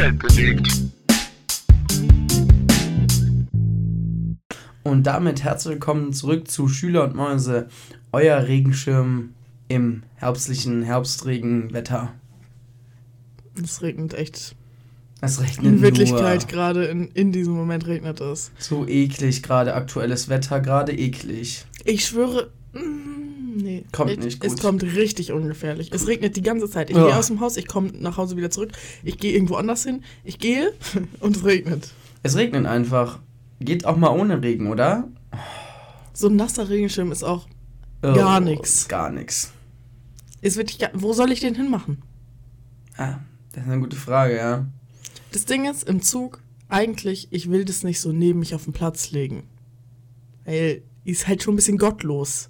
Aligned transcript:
Welt 0.00 0.18
bewegt. 0.18 0.66
Und 4.82 5.02
damit 5.02 5.44
herzlich 5.44 5.74
willkommen 5.74 6.14
zurück 6.14 6.50
zu 6.50 6.68
Schüler 6.68 7.04
und 7.04 7.14
Mäuse, 7.14 7.68
euer 8.10 8.44
Regenschirm 8.44 9.34
im 9.68 10.02
herbstlichen 10.14 10.82
Herbstregenwetter. 10.84 12.14
Es 13.62 13.82
regnet 13.82 14.14
echt. 14.14 14.56
Es 15.20 15.38
regnet 15.38 15.66
In 15.66 15.82
Wirklichkeit 15.82 16.40
nur. 16.40 16.50
gerade 16.50 16.84
in, 16.86 17.08
in 17.08 17.30
diesem 17.30 17.52
Moment 17.52 17.86
regnet 17.86 18.22
es. 18.22 18.52
So 18.58 18.86
eklig 18.86 19.42
gerade, 19.42 19.74
aktuelles 19.74 20.30
Wetter, 20.30 20.60
gerade 20.60 20.96
eklig. 20.96 21.66
Ich 21.84 22.06
schwöre. 22.06 22.50
Mm, 23.80 23.84
Nee. 23.84 23.92
Kommt 23.92 24.10
es, 24.18 24.24
nicht 24.24 24.44
Es 24.44 24.52
gut. 24.54 24.60
kommt 24.62 24.82
richtig 24.82 25.32
ungefährlich. 25.32 25.90
Es 25.92 26.06
regnet 26.06 26.36
die 26.36 26.42
ganze 26.42 26.68
Zeit. 26.68 26.90
Ich 26.90 26.96
Ja. 26.96 27.06
gehe 27.06 27.16
aus 27.16 27.26
dem 27.28 27.40
Haus, 27.40 27.56
ich 27.56 27.66
komme 27.66 27.90
nach 27.98 28.16
Hause 28.16 28.36
wieder 28.36 28.50
zurück. 28.50 28.72
Ich 29.02 29.18
gehe 29.18 29.32
irgendwo 29.32 29.54
anders 29.56 29.84
hin. 29.84 30.02
Ich 30.24 30.38
gehe 30.38 30.72
und 31.20 31.36
es 31.36 31.44
regnet. 31.44 31.90
Es 32.22 32.36
regnet 32.36 32.66
einfach. 32.66 33.20
Geht 33.60 33.84
auch 33.84 33.96
mal 33.96 34.08
ohne 34.10 34.42
Regen, 34.42 34.68
oder? 34.68 35.08
So 36.12 36.28
ein 36.28 36.36
nasser 36.36 36.68
Regenschirm 36.68 37.12
ist 37.12 37.22
auch. 37.22 37.46
Gar 38.02 38.38
Oh, 38.38 38.44
nix. 38.44 38.88
Gar 38.88 39.10
nichts. 39.10 39.52
Ist 40.40 40.56
wirklich 40.56 40.78
gar, 40.78 40.90
wo 40.94 41.12
soll 41.12 41.32
ich 41.32 41.40
den 41.40 41.54
hinmachen? 41.54 42.02
Ah, 42.96 43.18
das 43.52 43.64
ist 43.64 43.70
eine 43.70 43.80
gute 43.80 43.96
Frage, 43.96 44.36
ja. 44.36 44.66
Das 45.32 45.44
Ding 45.44 45.68
ist, 45.70 45.84
im 45.88 46.00
Zug, 46.02 46.40
eigentlich, 46.68 47.28
ich 47.30 47.50
will 47.50 47.64
das 47.66 47.84
nicht 47.84 48.00
so 48.00 48.12
neben 48.12 48.38
mich 48.38 48.54
auf 48.54 48.64
den 48.64 48.72
Platz 48.72 49.10
legen. 49.10 49.42
Weil, 50.44 50.82
ist 51.04 51.28
halt 51.28 51.42
schon 51.42 51.54
ein 51.54 51.56
bisschen 51.56 51.78
gottlos. 51.78 52.48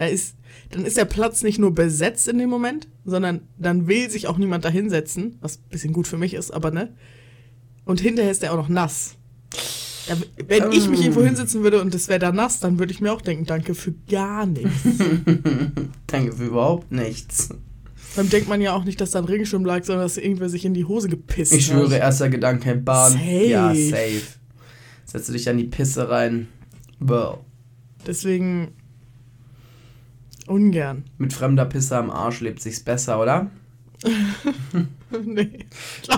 Da 0.00 0.06
ist, 0.06 0.34
dann 0.70 0.86
ist 0.86 0.96
der 0.96 1.04
Platz 1.04 1.42
nicht 1.42 1.58
nur 1.58 1.74
besetzt 1.74 2.26
in 2.26 2.38
dem 2.38 2.48
Moment, 2.48 2.88
sondern 3.04 3.42
dann 3.58 3.86
will 3.86 4.08
sich 4.08 4.28
auch 4.28 4.38
niemand 4.38 4.64
da 4.64 4.70
hinsetzen, 4.70 5.36
was 5.42 5.58
ein 5.58 5.68
bisschen 5.68 5.92
gut 5.92 6.06
für 6.08 6.16
mich 6.16 6.32
ist, 6.32 6.52
aber 6.52 6.70
ne? 6.70 6.94
Und 7.84 8.00
hinterher 8.00 8.30
ist 8.30 8.40
der 8.42 8.54
auch 8.54 8.56
noch 8.56 8.70
nass. 8.70 9.16
Da, 10.08 10.16
wenn 10.48 10.72
ich 10.72 10.88
mich 10.88 11.00
Ähm. 11.00 11.04
irgendwo 11.08 11.22
hinsetzen 11.22 11.62
würde 11.62 11.82
und 11.82 11.94
es 11.94 12.08
wäre 12.08 12.18
da 12.18 12.32
nass, 12.32 12.60
dann 12.60 12.78
würde 12.78 12.94
ich 12.94 13.02
mir 13.02 13.12
auch 13.12 13.20
denken, 13.20 13.44
danke 13.44 13.74
für 13.74 13.92
gar 14.10 14.46
nichts. 14.46 14.70
Danke 16.06 16.32
für 16.32 16.46
überhaupt 16.46 16.90
nichts. 16.90 17.50
dann 18.16 18.30
denkt 18.30 18.48
man 18.48 18.62
ja 18.62 18.72
auch 18.74 18.84
nicht, 18.84 19.02
dass 19.02 19.10
da 19.10 19.18
ein 19.18 19.26
Regenschirm 19.26 19.66
lag, 19.66 19.84
sondern 19.84 20.06
dass 20.06 20.16
irgendwer 20.16 20.48
sich 20.48 20.64
in 20.64 20.72
die 20.72 20.86
Hose 20.86 21.10
gepisst 21.10 21.52
Ich 21.52 21.70
hat. 21.70 21.76
schwöre, 21.78 21.98
erster 21.98 22.30
Gedanke, 22.30 22.74
Bahn. 22.74 23.12
Safe. 23.12 23.44
Ja, 23.46 23.74
safe. 23.74 24.22
Setzt 25.04 25.28
du 25.28 25.34
dich 25.34 25.46
an 25.50 25.58
die 25.58 25.64
Pisse 25.64 26.08
rein. 26.08 26.48
Wow. 27.00 27.40
Deswegen 28.06 28.68
ungern. 30.50 31.04
Mit 31.18 31.32
fremder 31.32 31.64
Pisse 31.64 31.96
am 31.96 32.10
Arsch 32.10 32.40
lebt 32.40 32.60
sich's 32.60 32.80
besser, 32.80 33.20
oder? 33.20 33.50
nee, 35.24 35.66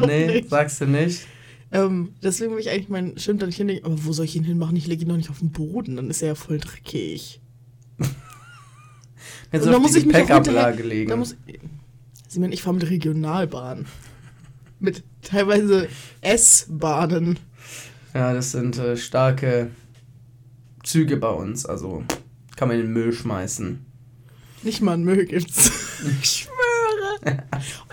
nee, 0.07 0.27
nicht. 0.27 0.51
sagst 0.51 0.81
du 0.81 0.87
nicht? 0.87 1.27
Ähm, 1.73 2.15
deswegen 2.23 2.53
will 2.53 2.61
ich 2.61 2.71
eigentlich 2.71 2.89
meinen 2.89 3.19
Schirm 3.19 3.39
da 3.39 3.47
nicht 3.47 3.57
hinlegen. 3.57 3.85
Aber 3.85 4.05
wo 4.05 4.13
soll 4.13 4.27
ich 4.27 4.37
ihn 4.37 4.45
hinmachen? 4.45 4.77
Ich 4.77 4.87
lege 4.87 5.03
ihn 5.03 5.09
doch 5.09 5.17
nicht 5.17 5.31
auf 5.31 5.39
den 5.41 5.53
Boden, 5.53 5.97
dann 5.97 6.11
ist 6.11 6.23
er 6.23 6.29
ja 6.29 6.35
voll 6.35 6.59
dreckig. 6.59 7.41
Jetzt 9.53 9.63
Und 9.63 9.69
auf 9.69 9.75
da 9.75 9.79
muss 9.79 9.93
die 9.93 9.99
ich 9.99 10.07
mich 10.07 10.17
auch 10.17 10.21
Gepäckablage 10.21 10.83
legen. 10.83 11.11
Da 11.11 11.17
muss, 11.17 11.37
Simon, 12.29 12.53
ich 12.53 12.63
fahre 12.63 12.75
mit 12.75 12.89
Regionalbahn. 12.89 13.87
Mit 14.81 15.05
teilweise 15.23 15.87
S-Bahnen. 16.23 17.39
ja, 18.15 18.35
das 18.35 18.51
sind 18.51 18.79
äh, 18.79 18.97
starke 18.97 19.71
Züge 20.83 21.17
bei 21.19 21.29
uns. 21.29 21.65
Also 21.67 22.03
kann 22.57 22.67
man 22.67 22.79
in 22.79 22.87
den 22.87 22.93
Müll 22.93 23.13
schmeißen. 23.13 23.87
Nicht 24.63 24.81
mal 24.81 24.93
ein 24.93 25.03
Müll 25.03 25.27
gibt's. 25.27 25.71
ich 26.23 26.29
schwöre. 26.47 27.43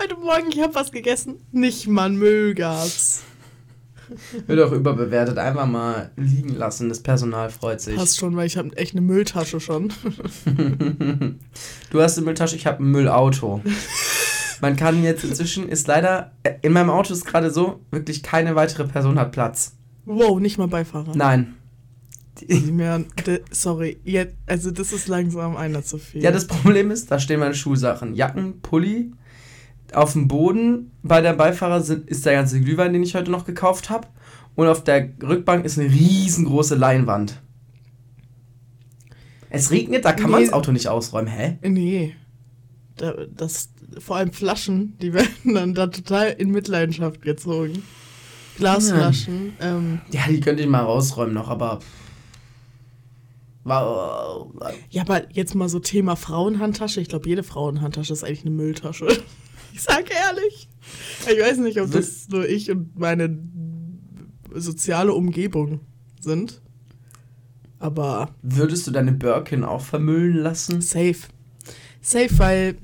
Heute 0.00 0.16
Morgen, 0.16 0.50
ich 0.52 0.60
habe 0.60 0.74
was 0.74 0.92
gegessen. 0.92 1.36
Nicht 1.50 1.88
mal 1.88 2.06
ein 2.10 2.16
Müll 2.16 2.54
gab's. 2.54 3.22
Wird 4.46 4.60
auch 4.60 4.72
überbewertet. 4.72 5.38
Einfach 5.38 5.66
mal 5.66 6.10
liegen 6.16 6.54
lassen. 6.56 6.88
Das 6.88 7.00
Personal 7.00 7.50
freut 7.50 7.80
sich. 7.80 7.96
Passt 7.96 8.18
schon, 8.18 8.36
weil 8.36 8.46
ich 8.46 8.56
habe 8.56 8.76
echt 8.76 8.92
eine 8.92 9.00
Mülltasche 9.00 9.60
schon. 9.60 9.92
Du 11.90 12.00
hast 12.00 12.16
eine 12.16 12.24
Mülltasche, 12.24 12.56
ich 12.56 12.66
habe 12.66 12.82
ein 12.84 12.90
Müllauto. 12.90 13.62
Man 14.60 14.76
kann 14.76 15.02
jetzt 15.02 15.24
inzwischen, 15.24 15.68
ist 15.68 15.86
leider, 15.88 16.32
äh, 16.42 16.54
in 16.62 16.72
meinem 16.72 16.90
Auto 16.90 17.12
ist 17.12 17.24
gerade 17.24 17.50
so, 17.50 17.80
wirklich 17.90 18.22
keine 18.22 18.54
weitere 18.54 18.84
Person 18.84 19.18
hat 19.18 19.32
Platz. 19.32 19.74
Wow, 20.04 20.38
nicht 20.38 20.58
mal 20.58 20.68
Beifahrer. 20.68 21.12
Nein. 21.14 21.56
Sorry, 23.50 23.98
jetzt, 24.04 24.34
also 24.46 24.70
das 24.70 24.92
ist 24.92 25.08
langsam 25.08 25.56
einer 25.56 25.82
zu 25.82 25.98
viel. 25.98 26.22
Ja, 26.22 26.30
das 26.30 26.46
Problem 26.46 26.90
ist, 26.90 27.10
da 27.10 27.18
stehen 27.18 27.40
meine 27.40 27.54
Schuhsachen. 27.54 28.14
Jacken, 28.14 28.60
Pulli. 28.60 29.12
Auf 29.92 30.12
dem 30.12 30.28
Boden 30.28 30.92
bei 31.02 31.20
der 31.20 31.32
Beifahrer 31.32 31.80
sind, 31.80 32.08
ist 32.08 32.24
der 32.24 32.34
ganze 32.34 32.60
Glühwein, 32.60 32.92
den 32.92 33.02
ich 33.02 33.14
heute 33.14 33.30
noch 33.30 33.44
gekauft 33.44 33.90
habe. 33.90 34.06
Und 34.54 34.68
auf 34.68 34.84
der 34.84 35.10
Rückbank 35.22 35.64
ist 35.64 35.78
eine 35.78 35.90
riesengroße 35.90 36.74
Leinwand. 36.76 37.40
Es 39.48 39.70
regnet, 39.72 40.04
da 40.04 40.12
kann 40.12 40.30
man 40.30 40.40
Nee. 40.40 40.46
das 40.46 40.54
Auto 40.54 40.70
nicht 40.72 40.86
ausräumen. 40.88 41.28
Hä? 41.28 41.58
Nee. 41.62 42.14
Da, 42.96 43.14
das, 43.34 43.70
vor 43.98 44.16
allem 44.16 44.32
Flaschen, 44.32 44.96
die 45.02 45.12
werden 45.14 45.54
dann 45.54 45.74
da 45.74 45.88
total 45.88 46.30
in 46.38 46.50
Mitleidenschaft 46.50 47.22
gezogen. 47.22 47.82
Glasflaschen. 48.58 49.54
Ähm, 49.60 50.00
Ja, 50.10 50.20
die 50.28 50.40
könnte 50.40 50.62
ich 50.62 50.68
mal 50.68 50.82
rausräumen 50.82 51.34
noch, 51.34 51.48
aber. 51.48 51.80
Wow. 53.64 54.52
ja, 54.88 55.02
aber 55.02 55.30
jetzt 55.34 55.54
mal 55.54 55.68
so 55.68 55.80
Thema 55.80 56.16
Frauenhandtasche. 56.16 57.00
Ich 57.00 57.08
glaube, 57.08 57.28
jede 57.28 57.42
Frauenhandtasche 57.42 58.12
ist 58.12 58.24
eigentlich 58.24 58.42
eine 58.42 58.54
Mülltasche. 58.54 59.06
Ich 59.72 59.82
sag 59.82 60.10
ehrlich. 60.10 60.68
Ich 61.30 61.40
weiß 61.40 61.58
nicht, 61.58 61.80
ob 61.80 61.92
das 61.92 62.28
nur 62.28 62.46
ich 62.46 62.72
und 62.72 62.98
meine 62.98 63.38
soziale 64.52 65.14
Umgebung 65.14 65.78
sind. 66.20 66.60
Aber 67.78 68.34
Würdest 68.42 68.88
du 68.88 68.90
deine 68.90 69.12
Birkin 69.12 69.62
auch 69.62 69.80
vermüllen 69.80 70.36
lassen? 70.36 70.80
Safe. 70.80 71.16
Safe, 72.02 72.38
weil. 72.38 72.78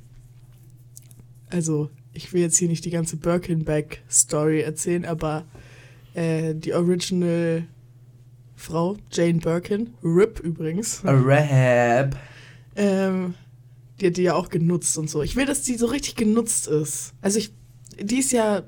Also, 1.51 1.91
ich 2.13 2.33
will 2.33 2.41
jetzt 2.41 2.57
hier 2.57 2.69
nicht 2.69 2.85
die 2.85 2.91
ganze 2.91 3.17
Birkin-Bag-Story 3.17 4.61
erzählen, 4.61 5.05
aber 5.05 5.45
äh, 6.15 6.55
die 6.55 6.73
Original 6.73 7.67
Frau, 8.57 8.97
Jane 9.13 9.39
Birkin, 9.39 9.91
RIP 10.03 10.41
übrigens, 10.41 11.03
Rap. 11.05 12.17
ähm, 12.75 13.35
die 14.01 14.07
hat 14.09 14.17
die 14.17 14.23
ja 14.23 14.35
auch 14.35 14.49
genutzt 14.49 14.97
und 14.99 15.09
so. 15.09 15.23
Ich 15.23 15.37
will, 15.37 15.47
dass 15.47 15.63
die 15.63 15.77
so 15.77 15.87
richtig 15.87 16.17
genutzt 16.17 16.67
ist. 16.67 17.15
Also, 17.21 17.39
ich. 17.39 17.53
Die 17.99 18.19
ist 18.19 18.33
ja 18.33 18.63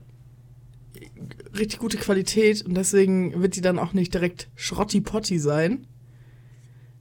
richtig 1.58 1.80
gute 1.80 1.98
Qualität 1.98 2.62
und 2.62 2.74
deswegen 2.74 3.42
wird 3.42 3.56
die 3.56 3.60
dann 3.60 3.78
auch 3.78 3.92
nicht 3.92 4.14
direkt 4.14 4.48
schrotti-potti 4.56 5.38
sein. 5.38 5.86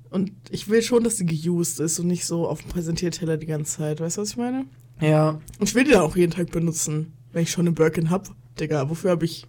Und 0.09 0.31
ich 0.49 0.69
will 0.69 0.81
schon, 0.81 1.03
dass 1.03 1.17
sie 1.17 1.25
geused 1.25 1.79
ist 1.79 1.99
und 1.99 2.07
nicht 2.07 2.25
so 2.25 2.47
auf 2.47 2.61
dem 2.61 2.69
Präsentierteller 2.69 3.37
die 3.37 3.45
ganze 3.45 3.77
Zeit. 3.77 3.99
Weißt 3.99 4.17
du, 4.17 4.21
was 4.21 4.31
ich 4.31 4.37
meine? 4.37 4.65
Ja. 5.01 5.39
Und 5.59 5.69
ich 5.69 5.75
will 5.75 5.83
die 5.83 5.91
dann 5.91 6.01
auch 6.01 6.15
jeden 6.15 6.31
Tag 6.31 6.51
benutzen, 6.51 7.13
wenn 7.31 7.43
ich 7.43 7.51
schon 7.51 7.67
eine 7.67 7.75
Birkin 7.75 8.09
hab. 8.09 8.33
Digga, 8.59 8.89
wofür 8.89 9.11
habe 9.11 9.25
ich, 9.25 9.45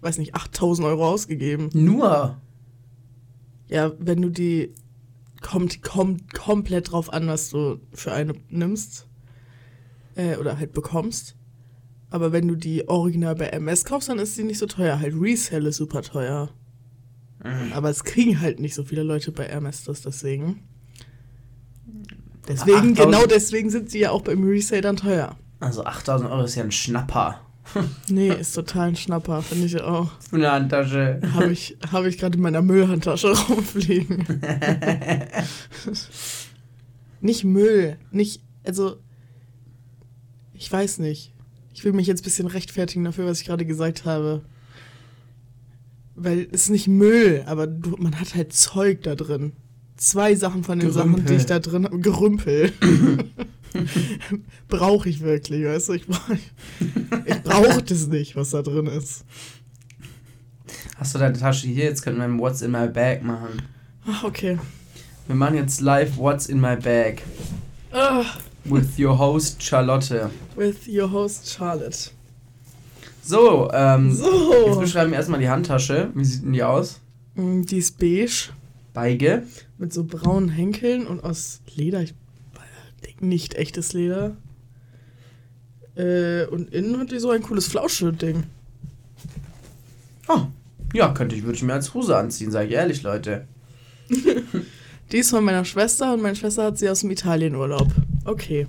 weiß 0.00 0.18
nicht, 0.18 0.34
8000 0.34 0.86
Euro 0.86 1.08
ausgegeben? 1.08 1.70
Nur. 1.72 2.40
Ja, 3.70 3.92
wenn 3.98 4.20
du 4.20 4.28
die, 4.28 4.74
kommt, 5.40 5.82
kommt 5.82 6.34
komplett 6.34 6.92
drauf 6.92 7.12
an, 7.12 7.28
was 7.28 7.50
du 7.50 7.80
für 7.92 8.12
eine 8.12 8.34
nimmst. 8.48 9.06
Äh, 10.16 10.36
oder 10.36 10.58
halt 10.58 10.72
bekommst. 10.72 11.36
Aber 12.10 12.32
wenn 12.32 12.48
du 12.48 12.56
die 12.56 12.88
original 12.88 13.36
bei 13.36 13.46
MS 13.46 13.84
kaufst, 13.84 14.08
dann 14.08 14.18
ist 14.18 14.34
sie 14.34 14.44
nicht 14.44 14.58
so 14.58 14.66
teuer. 14.66 14.98
Halt 14.98 15.14
Resell 15.16 15.66
ist 15.66 15.76
super 15.76 16.02
teuer. 16.02 16.50
Aber 17.72 17.88
es 17.88 18.04
kriegen 18.04 18.40
halt 18.40 18.60
nicht 18.60 18.74
so 18.74 18.84
viele 18.84 19.02
Leute 19.02 19.32
bei 19.32 19.46
MS 19.46 19.84
das 19.84 20.02
deswegen. 20.02 20.62
Deswegen, 22.48 22.92
8000 22.92 22.98
genau 22.98 23.26
deswegen 23.26 23.70
sind 23.70 23.90
sie 23.90 24.00
ja 24.00 24.10
auch 24.10 24.22
beim 24.22 24.42
Resale 24.44 24.82
dann 24.82 24.96
teuer. 24.96 25.36
Also 25.60 25.84
8000 25.84 26.30
Euro 26.30 26.44
ist 26.44 26.54
ja 26.56 26.64
ein 26.64 26.72
Schnapper. 26.72 27.40
Nee, 28.08 28.28
ist 28.28 28.54
total 28.54 28.88
ein 28.88 28.96
Schnapper, 28.96 29.42
finde 29.42 29.66
ich 29.66 29.80
auch. 29.80 30.10
Eine 30.32 30.50
Handtasche. 30.50 31.20
Habe 31.34 31.52
ich, 31.52 31.76
hab 31.90 32.04
ich 32.04 32.18
gerade 32.18 32.36
in 32.36 32.42
meiner 32.42 32.62
Müllhandtasche 32.62 33.28
rumfliegen. 33.48 34.26
nicht 37.20 37.44
Müll, 37.44 37.96
nicht, 38.10 38.42
also, 38.64 38.96
ich 40.54 40.70
weiß 40.70 40.98
nicht. 40.98 41.32
Ich 41.72 41.84
will 41.84 41.92
mich 41.92 42.06
jetzt 42.06 42.20
ein 42.20 42.24
bisschen 42.24 42.46
rechtfertigen 42.46 43.04
dafür, 43.04 43.26
was 43.26 43.40
ich 43.40 43.46
gerade 43.46 43.64
gesagt 43.64 44.04
habe. 44.04 44.42
Weil 46.14 46.48
es 46.52 46.64
ist 46.64 46.70
nicht 46.70 46.88
Müll, 46.88 47.42
aber 47.46 47.66
du, 47.66 47.96
man 47.98 48.20
hat 48.20 48.34
halt 48.34 48.52
Zeug 48.52 49.02
da 49.02 49.14
drin. 49.14 49.52
Zwei 49.96 50.34
Sachen 50.34 50.64
von 50.64 50.78
den 50.78 50.90
Sachen, 50.92 51.10
die 51.10 51.22
Gerümpel. 51.22 51.36
ich 51.36 51.46
da 51.46 51.58
drin 51.58 51.84
habe. 51.84 52.00
Gerümpel. 52.00 52.72
Brauche 54.68 55.08
ich 55.08 55.20
wirklich, 55.20 55.64
weißt 55.64 55.88
du? 55.90 55.92
Ich 55.94 56.06
brauche 56.06 56.38
ich 57.26 57.42
brauch 57.42 57.80
das 57.82 58.06
nicht, 58.08 58.36
was 58.36 58.50
da 58.50 58.62
drin 58.62 58.86
ist. 58.86 59.24
Hast 60.96 61.14
du 61.14 61.18
deine 61.18 61.38
Tasche 61.38 61.66
hier? 61.68 61.84
Jetzt 61.84 62.02
könnten 62.02 62.18
wir 62.20 62.24
ein 62.26 62.38
What's 62.38 62.62
in 62.62 62.70
my 62.70 62.88
bag 62.88 63.22
machen. 63.22 63.62
Ach, 64.06 64.24
okay. 64.24 64.58
Wir 65.26 65.36
machen 65.36 65.54
jetzt 65.56 65.80
live 65.80 66.16
What's 66.16 66.46
in 66.46 66.60
my 66.60 66.76
bag. 66.76 67.22
Ah, 67.92 68.24
With 68.64 68.98
your 68.98 69.18
host 69.18 69.62
Charlotte. 69.62 70.30
with 70.56 70.86
your 70.86 71.10
host 71.10 71.50
Charlotte. 71.50 72.10
So, 73.22 73.70
ähm, 73.72 74.12
So. 74.14 74.66
jetzt 74.66 74.80
beschreiben 74.80 75.10
wir 75.10 75.18
erstmal 75.18 75.40
die 75.40 75.48
Handtasche. 75.48 76.10
Wie 76.14 76.24
sieht 76.24 76.44
denn 76.44 76.52
die 76.52 76.62
aus? 76.62 77.00
Mm, 77.34 77.62
Die 77.62 77.78
ist 77.78 77.98
beige 77.98 78.28
Beige. 78.92 79.42
mit 79.78 79.92
so 79.92 80.04
braunen 80.04 80.48
Henkeln 80.48 81.06
und 81.06 81.22
aus 81.24 81.60
Leder. 81.74 82.02
Ich 82.02 82.14
nicht 83.20 83.54
echtes 83.54 83.92
Leder. 83.92 84.36
Äh, 85.96 86.46
und 86.46 86.72
innen 86.72 86.98
hat 86.98 87.10
die 87.10 87.18
so 87.18 87.30
ein 87.30 87.42
cooles 87.42 87.66
Flausche-Ding. 87.68 88.44
Oh, 90.28 90.42
ja, 90.92 91.08
könnte 91.12 91.34
ich, 91.34 91.42
würde 91.42 91.56
ich 91.56 91.62
mir 91.62 91.74
als 91.74 91.94
Hose 91.94 92.16
anziehen, 92.16 92.50
sage 92.50 92.68
ich 92.68 92.74
ehrlich, 92.74 93.02
Leute. 93.02 93.46
Die 95.12 95.18
ist 95.18 95.30
von 95.30 95.44
meiner 95.44 95.64
Schwester 95.64 96.14
und 96.14 96.22
meine 96.22 96.36
Schwester 96.36 96.64
hat 96.64 96.78
sie 96.78 96.88
aus 96.88 97.00
dem 97.00 97.10
Italienurlaub. 97.10 97.88
Okay. 98.24 98.68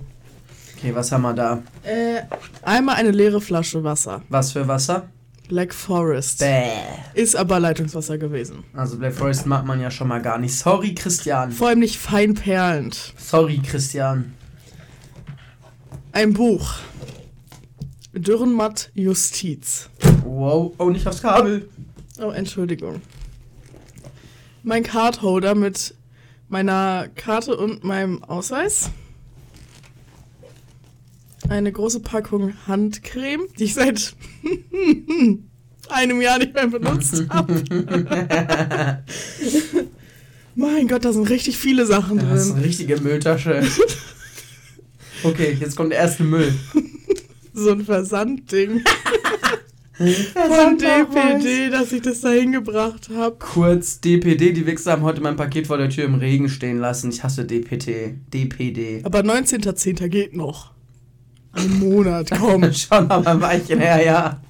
Okay, 0.76 0.92
was 0.94 1.12
haben 1.12 1.22
wir 1.22 1.34
da? 1.34 1.62
Äh, 1.84 2.22
einmal 2.62 2.96
eine 2.96 3.12
leere 3.12 3.40
Flasche 3.40 3.84
Wasser. 3.84 4.22
Was 4.28 4.50
für 4.50 4.66
Wasser? 4.66 5.08
Black 5.48 5.72
Forest. 5.72 6.40
Bäh. 6.40 6.70
Ist 7.14 7.36
aber 7.36 7.60
Leitungswasser 7.60 8.18
gewesen. 8.18 8.64
Also 8.72 8.98
Black 8.98 9.14
Forest 9.14 9.46
mag 9.46 9.64
man 9.64 9.80
ja 9.80 9.90
schon 9.90 10.08
mal 10.08 10.20
gar 10.20 10.38
nicht. 10.38 10.54
Sorry, 10.54 10.94
Christian. 10.94 11.52
Vor 11.52 11.68
allem 11.68 11.78
nicht 11.78 11.98
fein 11.98 12.34
perlend. 12.34 13.14
Sorry, 13.16 13.60
Christian. 13.64 14.34
Ein 16.12 16.32
Buch. 16.34 16.74
Dürrenmatt 18.12 18.90
Justiz. 18.94 19.88
Wow, 20.24 20.74
oh, 20.78 20.90
nicht 20.90 21.06
aufs 21.06 21.22
Kabel. 21.22 21.68
Oh, 22.20 22.30
Entschuldigung. 22.30 23.00
Mein 24.62 24.82
Cardholder 24.82 25.54
mit 25.54 25.94
meiner 26.48 27.08
Karte 27.14 27.56
und 27.56 27.82
meinem 27.84 28.22
Ausweis. 28.24 28.90
Eine 31.48 31.72
große 31.72 32.00
Packung 32.00 32.52
Handcreme, 32.66 33.46
die 33.58 33.64
ich 33.64 33.74
seit 33.74 34.14
einem 35.88 36.20
Jahr 36.20 36.38
nicht 36.38 36.54
mehr 36.54 36.66
benutzt 36.68 37.24
habe. 37.30 39.02
mein 40.54 40.86
Gott, 40.86 41.04
da 41.04 41.12
sind 41.12 41.28
richtig 41.30 41.56
viele 41.56 41.86
Sachen 41.86 42.18
Das 42.18 42.42
ist 42.42 42.48
drin. 42.50 42.56
eine 42.58 42.66
richtige 42.66 43.00
Mülltasche. 43.00 43.62
Okay, 45.24 45.56
jetzt 45.60 45.76
kommt 45.76 45.92
der 45.92 45.98
erste 46.00 46.24
Müll. 46.24 46.52
So 47.54 47.72
ein 47.72 47.84
Versandding 47.84 48.80
von 49.98 50.78
DPD, 50.78 51.68
dass 51.68 51.92
ich 51.92 52.00
das 52.00 52.22
da 52.22 52.30
hingebracht 52.30 53.10
habe. 53.14 53.36
Kurz, 53.38 54.00
DPD, 54.00 54.52
die 54.52 54.64
Wichser 54.64 54.92
haben 54.92 55.02
heute 55.02 55.20
mein 55.20 55.36
Paket 55.36 55.66
vor 55.66 55.76
der 55.76 55.90
Tür 55.90 56.04
im 56.04 56.14
Regen 56.14 56.48
stehen 56.48 56.78
lassen. 56.78 57.10
Ich 57.10 57.22
hasse 57.22 57.44
DPT. 57.44 58.14
DPD. 58.32 59.02
Aber 59.04 59.20
19.10. 59.20 60.08
geht 60.08 60.34
noch. 60.34 60.72
Ein 61.52 61.78
Monat, 61.78 62.30
komm. 62.40 62.72
Schon 62.72 63.06
mal 63.06 63.26
ein 63.26 63.40
Weilchen 63.42 63.80
her, 63.80 64.02
ja. 64.02 64.42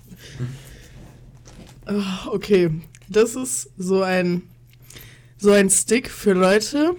Ah, 1.86 2.28
Okay, 2.28 2.70
das 3.08 3.34
ist 3.34 3.70
so 3.76 4.02
ein 4.02 4.42
so 5.38 5.50
ein 5.50 5.70
Stick 5.70 6.08
für 6.08 6.34
Leute, 6.34 6.94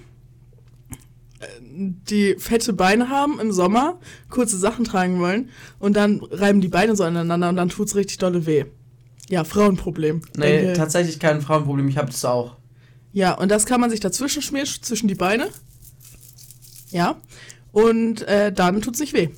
die 1.75 2.35
fette 2.37 2.73
Beine 2.73 3.09
haben 3.09 3.39
im 3.39 3.51
Sommer, 3.51 3.99
kurze 4.29 4.57
Sachen 4.57 4.85
tragen 4.85 5.19
wollen 5.19 5.49
und 5.79 5.95
dann 5.95 6.21
reiben 6.31 6.61
die 6.61 6.67
Beine 6.67 6.95
so 6.95 7.03
aneinander 7.03 7.49
und 7.49 7.55
dann 7.55 7.69
tut's 7.69 7.95
richtig 7.95 8.17
dolle 8.19 8.45
weh. 8.45 8.65
Ja, 9.29 9.43
Frauenproblem. 9.43 10.21
Nee, 10.37 10.61
Denke- 10.61 10.73
tatsächlich 10.73 11.19
kein 11.19 11.41
Frauenproblem, 11.41 11.87
ich 11.87 11.97
hab 11.97 12.07
das 12.07 12.23
auch. 12.25 12.57
Ja, 13.11 13.33
und 13.33 13.49
das 13.49 13.65
kann 13.65 13.79
man 13.81 13.89
sich 13.89 13.99
dazwischen 13.99 14.41
schmieren, 14.41 14.67
zwischen 14.81 15.07
die 15.07 15.15
Beine. 15.15 15.47
Ja. 16.91 17.15
Und 17.71 18.21
äh, 18.27 18.51
dann 18.51 18.81
tut's 18.81 18.99
nicht 18.99 19.13
weh. 19.13 19.29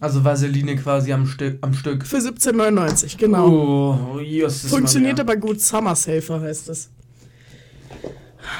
Also 0.00 0.24
Vaseline 0.24 0.76
quasi 0.76 1.12
am 1.12 1.26
Stück. 1.26 1.58
Am 1.62 1.74
Stück. 1.74 2.06
Für 2.06 2.18
17,99, 2.18 3.16
genau. 3.18 3.48
Oh, 4.14 4.20
Jesus 4.20 4.70
Funktioniert 4.70 5.18
aber 5.20 5.36
gut. 5.36 5.60
Summer 5.60 5.96
Safer 5.96 6.40
heißt 6.40 6.68
es. 6.68 6.90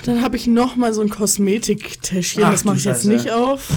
Dann 0.05 0.23
habe 0.23 0.37
ich 0.37 0.46
noch 0.46 0.76
mal 0.76 0.93
so 0.94 1.00
ein 1.00 1.08
Kosmetiktäschchen. 1.11 2.44
Ach 2.44 2.52
Das 2.52 2.64
mache 2.64 2.76
ich 2.76 2.85
jetzt 2.85 3.02
Scheiße. 3.05 3.08
nicht 3.08 3.31
auf. 3.31 3.69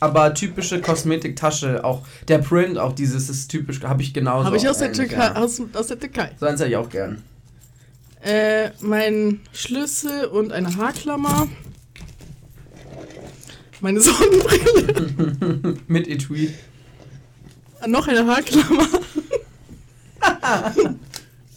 Aber 0.00 0.34
typische 0.34 0.80
Kosmetiktasche, 0.80 1.82
auch 1.84 2.02
der 2.28 2.38
Print, 2.38 2.78
auch 2.78 2.92
dieses 2.92 3.30
ist 3.30 3.48
typisch, 3.48 3.80
habe 3.82 4.02
ich 4.02 4.12
genauso. 4.12 4.44
habe 4.44 4.56
ich 4.56 4.68
aus 4.68 4.78
der, 4.78 4.92
Türkei, 4.92 5.30
aus, 5.30 5.62
aus 5.72 5.86
der 5.86 5.98
Türkei. 5.98 6.30
So 6.38 6.46
eins 6.46 6.60
hätte 6.60 6.70
ich 6.70 6.76
auch 6.76 6.90
gern. 6.90 7.22
Äh, 8.20 8.70
mein 8.80 9.40
Schlüssel 9.52 10.26
und 10.26 10.52
eine 10.52 10.76
Haarklammer. 10.76 11.46
Meine 13.80 14.00
Sonnenbrille. 14.02 15.76
Mit 15.86 16.08
Etui. 16.08 16.52
noch 17.86 18.08
eine 18.08 18.26
Haarklammer. 18.26 18.88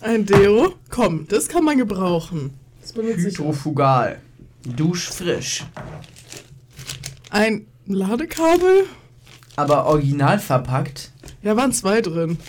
ein 0.02 0.26
Deo. 0.26 0.74
Komm, 0.98 1.28
das 1.28 1.48
kann 1.48 1.64
man 1.64 1.78
gebrauchen. 1.78 2.56
Das 2.82 2.92
benutze 2.92 3.28
ich. 3.28 3.38
Hydrofugal. 3.38 4.20
Duschfrisch. 4.64 5.64
Ein 7.30 7.68
Ladekabel. 7.86 8.86
Aber 9.58 9.86
original 9.86 10.40
verpackt. 10.40 11.12
Ja, 11.44 11.56
waren 11.56 11.72
zwei 11.72 12.02
drin. 12.02 12.40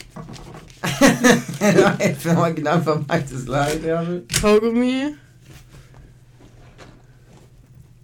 Für 2.21 2.39
original 2.39 2.81
verpacktes 2.81 3.47
Ladekabel. 3.47 4.25
Kaugummi. 4.41 5.15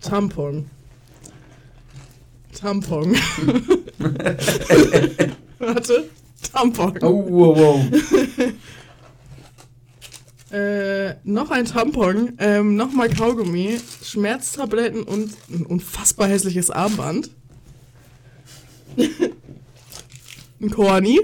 Tampon. 0.03 0.69
Tampon. 2.53 3.17
Warte. 5.59 6.11
Tampon. 6.53 6.99
Oh, 7.01 7.25
wow, 7.31 7.57
wow. 7.57 7.81
Äh, 10.55 11.17
noch 11.25 11.51
ein 11.51 11.65
Tampon. 11.65 12.35
Ähm, 12.39 12.77
Nochmal 12.77 13.11
Kaugummi. 13.11 13.81
Schmerztabletten 14.05 15.03
und 15.03 15.33
ein 15.51 15.67
unfassbar 15.67 16.29
hässliches 16.29 16.71
Armband. 16.71 17.31
ein 20.61 20.71
Korni. 20.71 21.21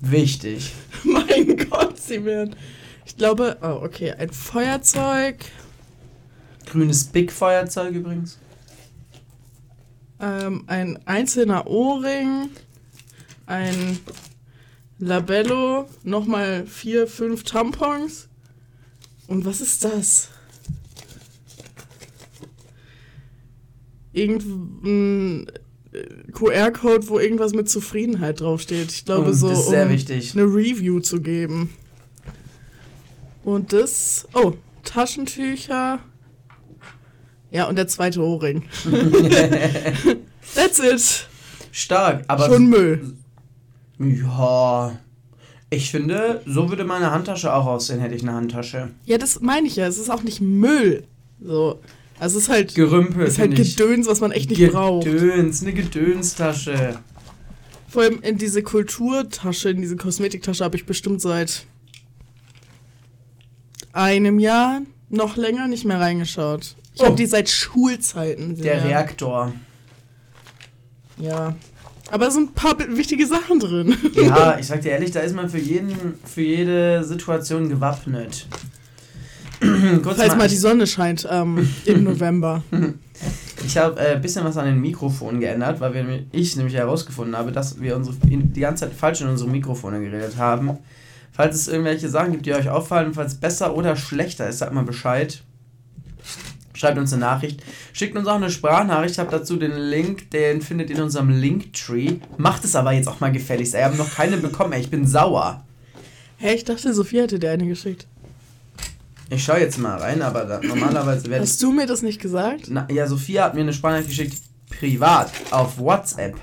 Wichtig. 0.00 0.72
mein 1.04 1.58
Gott, 1.68 2.00
sie 2.00 2.24
werden. 2.24 2.56
Ich 3.04 3.18
glaube, 3.18 3.58
oh, 3.60 3.84
okay, 3.84 4.12
ein 4.12 4.30
Feuerzeug. 4.30 5.44
Grünes 6.64 7.04
Big-Feuerzeug 7.04 7.94
übrigens. 7.94 8.38
Ähm, 10.20 10.64
ein 10.68 10.98
einzelner 11.04 11.66
Ohrring, 11.66 12.48
ein 13.44 13.98
Labello, 14.98 15.86
nochmal 16.02 16.66
vier, 16.66 17.06
fünf 17.06 17.42
Tampons. 17.42 18.27
Und 19.28 19.44
was 19.44 19.60
ist 19.60 19.84
das? 19.84 20.30
Irgendein 24.12 25.46
äh, 25.92 26.32
QR-Code, 26.32 27.08
wo 27.08 27.18
irgendwas 27.18 27.52
mit 27.52 27.68
Zufriedenheit 27.68 28.40
draufsteht. 28.40 28.90
Ich 28.90 29.04
glaube, 29.04 29.30
Oh, 29.30 29.32
so 29.32 29.48
um 29.48 29.88
wichtig. 29.90 30.32
eine 30.34 30.44
Review 30.44 31.00
zu 31.00 31.20
geben. 31.20 31.70
Und 33.44 33.72
das, 33.72 34.26
oh, 34.34 34.54
Taschentücher. 34.84 36.00
Ja, 37.50 37.68
und 37.68 37.76
der 37.76 37.86
zweite 37.86 38.20
Ohrring. 38.22 38.64
That's 40.54 40.78
it. 40.80 41.28
Stark, 41.70 42.24
aber. 42.28 42.46
Schon 42.46 42.66
Müll. 42.66 43.14
Ja. 43.98 44.98
Ich 45.70 45.90
finde, 45.90 46.40
so 46.46 46.70
würde 46.70 46.84
meine 46.84 47.10
Handtasche 47.10 47.52
auch 47.52 47.66
aussehen, 47.66 48.00
hätte 48.00 48.14
ich 48.14 48.22
eine 48.22 48.32
Handtasche. 48.32 48.90
Ja, 49.04 49.18
das 49.18 49.40
meine 49.40 49.66
ich 49.66 49.76
ja. 49.76 49.86
Es 49.86 49.98
ist 49.98 50.10
auch 50.10 50.22
nicht 50.22 50.40
Müll. 50.40 51.04
So. 51.40 51.78
Also 52.18 52.38
es 52.38 52.44
ist 52.44 52.48
halt, 52.50 52.74
Gerümpel. 52.74 53.26
ist 53.26 53.38
halt. 53.38 53.54
Gedöns, 53.54 54.06
was 54.06 54.20
man 54.20 54.32
echt 54.32 54.50
nicht 54.50 54.72
braucht. 54.72 55.04
Gedöns, 55.04 55.62
eine 55.62 55.72
Gedönstasche. 55.74 56.98
Vor 57.88 58.02
allem 58.02 58.20
in 58.22 58.38
diese 58.38 58.62
Kulturtasche, 58.62 59.70
in 59.70 59.80
diese 59.82 59.96
Kosmetiktasche 59.96 60.64
habe 60.64 60.76
ich 60.76 60.84
bestimmt 60.86 61.20
seit 61.20 61.64
einem 63.92 64.38
Jahr 64.38 64.80
noch 65.10 65.36
länger 65.36 65.68
nicht 65.68 65.84
mehr 65.84 66.00
reingeschaut. 66.00 66.74
Ich 66.94 67.00
Oh. 67.02 67.06
habe 67.06 67.16
die 67.16 67.26
seit 67.26 67.48
Schulzeiten. 67.48 68.56
Der 68.56 68.78
ja. 68.78 68.82
Reaktor. 68.84 69.52
Ja. 71.18 71.56
Aber 72.10 72.28
es 72.28 72.34
sind 72.34 72.50
ein 72.50 72.54
paar 72.54 72.76
wichtige 72.96 73.26
Sachen 73.26 73.60
drin. 73.60 73.94
Ja, 74.14 74.56
ich 74.60 74.66
sag 74.66 74.80
dir 74.80 74.92
ehrlich, 74.92 75.10
da 75.10 75.20
ist 75.20 75.34
man 75.34 75.48
für 75.50 75.58
jeden, 75.58 76.14
für 76.24 76.42
jede 76.42 77.04
Situation 77.04 77.68
gewappnet. 77.68 78.46
Kurz 80.02 80.18
Falls 80.18 80.36
mal 80.36 80.46
ich- 80.46 80.52
die 80.52 80.58
Sonne 80.58 80.86
scheint 80.86 81.26
ähm, 81.30 81.68
im 81.84 82.04
November. 82.04 82.62
Ich 83.66 83.76
habe 83.76 83.98
ein 84.00 84.16
äh, 84.16 84.20
bisschen 84.20 84.44
was 84.44 84.56
an 84.56 84.66
den 84.66 84.80
Mikrofonen 84.80 85.40
geändert, 85.40 85.80
weil 85.80 85.92
wir, 85.94 86.24
ich 86.32 86.56
nämlich 86.56 86.74
herausgefunden 86.76 87.36
habe, 87.36 87.50
dass 87.52 87.80
wir 87.80 87.96
unsere, 87.96 88.16
die 88.24 88.60
ganze 88.60 88.84
Zeit 88.86 88.94
falsch 88.94 89.20
in 89.20 89.28
unsere 89.28 89.50
Mikrofone 89.50 90.00
geredet 90.00 90.36
haben. 90.36 90.78
Falls 91.32 91.56
es 91.56 91.68
irgendwelche 91.68 92.08
Sachen 92.08 92.32
gibt, 92.32 92.46
die 92.46 92.54
euch 92.54 92.68
auffallen, 92.68 93.14
falls 93.14 93.34
es 93.34 93.40
besser 93.40 93.76
oder 93.76 93.96
schlechter 93.96 94.48
ist, 94.48 94.58
sagt 94.58 94.72
mal 94.72 94.84
Bescheid. 94.84 95.42
Schreibt 96.78 96.98
uns 96.98 97.12
eine 97.12 97.20
Nachricht. 97.20 97.62
Schickt 97.92 98.16
uns 98.16 98.26
auch 98.28 98.36
eine 98.36 98.50
Sprachnachricht. 98.50 99.12
Ich 99.12 99.18
habe 99.18 99.30
dazu 99.30 99.56
den 99.56 99.76
Link, 99.76 100.30
den 100.30 100.62
findet 100.62 100.90
ihr 100.90 100.96
in 100.96 101.02
unserem 101.02 101.30
Linktree. 101.30 102.16
Macht 102.36 102.64
es 102.64 102.76
aber 102.76 102.92
jetzt 102.92 103.08
auch 103.08 103.20
mal 103.20 103.32
gefälligst. 103.32 103.74
Ich 103.74 103.82
habe 103.82 103.96
noch 103.96 104.14
keine 104.14 104.36
bekommen, 104.36 104.72
ey. 104.72 104.80
Ich 104.80 104.90
bin 104.90 105.06
sauer. 105.06 105.64
Hä, 106.38 106.54
ich 106.54 106.64
dachte, 106.64 106.94
Sophie 106.94 107.20
hätte 107.20 107.38
dir 107.38 107.50
eine 107.50 107.66
geschickt. 107.66 108.06
Ich 109.30 109.44
schaue 109.44 109.60
jetzt 109.60 109.78
mal 109.78 109.98
rein, 109.98 110.22
aber 110.22 110.44
da, 110.44 110.60
normalerweise 110.62 111.28
werde. 111.28 111.42
Hast 111.42 111.62
du 111.62 111.72
mir 111.72 111.86
das 111.86 112.02
nicht 112.02 112.20
gesagt? 112.20 112.66
Na, 112.68 112.86
ja, 112.90 113.06
Sophia 113.06 113.44
hat 113.44 113.54
mir 113.54 113.60
eine 113.60 113.72
Sprachnachricht 113.72 114.08
geschickt, 114.08 114.38
privat, 114.70 115.32
auf 115.50 115.78
WhatsApp. 115.78 116.36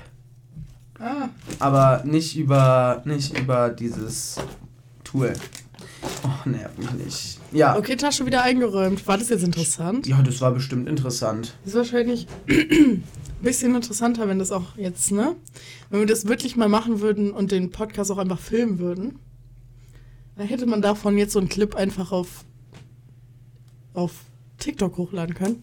Ah. 1.00 1.28
Aber 1.58 2.02
nicht 2.04 2.36
über, 2.36 3.02
nicht 3.04 3.38
über 3.38 3.70
dieses 3.70 4.36
Tool. 5.02 5.32
Oh, 6.22 6.48
nervt 6.48 6.78
mich 6.78 6.90
nicht. 6.92 7.35
Ja. 7.52 7.76
Okay, 7.76 7.96
Tasche 7.96 8.26
wieder 8.26 8.42
eingeräumt. 8.42 9.06
War 9.06 9.18
das 9.18 9.28
jetzt 9.28 9.44
interessant? 9.44 10.06
Ja, 10.06 10.22
das 10.22 10.40
war 10.40 10.52
bestimmt 10.52 10.88
interessant. 10.88 11.54
Das 11.64 11.72
ist 11.72 11.78
wahrscheinlich 11.78 12.26
ein 12.48 13.02
bisschen 13.40 13.74
interessanter, 13.74 14.28
wenn 14.28 14.38
das 14.38 14.52
auch 14.52 14.76
jetzt, 14.76 15.12
ne? 15.12 15.36
Wenn 15.90 16.00
wir 16.00 16.06
das 16.06 16.26
wirklich 16.26 16.56
mal 16.56 16.68
machen 16.68 17.00
würden 17.00 17.30
und 17.30 17.52
den 17.52 17.70
Podcast 17.70 18.10
auch 18.10 18.18
einfach 18.18 18.40
filmen 18.40 18.78
würden. 18.78 19.18
Dann 20.36 20.46
hätte 20.46 20.66
man 20.66 20.82
davon 20.82 21.16
jetzt 21.16 21.32
so 21.32 21.38
einen 21.38 21.48
Clip 21.48 21.74
einfach 21.74 22.12
auf, 22.12 22.44
auf 23.94 24.12
TikTok 24.58 24.98
hochladen 24.98 25.34
können. 25.34 25.62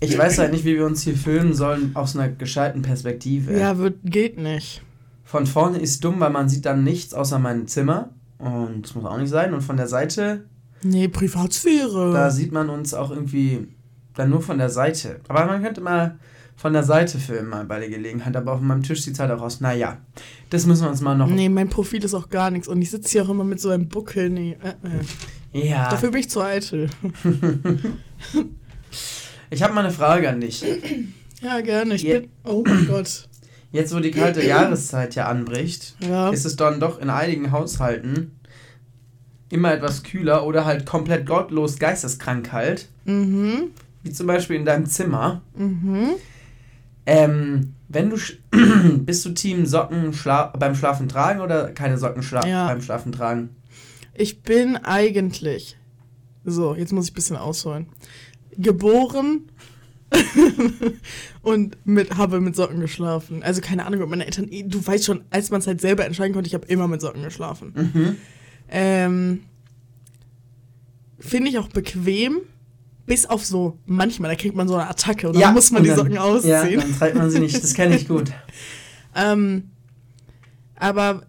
Ich 0.00 0.16
weiß 0.16 0.38
halt 0.38 0.52
nicht, 0.52 0.64
wie 0.64 0.74
wir 0.74 0.86
uns 0.86 1.02
hier 1.02 1.16
filmen 1.16 1.54
sollen 1.54 1.92
aus 1.94 2.16
einer 2.16 2.28
gescheiten 2.28 2.82
Perspektive. 2.82 3.58
Ja, 3.58 3.78
wird, 3.78 3.98
geht 4.04 4.38
nicht. 4.38 4.82
Von 5.24 5.46
vorne 5.46 5.78
ist 5.78 6.04
dumm, 6.04 6.20
weil 6.20 6.30
man 6.30 6.48
sieht 6.48 6.66
dann 6.66 6.84
nichts 6.84 7.14
außer 7.14 7.38
mein 7.38 7.66
Zimmer. 7.66 8.10
Und 8.38 8.82
das 8.82 8.94
muss 8.94 9.04
auch 9.04 9.18
nicht 9.18 9.30
sein. 9.30 9.54
Und 9.54 9.62
von 9.62 9.76
der 9.76 9.86
Seite, 9.86 10.44
Nee, 10.84 11.08
Privatsphäre. 11.08 12.12
da 12.12 12.30
sieht 12.30 12.52
man 12.52 12.68
uns 12.70 12.94
auch 12.94 13.10
irgendwie 13.10 13.66
dann 14.14 14.30
nur 14.30 14.40
von 14.42 14.58
der 14.58 14.70
Seite. 14.70 15.20
Aber 15.28 15.44
man 15.46 15.62
könnte 15.62 15.80
mal 15.80 16.18
von 16.56 16.72
der 16.72 16.84
Seite 16.84 17.18
filmen, 17.18 17.48
mal 17.48 17.64
bei 17.64 17.80
der 17.80 17.88
Gelegenheit. 17.88 18.36
Aber 18.36 18.52
auf 18.52 18.60
meinem 18.60 18.82
Tisch 18.84 19.02
sieht 19.02 19.14
es 19.14 19.20
halt 19.20 19.30
auch 19.32 19.40
aus. 19.42 19.60
Naja, 19.60 19.98
das 20.50 20.66
müssen 20.66 20.82
wir 20.84 20.90
uns 20.90 21.00
mal 21.00 21.16
noch. 21.16 21.26
Nee, 21.28 21.48
mein 21.48 21.68
Profil 21.68 22.04
ist 22.04 22.14
auch 22.14 22.28
gar 22.28 22.50
nichts. 22.50 22.68
Und 22.68 22.80
ich 22.80 22.90
sitze 22.90 23.10
hier 23.10 23.24
auch 23.24 23.30
immer 23.30 23.42
mit 23.44 23.60
so 23.60 23.70
einem 23.70 23.88
Buckel. 23.88 24.30
Nee, 24.30 24.56
äh, 24.62 25.58
äh. 25.58 25.68
Ja. 25.68 25.88
Dafür 25.88 26.10
bin 26.12 26.20
ich 26.20 26.30
zu 26.30 26.40
eitel. 26.42 26.88
Ich 29.50 29.62
habe 29.62 29.72
mal 29.74 29.84
eine 29.84 29.92
Frage 29.92 30.28
an 30.28 30.40
dich. 30.40 30.64
Ja, 31.40 31.60
gerne. 31.60 31.94
Ich 31.94 32.02
Ja. 32.02 32.20
bin. 32.20 32.30
Oh 32.44 32.64
mein 32.66 32.86
Gott. 32.88 33.28
Jetzt, 33.70 33.94
wo 33.94 34.00
die 34.00 34.10
kalte 34.10 34.44
Jahreszeit 34.44 35.14
ja 35.14 35.28
anbricht, 35.28 35.94
Ja. 36.00 36.30
ist 36.30 36.44
es 36.46 36.56
dann 36.56 36.80
doch 36.80 36.98
in 37.00 37.10
einigen 37.10 37.50
Haushalten 37.52 38.32
immer 39.50 39.72
etwas 39.72 40.02
kühler 40.02 40.44
oder 40.46 40.64
halt 40.64 40.86
komplett 40.86 41.26
gottlos 41.26 41.78
geisteskrank 41.78 42.46
kalt. 42.46 42.88
Mhm. 43.04 43.70
Wie 44.02 44.12
zum 44.12 44.26
Beispiel 44.26 44.56
in 44.56 44.64
deinem 44.64 44.86
Zimmer. 44.86 45.42
Mhm. 45.56 46.10
Ähm, 47.06 47.74
wenn 47.88 48.10
du 48.10 48.16
bist 48.98 49.24
du 49.24 49.30
Team 49.30 49.66
Socken 49.66 50.12
schla 50.14 50.46
beim 50.58 50.74
Schlafen 50.74 51.08
tragen 51.08 51.40
oder 51.40 51.70
keine 51.72 51.98
Socken 51.98 52.22
schla 52.22 52.46
Ja. 52.46 52.66
beim 52.66 52.80
Schlafen 52.80 53.12
tragen? 53.12 53.50
Ich 54.14 54.42
bin 54.42 54.76
eigentlich. 54.76 55.76
So, 56.44 56.74
jetzt 56.74 56.92
muss 56.92 57.06
ich 57.06 57.12
ein 57.12 57.14
bisschen 57.14 57.36
ausholen. 57.36 57.86
Geboren 58.56 59.48
und 61.42 61.76
mit, 61.84 62.16
habe 62.16 62.40
mit 62.40 62.54
Socken 62.56 62.80
geschlafen. 62.80 63.42
Also 63.42 63.60
keine 63.60 63.84
Ahnung, 63.86 64.02
ob 64.02 64.10
meine 64.10 64.24
Eltern. 64.26 64.48
Du 64.66 64.84
weißt 64.86 65.04
schon, 65.04 65.22
als 65.30 65.50
man 65.50 65.60
es 65.60 65.66
halt 65.66 65.80
selber 65.80 66.04
entscheiden 66.04 66.32
konnte, 66.34 66.48
ich 66.48 66.54
habe 66.54 66.66
immer 66.66 66.86
mit 66.88 67.00
Socken 67.00 67.22
geschlafen. 67.22 67.72
Mhm. 67.74 68.16
Ähm, 68.76 69.44
Finde 71.20 71.48
ich 71.48 71.58
auch 71.58 71.68
bequem. 71.68 72.40
Bis 73.06 73.26
auf 73.26 73.44
so, 73.44 73.78
manchmal, 73.86 74.30
da 74.30 74.34
kriegt 74.36 74.56
man 74.56 74.66
so 74.66 74.74
eine 74.76 74.88
Attacke 74.88 75.28
und 75.28 75.38
dann 75.38 75.52
muss 75.54 75.70
man 75.70 75.82
die 75.82 75.90
dann- 75.90 75.98
Socken 75.98 76.12
Ja, 76.14 76.22
ausziehen. 76.22 76.80
dann 76.80 76.98
trägt 76.98 77.16
man 77.16 77.30
sie 77.30 77.38
nicht. 77.38 77.62
Das 77.62 77.74
kenne 77.74 77.96
ich 77.96 78.06
gut. 78.08 78.30
Ähm, 79.16 79.70
aber 80.74 81.22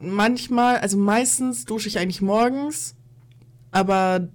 manchmal, 0.00 0.76
also 0.76 0.96
meistens 0.96 1.64
dusche 1.64 1.88
ich 1.88 1.98
eigentlich 1.98 2.22
morgens, 2.22 2.94
aber 3.72 4.28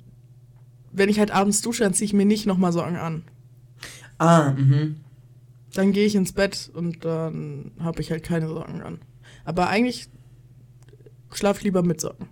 wenn 0.91 1.07
ich 1.07 1.19
halt 1.19 1.31
abends 1.31 1.61
dusche, 1.61 1.83
dann 1.85 1.93
ziehe 1.93 2.05
ich 2.07 2.11
mir 2.13 2.25
nicht 2.25 2.45
nochmal 2.45 2.73
Socken 2.73 2.97
an. 2.97 3.23
Ah, 4.17 4.51
mhm. 4.57 4.97
Dann 5.73 5.93
gehe 5.93 6.05
ich 6.05 6.15
ins 6.15 6.33
Bett 6.33 6.69
und 6.73 7.05
dann 7.05 7.71
habe 7.79 8.01
ich 8.01 8.11
halt 8.11 8.23
keine 8.23 8.49
Socken 8.49 8.81
an. 8.81 8.99
Aber 9.45 9.69
eigentlich 9.69 10.09
schlafe 11.35 11.59
ich 11.59 11.65
lieber 11.65 11.83
mit 11.83 12.01
Socken. 12.01 12.27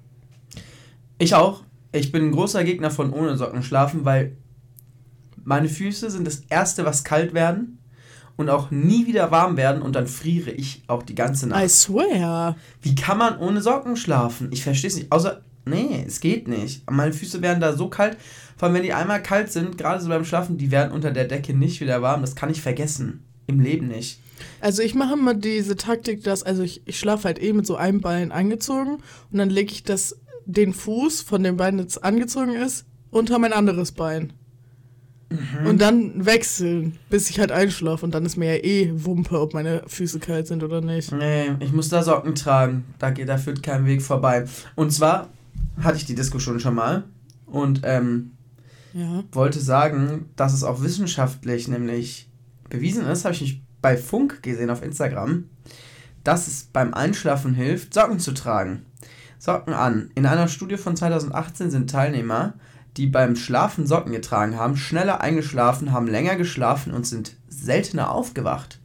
Ich 1.17 1.35
auch. 1.35 1.63
Ich 1.91 2.11
bin 2.11 2.25
ein 2.25 2.31
großer 2.31 2.63
Gegner 2.63 2.89
von 2.89 3.11
ohne 3.11 3.35
Socken 3.37 3.63
schlafen, 3.63 4.05
weil 4.05 4.37
meine 5.43 5.69
Füße 5.69 6.09
sind 6.09 6.25
das 6.25 6.43
Erste, 6.49 6.85
was 6.85 7.03
kalt 7.03 7.33
werden 7.33 7.79
und 8.37 8.49
auch 8.49 8.71
nie 8.71 9.07
wieder 9.07 9.31
warm 9.31 9.57
werden 9.57 9.81
und 9.81 9.95
dann 9.95 10.07
friere 10.07 10.51
ich 10.51 10.83
auch 10.87 11.03
die 11.03 11.15
ganze 11.15 11.47
Nacht. 11.47 11.63
I 11.63 11.69
swear. 11.69 12.55
Wie 12.81 12.95
kann 12.95 13.17
man 13.17 13.37
ohne 13.37 13.61
Socken 13.61 13.95
schlafen? 13.95 14.49
Ich 14.51 14.63
verstehe 14.63 14.89
es 14.89 14.95
nicht. 14.95 15.11
Außer, 15.11 15.41
nee, 15.65 16.03
es 16.07 16.21
geht 16.21 16.47
nicht. 16.47 16.89
Meine 16.89 17.13
Füße 17.13 17.41
werden 17.41 17.61
da 17.61 17.73
so 17.73 17.89
kalt. 17.89 18.17
Vor 18.57 18.67
allem, 18.67 18.75
wenn 18.75 18.83
die 18.83 18.93
einmal 18.93 19.21
kalt 19.21 19.51
sind, 19.51 19.77
gerade 19.77 20.01
so 20.01 20.09
beim 20.09 20.25
Schlafen, 20.25 20.57
die 20.57 20.71
werden 20.71 20.91
unter 20.91 21.11
der 21.11 21.25
Decke 21.25 21.53
nicht 21.53 21.81
wieder 21.81 22.01
warm. 22.01 22.21
Das 22.21 22.35
kann 22.35 22.49
ich 22.49 22.61
vergessen. 22.61 23.25
Im 23.47 23.59
Leben 23.59 23.87
nicht. 23.87 24.19
Also 24.59 24.81
ich 24.81 24.95
mache 24.95 25.13
immer 25.13 25.33
diese 25.33 25.75
Taktik, 25.75 26.23
dass, 26.23 26.43
also 26.43 26.63
ich, 26.63 26.81
ich 26.85 26.99
schlafe 26.99 27.25
halt 27.25 27.41
eh 27.41 27.53
mit 27.53 27.65
so 27.65 27.75
einem 27.75 28.01
Bein 28.01 28.31
angezogen 28.31 28.97
und 29.31 29.37
dann 29.37 29.49
lege 29.49 29.71
ich 29.71 29.83
das, 29.83 30.17
den 30.45 30.73
Fuß 30.73 31.21
von 31.21 31.43
dem 31.43 31.57
Bein, 31.57 31.77
das 31.77 31.97
angezogen 31.97 32.53
ist, 32.53 32.85
unter 33.09 33.39
mein 33.39 33.53
anderes 33.53 33.91
Bein. 33.91 34.33
Und 35.65 35.79
dann 35.79 36.25
wechseln, 36.25 36.97
bis 37.09 37.29
ich 37.29 37.39
halt 37.39 37.53
einschlafe 37.53 38.03
und 38.03 38.13
dann 38.13 38.25
ist 38.25 38.35
mir 38.35 38.57
ja 38.57 38.63
eh 38.65 38.91
Wumpe, 38.93 39.39
ob 39.39 39.53
meine 39.53 39.81
Füße 39.87 40.19
kalt 40.19 40.45
sind 40.47 40.61
oder 40.61 40.81
nicht. 40.81 41.09
Nee, 41.13 41.51
ich 41.61 41.71
muss 41.71 41.87
da 41.87 42.03
Socken 42.03 42.35
tragen. 42.35 42.83
Da, 42.99 43.11
geht, 43.11 43.29
da 43.29 43.37
führt 43.37 43.63
kein 43.63 43.85
Weg 43.85 44.01
vorbei. 44.01 44.43
Und 44.75 44.91
zwar 44.91 45.29
hatte 45.81 45.95
ich 45.95 46.05
die 46.05 46.15
Diskussion 46.15 46.59
schon 46.59 46.75
mal 46.75 47.05
und 47.45 47.79
ähm, 47.85 48.31
Ja. 48.93 49.23
wollte 49.31 49.61
sagen, 49.61 50.25
dass 50.35 50.53
es 50.53 50.65
auch 50.65 50.81
wissenschaftlich 50.81 51.69
nämlich 51.69 52.27
bewiesen 52.69 53.05
ist, 53.05 53.23
habe 53.23 53.33
ich 53.33 53.39
nicht 53.41 53.61
bei 53.81 53.97
Funk 53.97 54.43
gesehen 54.43 54.69
auf 54.69 54.83
Instagram, 54.83 55.45
dass 56.23 56.47
es 56.47 56.63
beim 56.65 56.93
Einschlafen 56.93 57.53
hilft, 57.53 57.93
Socken 57.93 58.19
zu 58.19 58.33
tragen. 58.33 58.85
Socken 59.39 59.73
an. 59.73 60.11
In 60.15 60.25
einer 60.25 60.47
Studie 60.47 60.77
von 60.77 60.95
2018 60.95 61.71
sind 61.71 61.89
Teilnehmer, 61.89 62.53
die 62.97 63.07
beim 63.07 63.35
Schlafen 63.35 63.87
Socken 63.87 64.11
getragen 64.11 64.55
haben, 64.55 64.77
schneller 64.77 65.21
eingeschlafen, 65.21 65.91
haben 65.91 66.07
länger 66.07 66.35
geschlafen 66.35 66.93
und 66.93 67.07
sind 67.07 67.35
seltener 67.47 68.11
aufgewacht. 68.11 68.79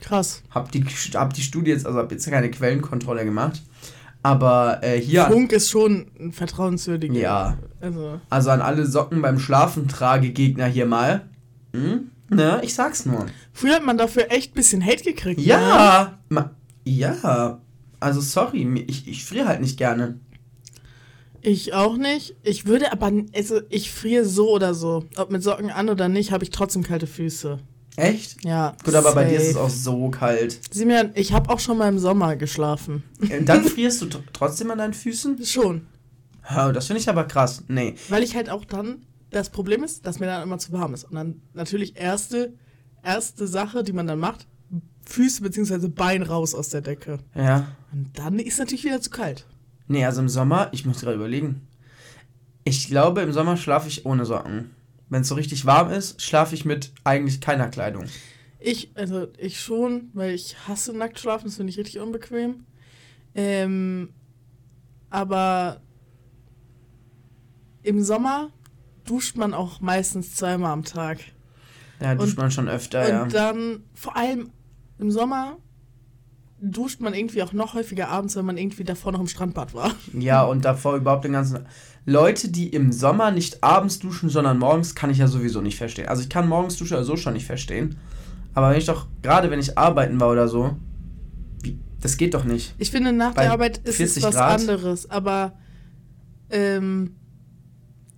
Krass. 0.00 0.42
Hab 0.50 0.70
die, 0.72 0.84
hab 1.14 1.32
die 1.32 1.42
Studie 1.42 1.70
jetzt, 1.70 1.86
also 1.86 1.98
hab 1.98 2.12
jetzt 2.12 2.28
keine 2.28 2.50
Quellenkontrolle 2.50 3.24
gemacht, 3.24 3.62
aber 4.24 4.78
äh, 4.82 4.98
hier, 4.98 5.26
Funk 5.26 5.52
ist 5.52 5.70
schon 5.70 6.06
ein 6.18 6.32
vertrauenswürdiger. 6.32 7.14
Ja. 7.14 7.58
Also, 7.82 8.20
also 8.30 8.50
an 8.50 8.62
alle 8.62 8.86
Socken 8.86 9.20
beim 9.20 9.38
Schlafen 9.38 9.86
trage 9.86 10.30
Gegner 10.30 10.64
hier 10.64 10.86
mal. 10.86 11.28
Hm? 11.74 12.10
Ne, 12.30 12.60
ich 12.64 12.74
sag's 12.74 13.04
nur. 13.06 13.26
früher 13.52 13.74
hat 13.76 13.84
man 13.84 13.98
dafür 13.98 14.30
echt 14.30 14.52
ein 14.52 14.54
bisschen 14.54 14.84
Hate 14.84 15.04
gekriegt. 15.04 15.38
Ne? 15.40 15.46
Ja, 15.46 16.18
ma, 16.28 16.50
ja. 16.84 17.60
Also 18.00 18.20
sorry, 18.20 18.84
ich, 18.88 19.06
ich 19.08 19.24
friere 19.24 19.46
halt 19.48 19.60
nicht 19.60 19.76
gerne. 19.78 20.18
Ich 21.42 21.74
auch 21.74 21.96
nicht. 21.96 22.36
Ich 22.42 22.66
würde 22.66 22.90
aber, 22.92 23.12
also 23.34 23.60
ich 23.68 23.90
friere 23.92 24.24
so 24.24 24.50
oder 24.50 24.74
so. 24.74 25.04
Ob 25.16 25.30
mit 25.30 25.42
Socken 25.42 25.70
an 25.70 25.88
oder 25.90 26.08
nicht, 26.08 26.32
habe 26.32 26.44
ich 26.44 26.50
trotzdem 26.50 26.82
kalte 26.82 27.06
Füße. 27.06 27.58
Echt? 27.96 28.42
Ja. 28.44 28.74
Gut, 28.84 28.94
aber 28.94 29.14
bei 29.14 29.24
dir 29.24 29.36
ist 29.36 29.48
es 29.48 29.52
safe. 29.52 29.64
auch 29.66 29.70
so 29.70 30.08
kalt. 30.10 30.58
Simeon, 30.72 31.10
ich 31.14 31.32
habe 31.32 31.50
auch 31.50 31.60
schon 31.60 31.78
mal 31.78 31.88
im 31.88 31.98
Sommer 31.98 32.34
geschlafen. 32.36 33.04
Äh, 33.28 33.42
Dann 33.42 33.62
frierst 33.64 34.02
du 34.02 34.06
tr- 34.06 34.22
trotzdem 34.32 34.70
an 34.70 34.78
deinen 34.78 34.94
Füßen? 34.94 35.44
Schon. 35.44 35.86
Oh, 36.50 36.72
das 36.72 36.86
finde 36.86 37.00
ich 37.00 37.08
aber 37.08 37.24
krass. 37.24 37.62
Nee. 37.68 37.94
Weil 38.08 38.22
ich 38.22 38.34
halt 38.34 38.50
auch 38.50 38.64
dann, 38.64 39.04
das 39.34 39.50
Problem 39.50 39.82
ist, 39.82 40.06
dass 40.06 40.20
mir 40.20 40.26
dann 40.26 40.42
immer 40.42 40.58
zu 40.58 40.72
warm 40.72 40.94
ist. 40.94 41.04
Und 41.04 41.14
dann 41.14 41.42
natürlich 41.52 41.96
erste, 41.96 42.54
erste 43.02 43.46
Sache, 43.46 43.82
die 43.82 43.92
man 43.92 44.06
dann 44.06 44.18
macht, 44.18 44.46
Füße 45.06 45.42
bzw. 45.42 45.88
Bein 45.88 46.22
raus 46.22 46.54
aus 46.54 46.70
der 46.70 46.80
Decke. 46.80 47.18
Ja. 47.34 47.68
Und 47.92 48.18
dann 48.18 48.38
ist 48.38 48.58
natürlich 48.58 48.84
wieder 48.84 49.00
zu 49.00 49.10
kalt. 49.10 49.46
Nee, 49.86 50.04
also 50.04 50.20
im 50.22 50.28
Sommer, 50.28 50.68
ich 50.72 50.86
muss 50.86 51.00
gerade 51.00 51.16
überlegen. 51.16 51.66
Ich 52.64 52.88
glaube, 52.88 53.20
im 53.20 53.32
Sommer 53.32 53.56
schlafe 53.56 53.88
ich 53.88 54.06
ohne 54.06 54.24
Socken. 54.24 54.70
Wenn 55.10 55.22
es 55.22 55.28
so 55.28 55.34
richtig 55.34 55.66
warm 55.66 55.90
ist, 55.90 56.22
schlafe 56.22 56.54
ich 56.54 56.64
mit 56.64 56.92
eigentlich 57.04 57.40
keiner 57.40 57.68
Kleidung. 57.68 58.06
Ich, 58.58 58.92
also 58.94 59.28
ich 59.36 59.60
schon, 59.60 60.10
weil 60.14 60.34
ich 60.34 60.56
hasse 60.66 60.94
nackt 60.94 61.18
schlafen, 61.18 61.46
das 61.46 61.56
finde 61.56 61.70
ich 61.70 61.78
richtig 61.78 61.98
unbequem. 61.98 62.64
Ähm, 63.34 64.08
aber 65.10 65.82
im 67.82 68.02
Sommer 68.02 68.50
duscht 69.06 69.36
man 69.36 69.54
auch 69.54 69.80
meistens 69.80 70.34
zweimal 70.34 70.72
am 70.72 70.84
Tag. 70.84 71.18
Ja, 72.00 72.14
duscht 72.14 72.30
Und- 72.32 72.38
man 72.38 72.50
schon 72.50 72.68
öfter, 72.68 73.00
Und 73.22 73.32
ja. 73.32 73.50
dann 73.52 73.80
vor 73.94 74.16
allem 74.16 74.50
im 74.98 75.10
Sommer 75.10 75.56
duscht 76.60 77.00
man 77.00 77.12
irgendwie 77.14 77.42
auch 77.42 77.52
noch 77.52 77.74
häufiger 77.74 78.08
abends, 78.08 78.36
wenn 78.36 78.44
man 78.46 78.56
irgendwie 78.56 78.84
davor 78.84 79.12
noch 79.12 79.20
im 79.20 79.26
Strandbad 79.26 79.74
war. 79.74 79.92
Ja, 80.18 80.44
und 80.44 80.64
davor 80.64 80.96
überhaupt 80.96 81.24
den 81.24 81.32
ganzen. 81.32 81.66
Leute, 82.06 82.48
die 82.50 82.68
im 82.68 82.92
Sommer 82.92 83.30
nicht 83.30 83.62
abends 83.62 83.98
duschen, 83.98 84.28
sondern 84.28 84.58
morgens, 84.58 84.94
kann 84.94 85.10
ich 85.10 85.18
ja 85.18 85.26
sowieso 85.26 85.60
nicht 85.60 85.76
verstehen. 85.76 86.08
Also 86.08 86.22
ich 86.22 86.28
kann 86.28 86.48
morgens 86.48 86.76
duschen 86.76 87.02
so 87.04 87.16
schon 87.16 87.32
nicht 87.34 87.46
verstehen. 87.46 87.96
Aber 88.54 88.70
wenn 88.70 88.78
ich 88.78 88.86
doch, 88.86 89.06
gerade 89.22 89.50
wenn 89.50 89.58
ich 89.58 89.76
arbeiten 89.78 90.20
war 90.20 90.30
oder 90.30 90.48
so, 90.48 90.76
das 92.00 92.16
geht 92.18 92.34
doch 92.34 92.44
nicht. 92.44 92.74
Ich 92.78 92.90
finde, 92.90 93.12
nach 93.12 93.32
Bei 93.34 93.44
der 93.44 93.52
Arbeit 93.52 93.78
ist 93.78 93.88
es 94.00 94.14
40 94.14 94.22
was 94.24 94.34
Grad? 94.34 94.60
anderes, 94.60 95.10
aber 95.10 95.54
ähm, 96.50 97.16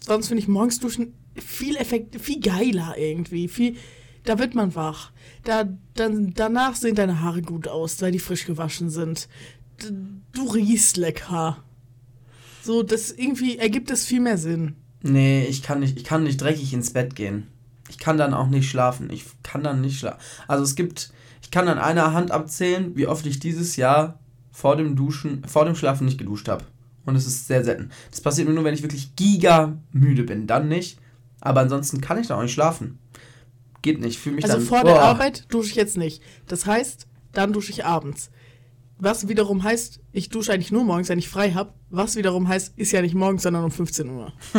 sonst 0.06 0.28
finde 0.28 0.42
ich 0.42 0.48
morgens 0.48 0.80
duschen 0.80 1.14
viel 1.36 1.76
effekt, 1.76 2.20
viel 2.20 2.40
geiler 2.40 2.94
irgendwie. 2.96 3.48
Viel, 3.48 3.76
da 4.24 4.38
wird 4.38 4.54
man 4.54 4.74
wach. 4.74 5.12
Da, 5.44 5.68
dann, 5.94 6.32
danach 6.34 6.74
sehen 6.74 6.94
deine 6.94 7.20
Haare 7.20 7.42
gut 7.42 7.68
aus, 7.68 8.00
weil 8.00 8.12
die 8.12 8.18
frisch 8.18 8.46
gewaschen 8.46 8.90
sind. 8.90 9.28
D 9.82 9.90
du 10.32 10.48
riechst 10.50 10.96
lecker. 10.96 11.62
So, 12.62 12.82
das 12.82 13.12
irgendwie 13.12 13.58
ergibt 13.58 13.90
es 13.90 14.06
viel 14.06 14.20
mehr 14.20 14.38
Sinn. 14.38 14.76
Nee, 15.02 15.44
ich 15.44 15.62
kann 15.62 15.80
nicht, 15.80 15.96
ich 15.96 16.04
kann 16.04 16.24
nicht 16.24 16.40
dreckig 16.40 16.72
ins 16.72 16.92
Bett 16.92 17.14
gehen. 17.14 17.46
Ich 17.88 17.98
kann 17.98 18.18
dann 18.18 18.34
auch 18.34 18.48
nicht 18.48 18.68
schlafen. 18.68 19.10
Ich 19.10 19.24
kann 19.42 19.62
dann 19.62 19.80
nicht 19.80 19.98
schlafen. 19.98 20.18
Also 20.48 20.64
es 20.64 20.74
gibt, 20.74 21.12
ich 21.42 21.50
kann 21.50 21.68
an 21.68 21.78
einer 21.78 22.12
Hand 22.12 22.32
abzählen, 22.32 22.96
wie 22.96 23.06
oft 23.06 23.24
ich 23.26 23.38
dieses 23.38 23.76
Jahr 23.76 24.18
vor 24.50 24.76
dem 24.76 24.96
Duschen, 24.96 25.44
vor 25.46 25.64
dem 25.64 25.76
Schlafen 25.76 26.06
nicht 26.06 26.18
geduscht 26.18 26.48
habe. 26.48 26.64
Und 27.06 27.16
es 27.16 27.26
ist 27.26 27.46
sehr 27.46 27.64
selten. 27.64 27.90
Das 28.10 28.20
passiert 28.20 28.46
mir 28.48 28.54
nur, 28.54 28.64
wenn 28.64 28.74
ich 28.74 28.82
wirklich 28.82 29.16
giga 29.16 29.78
müde 29.92 30.24
bin. 30.24 30.46
Dann 30.46 30.68
nicht. 30.68 30.98
Aber 31.40 31.60
ansonsten 31.62 32.00
kann 32.00 32.18
ich 32.20 32.26
da 32.26 32.36
auch 32.36 32.42
nicht 32.42 32.52
schlafen. 32.52 32.98
Geht 33.82 34.00
nicht. 34.00 34.18
Fühle 34.18 34.36
mich 34.36 34.44
Also 34.44 34.56
dann. 34.58 34.66
vor 34.66 34.84
der 34.84 34.92
Boah. 34.94 35.02
Arbeit 35.02 35.44
dusche 35.52 35.70
ich 35.70 35.76
jetzt 35.76 35.96
nicht. 35.96 36.22
Das 36.48 36.66
heißt, 36.66 37.06
dann 37.32 37.52
dusche 37.52 37.70
ich 37.70 37.84
abends. 37.84 38.30
Was 38.98 39.28
wiederum 39.28 39.62
heißt, 39.62 40.00
ich 40.12 40.30
dusche 40.30 40.52
eigentlich 40.52 40.72
nur 40.72 40.82
morgens, 40.84 41.08
wenn 41.10 41.18
ich 41.18 41.28
frei 41.28 41.52
habe. 41.52 41.72
Was 41.90 42.16
wiederum 42.16 42.48
heißt, 42.48 42.72
ist 42.76 42.92
ja 42.92 43.02
nicht 43.02 43.14
morgens, 43.14 43.42
sondern 43.42 43.62
um 43.64 43.70
15 43.70 44.08
Uhr. 44.10 44.32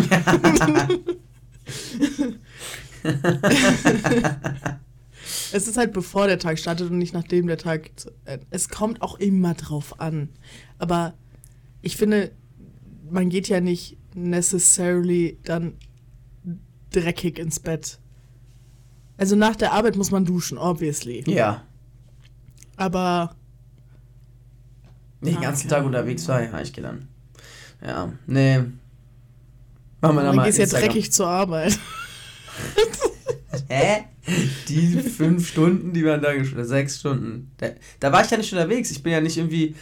es 5.52 5.68
ist 5.68 5.78
halt 5.78 5.94
bevor 5.94 6.28
der 6.28 6.40
Tag 6.40 6.60
startet 6.60 6.90
und 6.92 6.98
nicht 6.98 7.14
nachdem 7.14 7.48
der 7.48 7.58
Tag. 7.58 7.90
äh, 8.26 8.40
Es 8.50 8.70
kommt 8.70 9.02
auch 9.02 9.20
immer 9.20 9.54
drauf 9.54 10.00
an. 10.00 10.30
Aber 10.78 11.14
ich 11.82 11.98
finde, 11.98 12.32
man 13.10 13.30
geht 13.30 13.48
ja 13.48 13.62
nicht 13.62 13.98
necessarily 14.14 15.38
dann 15.44 15.74
dreckig 16.92 17.40
ins 17.40 17.60
Bett. 17.60 18.00
Also 19.18 19.36
nach 19.36 19.56
der 19.56 19.74
Arbeit 19.74 19.96
muss 19.96 20.12
man 20.12 20.26
duschen, 20.26 20.58
obviously. 20.58 21.24
Ja. 21.28 21.64
Aber 22.76 23.36
ich 25.22 25.34
den 25.34 25.42
ganzen 25.42 25.70
Tag 25.70 25.84
unterwegs 25.84 26.28
war, 26.28 26.44
ja, 26.44 26.62
ich 26.62 26.74
gehe 26.74 26.84
dann. 26.84 27.08
Ja, 27.84 28.14
nee. 28.28 28.60
Machen 30.02 30.16
wir 30.16 30.22
da 30.22 30.28
man 30.28 30.36
mal 30.36 30.46
geht 30.46 30.58
ja 30.58 30.64
Instagram. 30.64 30.90
dreckig 30.90 31.12
zur 31.12 31.28
Arbeit. 31.28 31.80
Hä? 33.70 34.04
Die 34.68 35.00
fünf 35.02 35.48
Stunden, 35.48 35.94
die 35.94 36.06
waren 36.06 36.22
da 36.22 36.34
gespielt, 36.34 36.68
sechs 36.68 37.00
Stunden. 37.00 37.52
Da, 37.58 37.70
da 38.00 38.12
war 38.12 38.24
ich 38.24 38.30
ja 38.30 38.38
nicht 38.38 38.52
unterwegs. 38.52 38.92
Ich 38.92 39.02
bin 39.02 39.14
ja 39.14 39.22
nicht 39.22 39.38
irgendwie 39.38 39.76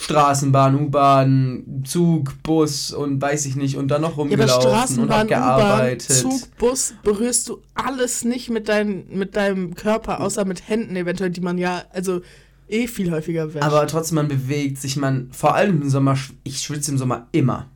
Straßenbahn, 0.00 0.76
U-Bahn, 0.76 1.82
Zug, 1.84 2.40
Bus 2.44 2.92
und 2.92 3.20
weiß 3.20 3.46
ich 3.46 3.56
nicht 3.56 3.76
und 3.76 3.88
dann 3.88 4.02
noch 4.02 4.10
Ja, 4.12 4.16
rumgelaufen 4.16 4.54
und 4.54 4.62
Straßenbahn, 4.62 5.10
hab 5.10 5.26
U-Bahn, 5.26 5.28
gearbeitet. 5.28 6.16
Zug, 6.16 6.56
Bus 6.56 6.94
berührst 7.02 7.48
du 7.48 7.60
alles 7.74 8.24
nicht 8.24 8.48
mit, 8.48 8.68
dein, 8.68 9.08
mit 9.10 9.34
deinem 9.34 9.74
Körper, 9.74 10.20
außer 10.20 10.44
mit 10.44 10.68
Händen 10.68 10.94
eventuell, 10.94 11.30
die 11.30 11.40
man 11.40 11.58
ja, 11.58 11.82
also 11.92 12.20
eh 12.68 12.86
viel 12.86 13.10
häufiger 13.10 13.52
wäscht. 13.52 13.64
Aber 13.64 13.84
trotzdem, 13.88 14.16
man 14.16 14.28
bewegt 14.28 14.78
sich, 14.78 14.96
man, 14.96 15.32
vor 15.32 15.56
allem 15.56 15.82
im 15.82 15.90
Sommer, 15.90 16.16
ich 16.44 16.60
schwitze 16.60 16.92
im 16.92 16.98
Sommer 16.98 17.26
immer. 17.32 17.68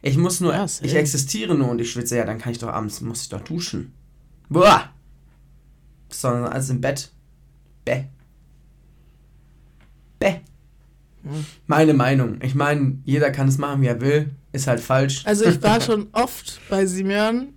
Ich 0.00 0.16
muss 0.16 0.40
nur, 0.40 0.54
Ja, 0.54 0.64
ich 0.64 0.94
existiere 0.94 1.56
nur 1.56 1.70
und 1.70 1.80
ich 1.80 1.90
schwitze, 1.90 2.16
ja, 2.16 2.24
dann 2.24 2.38
kann 2.38 2.52
ich 2.52 2.58
doch 2.58 2.68
abends, 2.68 3.00
muss 3.00 3.22
ich 3.22 3.30
doch 3.30 3.40
duschen. 3.40 3.92
Boah! 4.48 4.90
Sondern 6.08 6.44
alles 6.44 6.70
im 6.70 6.80
Bett. 6.80 7.10
Bäh. 7.84 8.04
Bäh. 10.20 10.36
Meine 11.66 11.94
Meinung. 11.94 12.38
Ich 12.42 12.54
meine, 12.54 12.98
jeder 13.04 13.30
kann 13.30 13.48
es 13.48 13.58
machen, 13.58 13.82
wie 13.82 13.86
er 13.86 14.00
will. 14.00 14.30
Ist 14.52 14.66
halt 14.66 14.80
falsch. 14.80 15.22
Also 15.26 15.44
ich 15.44 15.62
war 15.62 15.80
schon 15.82 16.08
oft 16.12 16.60
bei 16.70 16.86
Simeon 16.86 17.48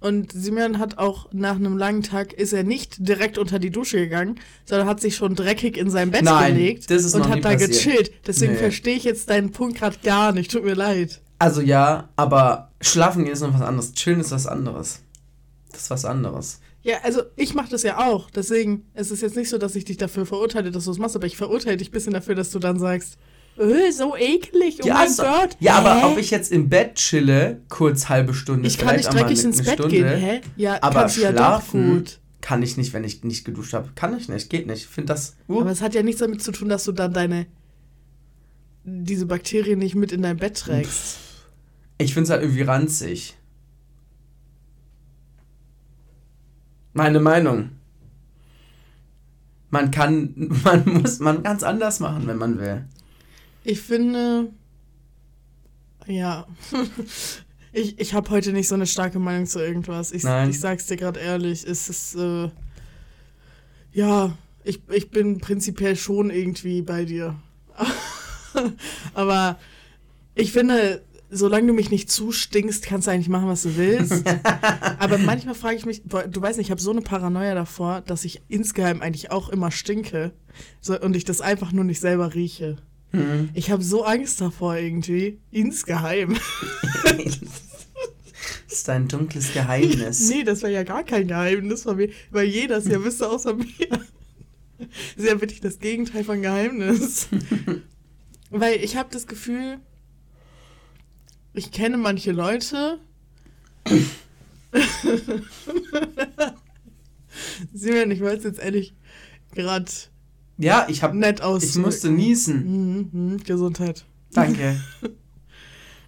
und 0.00 0.32
Simeon 0.32 0.78
hat 0.78 0.98
auch 0.98 1.28
nach 1.32 1.54
einem 1.56 1.78
langen 1.78 2.02
Tag, 2.02 2.32
ist 2.32 2.52
er 2.52 2.62
nicht 2.64 2.96
direkt 3.08 3.38
unter 3.38 3.58
die 3.58 3.70
Dusche 3.70 3.96
gegangen, 3.98 4.38
sondern 4.64 4.86
hat 4.88 5.00
sich 5.00 5.16
schon 5.16 5.34
dreckig 5.34 5.76
in 5.78 5.88
sein 5.90 6.10
Bett 6.10 6.24
Nein, 6.24 6.54
gelegt 6.54 6.90
und 6.90 7.28
hat 7.28 7.44
da 7.44 7.50
passiert. 7.50 7.70
gechillt. 7.70 8.10
Deswegen 8.26 8.52
Nee. 8.52 8.58
verstehe 8.58 8.96
ich 8.96 9.04
jetzt 9.04 9.30
deinen 9.30 9.52
Punkt 9.52 9.78
gerade 9.78 9.96
gar 10.02 10.32
nicht, 10.32 10.50
tut 10.50 10.64
mir 10.64 10.74
leid. 10.74 11.20
Also 11.38 11.60
ja, 11.60 12.08
aber 12.16 12.70
schlafen 12.80 13.24
gehen 13.24 13.32
ist 13.32 13.40
noch 13.40 13.54
was 13.54 13.62
anderes. 13.62 13.92
Chillen 13.94 14.20
ist 14.20 14.30
was 14.30 14.46
anderes. 14.46 15.00
Das 15.72 15.82
ist 15.82 15.90
was 15.90 16.04
anderes. 16.04 16.60
Ja, 16.84 16.98
also 17.02 17.22
ich 17.36 17.54
mache 17.54 17.70
das 17.70 17.82
ja 17.82 17.98
auch. 17.98 18.30
Deswegen 18.30 18.84
es 18.94 19.10
ist 19.10 19.22
jetzt 19.22 19.36
nicht 19.36 19.48
so, 19.48 19.58
dass 19.58 19.74
ich 19.74 19.84
dich 19.86 19.96
dafür 19.96 20.26
verurteile, 20.26 20.70
dass 20.70 20.84
du 20.84 20.90
es 20.90 20.98
machst, 20.98 21.16
aber 21.16 21.26
ich 21.26 21.36
verurteile 21.36 21.76
dich 21.78 21.88
ein 21.88 21.92
bisschen 21.92 22.12
dafür, 22.12 22.34
dass 22.34 22.50
du 22.50 22.58
dann 22.58 22.78
sagst, 22.78 23.16
äh, 23.56 23.90
so 23.90 24.14
eklig, 24.16 24.80
oh 24.82 24.88
mein 24.88 25.08
so- 25.10 25.22
Gott. 25.22 25.56
Ja, 25.60 25.76
aber 25.76 25.94
Hä? 26.02 26.04
ob 26.12 26.18
ich 26.18 26.30
jetzt 26.30 26.52
im 26.52 26.68
Bett 26.68 26.96
chille, 26.96 27.62
kurz 27.68 28.08
halbe 28.08 28.34
Stunde, 28.34 28.68
Ich 28.68 28.76
kann 28.78 28.96
nicht 28.96 29.06
dreckig 29.12 29.38
eine- 29.38 29.48
ins 29.48 29.58
eine 29.60 29.64
Bett 29.68 29.74
Stunde, 29.78 29.88
gehen, 29.96 30.08
hä? 30.08 30.40
Ja, 30.56 30.78
Aber 30.82 31.02
ja 31.02 31.08
schlafen 31.08 31.94
gut. 31.98 32.18
kann 32.40 32.62
ich 32.62 32.76
nicht, 32.76 32.92
wenn 32.92 33.04
ich 33.04 33.24
nicht 33.24 33.44
geduscht 33.44 33.72
habe. 33.72 33.90
Kann 33.94 34.16
ich 34.18 34.28
nicht, 34.28 34.50
geht 34.50 34.66
nicht. 34.66 34.80
Ich 34.82 34.86
finde 34.88 35.14
das. 35.14 35.36
Uh, 35.48 35.60
Aber 35.62 35.70
es 35.70 35.80
hat 35.80 35.94
ja 35.94 36.02
nichts 36.02 36.20
damit 36.20 36.42
zu 36.42 36.52
tun, 36.52 36.68
dass 36.68 36.84
du 36.84 36.92
dann 36.92 37.12
deine 37.14 37.46
diese 38.84 39.24
Bakterien 39.26 39.78
nicht 39.78 39.94
mit 39.94 40.12
in 40.12 40.20
dein 40.22 40.36
Bett 40.36 40.58
trägst. 40.58 41.16
ich 41.96 42.12
finde 42.12 42.24
es 42.24 42.30
halt 42.30 42.42
irgendwie 42.42 42.62
ranzig. 42.62 43.34
Meine 46.94 47.20
Meinung. 47.20 47.70
Man 49.70 49.90
kann, 49.90 50.32
man 50.64 50.84
muss 50.88 51.18
man 51.18 51.42
ganz 51.42 51.62
anders 51.62 52.00
machen, 52.00 52.26
wenn 52.26 52.38
man 52.38 52.58
will. 52.58 52.84
Ich 53.64 53.80
finde, 53.80 54.50
ja, 56.06 56.46
ich, 57.72 57.98
ich 57.98 58.14
habe 58.14 58.30
heute 58.30 58.52
nicht 58.52 58.68
so 58.68 58.76
eine 58.76 58.86
starke 58.86 59.18
Meinung 59.18 59.46
zu 59.46 59.58
irgendwas. 59.58 60.12
Ich, 60.12 60.22
Nein. 60.22 60.50
ich 60.50 60.60
sag's 60.60 60.86
dir 60.86 60.96
gerade 60.96 61.20
ehrlich, 61.20 61.66
es 61.66 61.88
ist, 61.88 62.14
äh, 62.14 62.50
ja, 63.92 64.36
ich, 64.62 64.80
ich 64.90 65.10
bin 65.10 65.38
prinzipiell 65.38 65.96
schon 65.96 66.30
irgendwie 66.30 66.82
bei 66.82 67.04
dir. 67.04 67.34
Aber 69.14 69.58
ich 70.34 70.52
finde, 70.52 71.02
solange 71.34 71.66
du 71.66 71.72
mich 71.72 71.90
nicht 71.90 72.10
zustinkst, 72.10 72.86
kannst 72.86 73.06
du 73.06 73.10
eigentlich 73.10 73.28
machen, 73.28 73.48
was 73.48 73.62
du 73.62 73.76
willst. 73.76 74.24
Aber 74.98 75.18
manchmal 75.18 75.54
frage 75.54 75.76
ich 75.76 75.86
mich, 75.86 76.02
du 76.04 76.40
weißt 76.40 76.58
nicht, 76.58 76.68
ich 76.68 76.70
habe 76.70 76.80
so 76.80 76.92
eine 76.92 77.02
Paranoia 77.02 77.54
davor, 77.54 78.00
dass 78.00 78.24
ich 78.24 78.42
insgeheim 78.48 79.02
eigentlich 79.02 79.30
auch 79.30 79.48
immer 79.48 79.70
stinke 79.70 80.32
so, 80.80 80.98
und 80.98 81.16
ich 81.16 81.24
das 81.24 81.40
einfach 81.40 81.72
nur 81.72 81.84
nicht 81.84 82.00
selber 82.00 82.34
rieche. 82.34 82.76
Hm. 83.10 83.50
Ich 83.54 83.70
habe 83.70 83.82
so 83.82 84.04
Angst 84.04 84.40
davor 84.40 84.76
irgendwie, 84.76 85.40
insgeheim. 85.50 86.36
Das 88.68 88.80
ist 88.80 88.88
ein 88.88 89.06
dunkles 89.06 89.52
Geheimnis. 89.52 90.28
nee, 90.28 90.42
das 90.42 90.62
wäre 90.62 90.72
ja 90.72 90.82
gar 90.82 91.04
kein 91.04 91.28
Geheimnis 91.28 91.84
von 91.84 91.96
mir, 91.96 92.08
weil 92.32 92.48
jeder 92.48 92.78
es 92.78 92.88
ja 92.88 93.02
wüsste 93.04 93.30
außer 93.30 93.54
mir. 93.54 93.66
Das 93.88 94.88
ist 95.16 95.28
ja 95.28 95.40
wirklich 95.40 95.60
das 95.60 95.78
Gegenteil 95.78 96.24
von 96.24 96.42
Geheimnis. 96.42 97.28
weil 98.50 98.82
ich 98.82 98.96
habe 98.96 99.10
das 99.12 99.28
Gefühl, 99.28 99.78
ich 101.54 101.70
kenne 101.70 101.96
manche 101.96 102.32
Leute. 102.32 102.98
Simon, 107.72 108.10
ich 108.10 108.20
wollte 108.20 108.38
es 108.38 108.44
jetzt 108.44 108.60
ehrlich 108.60 108.94
gerade 109.54 109.90
Ja, 110.58 110.86
ich 110.88 111.02
habe 111.02 111.16
nett 111.16 111.42
aus. 111.42 111.62
ich 111.64 111.76
musste 111.76 112.10
niesen. 112.10 112.64
Mhm, 112.64 113.08
mhm, 113.32 113.44
Gesundheit. 113.44 114.04
Danke. 114.32 114.80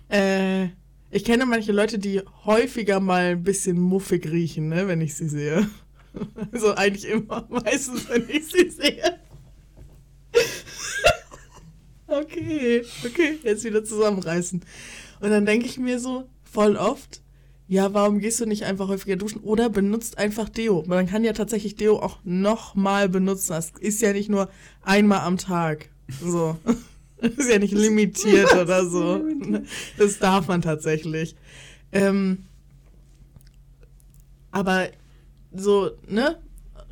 Äh, 0.09 0.67
ich 1.11 1.25
kenne 1.25 1.47
manche 1.47 1.73
Leute, 1.73 1.99
die 1.99 2.23
häufiger 2.45 3.01
mal 3.01 3.33
ein 3.33 3.43
bisschen 3.43 3.77
muffig 3.77 4.31
riechen, 4.31 4.69
ne, 4.69 4.87
wenn 4.87 5.01
ich 5.01 5.15
sie 5.17 5.29
sehe. 5.29 5.69
Also 6.53 6.77
eigentlich 6.77 7.07
immer, 7.09 7.45
meistens, 7.51 8.09
wenn 8.09 8.27
ich 8.31 8.47
sie 8.47 8.71
sehe. 8.71 9.19
okay, 12.07 12.85
okay, 13.05 13.39
jetzt 13.43 13.65
wieder 13.65 13.85
zusammenreißen. 13.85 14.63
Und 15.21 15.31
dann 15.31 15.47
denke 15.47 15.67
ich 15.67 15.79
mir 15.79 15.99
so, 15.99 16.29
voll 16.45 16.77
oft, 16.77 17.23
ja, 17.69 17.93
warum 17.93 18.21
gehst 18.21 18.41
du 18.41 18.47
nicht 18.47 18.65
einfach 18.65 18.89
häufiger 18.89 19.17
duschen 19.17 19.41
oder 19.41 19.69
benutzt 19.69 20.19
einfach 20.19 20.49
Deo? 20.49 20.85
Man 20.87 21.07
kann 21.07 21.25
ja 21.25 21.33
tatsächlich 21.33 21.75
Deo 21.75 21.99
auch 21.99 22.19
nochmal 22.23 23.09
benutzen. 23.09 23.51
Das 23.51 23.73
ist 23.81 24.01
ja 24.01 24.13
nicht 24.13 24.29
nur 24.29 24.49
einmal 24.83 25.21
am 25.21 25.37
Tag. 25.37 25.89
So. 26.23 26.57
Das 27.21 27.33
ist 27.37 27.51
ja 27.51 27.59
nicht 27.59 27.75
limitiert 27.75 28.55
oder 28.61 28.87
so. 28.87 29.21
Das 29.99 30.19
darf 30.19 30.47
man 30.47 30.63
tatsächlich. 30.63 31.35
Ähm, 31.91 32.45
aber 34.53 34.89
so, 35.53 35.91
ne? 36.09 36.39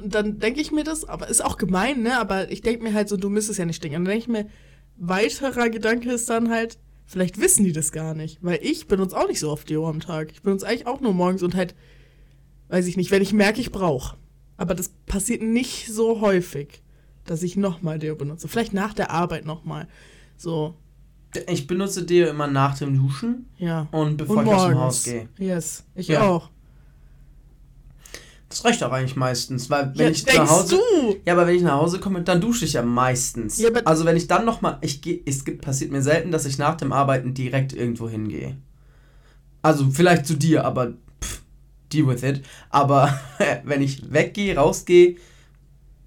und 0.02 0.14
dann 0.14 0.38
denke 0.38 0.60
ich 0.60 0.72
mir 0.72 0.84
das, 0.84 1.04
aber 1.04 1.28
ist 1.28 1.44
auch 1.44 1.56
gemein, 1.56 2.02
ne? 2.02 2.18
Aber 2.18 2.50
ich 2.50 2.62
denke 2.62 2.82
mir 2.82 2.94
halt 2.94 3.08
so, 3.08 3.16
du 3.16 3.30
müsstest 3.30 3.58
ja 3.58 3.64
nicht 3.64 3.76
stinken. 3.76 3.98
Und 3.98 4.04
dann 4.04 4.12
denke 4.12 4.24
ich 4.24 4.28
mir, 4.28 4.50
weiterer 4.96 5.70
Gedanke 5.70 6.12
ist 6.12 6.28
dann 6.28 6.50
halt, 6.50 6.78
vielleicht 7.06 7.40
wissen 7.40 7.64
die 7.64 7.72
das 7.72 7.92
gar 7.92 8.14
nicht. 8.14 8.38
Weil 8.42 8.58
ich 8.62 8.86
benutze 8.86 9.16
auch 9.16 9.28
nicht 9.28 9.40
so 9.40 9.50
oft 9.50 9.68
Deo 9.68 9.88
am 9.88 10.00
Tag. 10.00 10.30
Ich 10.32 10.42
benutze 10.42 10.66
eigentlich 10.66 10.86
auch 10.86 11.00
nur 11.00 11.12
morgens 11.14 11.42
und 11.42 11.54
halt, 11.54 11.74
weiß 12.68 12.86
ich 12.86 12.96
nicht, 12.96 13.10
wenn 13.10 13.22
ich 13.22 13.32
merke, 13.32 13.60
ich 13.60 13.70
brauche. 13.72 14.16
Aber 14.56 14.74
das 14.74 14.88
passiert 15.06 15.42
nicht 15.42 15.88
so 15.92 16.20
häufig, 16.20 16.82
dass 17.24 17.42
ich 17.42 17.56
nochmal 17.56 17.98
Deo 17.98 18.14
benutze. 18.16 18.48
Vielleicht 18.48 18.72
nach 18.74 18.94
der 18.94 19.10
Arbeit 19.10 19.44
nochmal. 19.44 19.88
So, 20.36 20.74
Ich 21.48 21.66
benutze 21.66 22.04
Deo 22.04 22.28
immer 22.28 22.46
nach 22.46 22.78
dem 22.78 22.96
Duschen 22.96 23.46
ja. 23.58 23.88
und 23.90 24.16
bevor 24.18 24.38
und 24.38 24.46
ich 24.46 24.52
aus 24.52 24.62
dem 24.66 24.72
morgens. 24.74 24.80
Haus 24.96 25.04
gehe. 25.04 25.28
Yes, 25.38 25.84
ich 25.94 26.08
Ja. 26.08 26.28
auch. 26.28 26.50
Das 28.54 28.64
reicht 28.64 28.84
auch 28.84 28.92
eigentlich 28.92 29.16
meistens, 29.16 29.68
weil 29.68 29.90
wenn 29.96 30.06
ja, 30.06 30.10
ich 30.12 30.26
nach 30.26 30.48
Hause 30.48 30.76
du? 30.76 31.16
Ja, 31.26 31.32
aber 31.32 31.48
wenn 31.48 31.56
ich 31.56 31.62
nach 31.62 31.80
Hause 31.80 31.98
komme, 31.98 32.22
dann 32.22 32.40
dusche 32.40 32.64
ich 32.64 32.74
ja 32.74 32.82
meistens. 32.82 33.58
Ja, 33.58 33.70
also 33.84 34.04
wenn 34.04 34.16
ich 34.16 34.28
dann 34.28 34.44
noch 34.44 34.60
mal, 34.60 34.78
ich 34.80 35.02
gehe, 35.02 35.20
es 35.26 35.44
gibt, 35.44 35.62
passiert 35.62 35.90
mir 35.90 36.02
selten, 36.02 36.30
dass 36.30 36.46
ich 36.46 36.56
nach 36.56 36.76
dem 36.76 36.92
Arbeiten 36.92 37.34
direkt 37.34 37.72
irgendwo 37.72 38.08
hingehe. 38.08 38.56
Also 39.60 39.90
vielleicht 39.90 40.26
zu 40.26 40.34
dir, 40.34 40.64
aber 40.64 40.92
pff, 41.20 41.42
deal 41.92 42.06
with 42.06 42.22
it. 42.22 42.42
Aber 42.70 43.18
wenn 43.64 43.82
ich 43.82 44.12
weggehe, 44.12 44.54
rausgehe, 44.56 45.16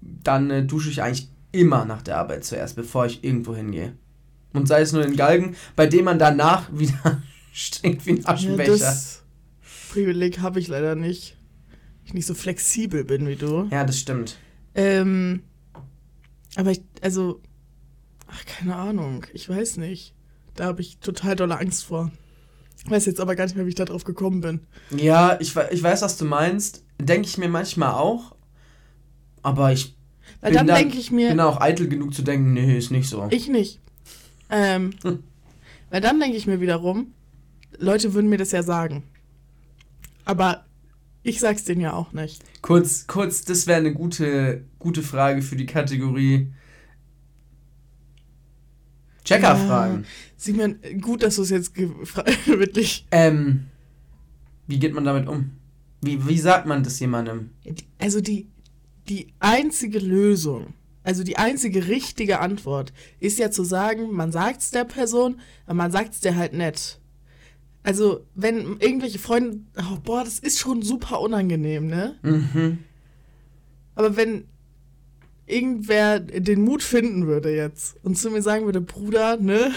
dann 0.00 0.50
äh, 0.50 0.64
dusche 0.64 0.88
ich 0.88 1.02
eigentlich 1.02 1.28
immer 1.52 1.84
nach 1.84 2.00
der 2.00 2.16
Arbeit 2.16 2.46
zuerst, 2.46 2.76
bevor 2.76 3.04
ich 3.04 3.22
irgendwo 3.24 3.54
hingehe. 3.54 3.92
Und 4.54 4.68
sei 4.68 4.80
es 4.80 4.92
nur 4.94 5.04
in 5.04 5.16
Galgen, 5.16 5.54
bei 5.76 5.86
dem 5.86 6.06
man 6.06 6.18
danach 6.18 6.68
wieder 6.72 7.20
stinkt 7.52 8.06
wie 8.06 8.12
ein 8.12 8.22
Ja, 8.22 8.28
Aschenbecher. 8.28 8.72
das 8.72 9.22
Privileg 9.90 10.40
habe 10.40 10.60
ich 10.60 10.68
leider 10.68 10.94
nicht. 10.94 11.37
Ich 12.08 12.14
nicht 12.14 12.24
so 12.24 12.32
flexibel 12.32 13.04
bin 13.04 13.26
wie 13.28 13.36
du. 13.36 13.68
Ja, 13.70 13.84
das 13.84 13.98
stimmt. 13.98 14.38
Ähm, 14.74 15.42
aber 16.56 16.70
ich, 16.70 16.80
also, 17.02 17.42
ach, 18.26 18.46
keine 18.46 18.76
Ahnung, 18.76 19.26
ich 19.34 19.46
weiß 19.46 19.76
nicht. 19.76 20.14
Da 20.54 20.64
habe 20.64 20.80
ich 20.80 20.96
total 21.00 21.36
dolle 21.36 21.58
Angst 21.58 21.84
vor. 21.84 22.10
Ich 22.82 22.90
weiß 22.90 23.04
jetzt 23.04 23.20
aber 23.20 23.36
gar 23.36 23.44
nicht 23.44 23.56
mehr, 23.56 23.66
wie 23.66 23.70
ich 23.70 23.74
da 23.74 23.84
drauf 23.84 24.04
gekommen 24.04 24.40
bin. 24.40 24.60
Ja, 24.96 25.36
ich, 25.38 25.54
ich 25.70 25.82
weiß, 25.82 26.00
was 26.00 26.16
du 26.16 26.24
meinst. 26.24 26.82
Denke 26.98 27.28
ich 27.28 27.36
mir 27.36 27.50
manchmal 27.50 27.92
auch. 27.92 28.34
Aber 29.42 29.70
ich 29.72 29.94
Weil 30.40 30.52
Bin 30.52 30.56
dann 30.60 30.66
da- 30.68 30.76
denke 30.76 30.96
ich 30.96 31.10
mir, 31.10 31.28
bin 31.28 31.40
auch 31.40 31.60
eitel 31.60 31.88
genug 31.88 32.14
zu 32.14 32.22
denken, 32.22 32.54
nee, 32.54 32.78
ist 32.78 32.90
nicht 32.90 33.10
so. 33.10 33.26
ich 33.30 33.48
nicht. 33.48 33.80
Ähm, 34.48 34.94
Hm. 35.02 35.22
weil 35.90 36.00
dann 36.00 36.18
denke 36.20 36.38
ich 36.38 36.46
mir 36.46 36.62
wiederum, 36.62 37.12
Leute 37.78 38.14
würden 38.14 38.30
mir 38.30 38.38
das 38.38 38.52
ja 38.52 38.62
sagen. 38.62 39.02
Aber 40.24 40.64
ich 41.22 41.40
sag's 41.40 41.64
denen 41.64 41.80
ja 41.80 41.92
auch 41.92 42.12
nicht. 42.12 42.42
Kurz, 42.62 43.06
kurz, 43.06 43.44
das 43.44 43.66
wäre 43.66 43.78
eine 43.78 43.92
gute, 43.92 44.64
gute 44.78 45.02
Frage 45.02 45.42
für 45.42 45.56
die 45.56 45.66
Kategorie 45.66 46.52
Checker-Fragen. 49.24 50.06
Simon, 50.36 50.78
gut, 51.00 51.22
dass 51.22 51.36
du 51.36 51.42
es 51.42 51.50
jetzt 51.50 51.76
wirklich. 52.46 53.06
Ähm, 53.10 53.66
wie 54.66 54.78
geht 54.78 54.94
man 54.94 55.04
damit 55.04 55.28
um? 55.28 55.50
Wie, 56.00 56.26
wie 56.26 56.38
sagt 56.38 56.66
man 56.66 56.82
das 56.82 56.98
jemandem? 57.00 57.50
Also 57.98 58.20
die, 58.20 58.48
die 59.08 59.34
einzige 59.40 59.98
Lösung, 59.98 60.74
also 61.02 61.24
die 61.24 61.36
einzige 61.36 61.88
richtige 61.88 62.40
Antwort 62.40 62.92
ist 63.20 63.38
ja 63.38 63.50
zu 63.50 63.64
sagen, 63.64 64.12
man 64.12 64.32
sagt's 64.32 64.70
der 64.70 64.84
Person, 64.84 65.40
aber 65.66 65.74
man 65.74 65.90
sagt's 65.90 66.20
der 66.20 66.36
halt 66.36 66.52
nicht. 66.52 67.00
Also, 67.88 68.26
wenn 68.34 68.76
irgendwelche 68.80 69.18
Freunde, 69.18 69.60
oh, 69.78 69.96
boah, 70.04 70.22
das 70.22 70.38
ist 70.40 70.58
schon 70.58 70.82
super 70.82 71.22
unangenehm, 71.22 71.86
ne? 71.86 72.16
Mhm. 72.20 72.80
Aber 73.94 74.14
wenn 74.14 74.44
irgendwer 75.46 76.20
den 76.20 76.64
Mut 76.64 76.82
finden 76.82 77.26
würde 77.26 77.50
jetzt 77.56 77.96
und 78.02 78.18
zu 78.18 78.30
mir 78.30 78.42
sagen 78.42 78.66
würde, 78.66 78.82
Bruder, 78.82 79.38
ne? 79.38 79.72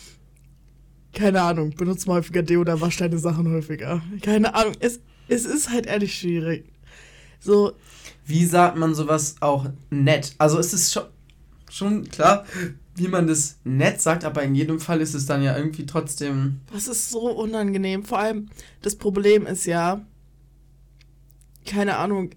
Keine 1.12 1.42
Ahnung, 1.42 1.70
benutzt 1.70 2.08
mal 2.08 2.14
häufiger 2.14 2.42
Deo 2.42 2.62
oder 2.62 2.80
wasch 2.80 2.96
deine 2.96 3.18
Sachen 3.18 3.48
häufiger. 3.48 4.02
Keine 4.20 4.52
Ahnung, 4.56 4.74
es, 4.80 4.98
es 5.28 5.44
ist 5.46 5.70
halt 5.70 5.86
ehrlich 5.86 6.18
schwierig. 6.18 6.64
So, 7.38 7.74
Wie 8.24 8.44
sagt 8.44 8.76
man 8.76 8.92
sowas 8.92 9.36
auch 9.38 9.66
nett? 9.90 10.34
Also 10.38 10.58
es 10.58 10.74
ist 10.74 10.92
schon, 10.92 11.04
schon 11.70 12.08
klar, 12.08 12.44
wie 12.96 13.08
man 13.08 13.26
das 13.26 13.58
nett 13.64 14.00
sagt, 14.00 14.24
aber 14.24 14.42
in 14.42 14.54
jedem 14.54 14.80
Fall 14.80 15.00
ist 15.00 15.14
es 15.14 15.26
dann 15.26 15.42
ja 15.42 15.56
irgendwie 15.56 15.86
trotzdem. 15.86 16.60
was 16.72 16.88
ist 16.88 17.10
so 17.10 17.30
unangenehm? 17.30 18.04
Vor 18.04 18.18
allem, 18.18 18.48
das 18.82 18.96
Problem 18.96 19.46
ist 19.46 19.66
ja, 19.66 20.04
keine 21.66 21.98
Ahnung, 21.98 22.30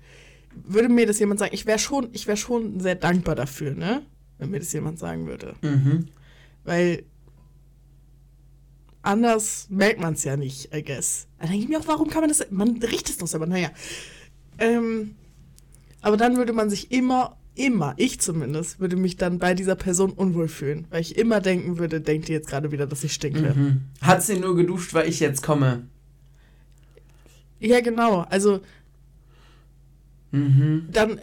würde 0.53 0.89
mir 0.89 1.05
das 1.05 1.19
jemand 1.19 1.39
sagen, 1.39 1.53
ich 1.53 1.65
wäre 1.65 1.79
schon, 1.79 2.09
ich 2.11 2.27
wäre 2.27 2.37
schon 2.37 2.79
sehr 2.79 2.95
dankbar 2.95 3.35
dafür, 3.35 3.73
ne? 3.73 4.01
Wenn 4.37 4.51
mir 4.51 4.59
das 4.59 4.73
jemand 4.73 4.99
sagen 4.99 5.27
würde. 5.27 5.55
Mhm. 5.61 6.07
Weil 6.63 7.03
anders 9.01 9.67
merkt 9.69 9.99
man 9.99 10.13
es 10.13 10.23
ja 10.23 10.37
nicht, 10.37 10.73
I 10.73 10.83
guess. 10.83 11.27
Da 11.39 11.47
denke 11.47 11.63
ich 11.63 11.69
mir 11.69 11.79
auch, 11.79 11.87
warum 11.87 12.09
kann 12.09 12.21
man 12.21 12.29
das. 12.29 12.45
Man 12.51 12.81
riecht 12.81 13.09
es 13.09 13.17
doch 13.17 13.27
selber, 13.27 13.47
naja. 13.47 13.69
Ähm, 14.57 15.15
aber 16.01 16.17
dann 16.17 16.37
würde 16.37 16.53
man 16.53 16.69
sich 16.69 16.91
immer, 16.91 17.37
immer, 17.59 17.93
ich 17.97 18.19
zumindest, 18.19 18.79
würde 18.79 18.95
mich 18.95 19.17
dann 19.17 19.37
bei 19.39 19.53
dieser 19.53 19.75
Person 19.75 20.11
unwohl 20.11 20.47
fühlen. 20.47 20.87
Weil 20.89 21.01
ich 21.01 21.17
immer 21.17 21.41
denken 21.41 21.77
würde, 21.77 22.01
denkt 22.01 22.29
ihr 22.29 22.35
jetzt 22.35 22.47
gerade 22.49 22.71
wieder, 22.71 22.87
dass 22.87 23.03
ich 23.03 23.13
stinke. 23.13 23.53
Mhm. 23.55 23.81
Hat 24.01 24.23
sie 24.23 24.39
nur 24.39 24.55
geduscht, 24.55 24.93
weil 24.93 25.07
ich 25.07 25.19
jetzt 25.19 25.43
komme? 25.43 25.83
Ja, 27.59 27.81
genau. 27.81 28.21
Also 28.29 28.61
Mhm. 30.31 30.87
dann 30.91 31.19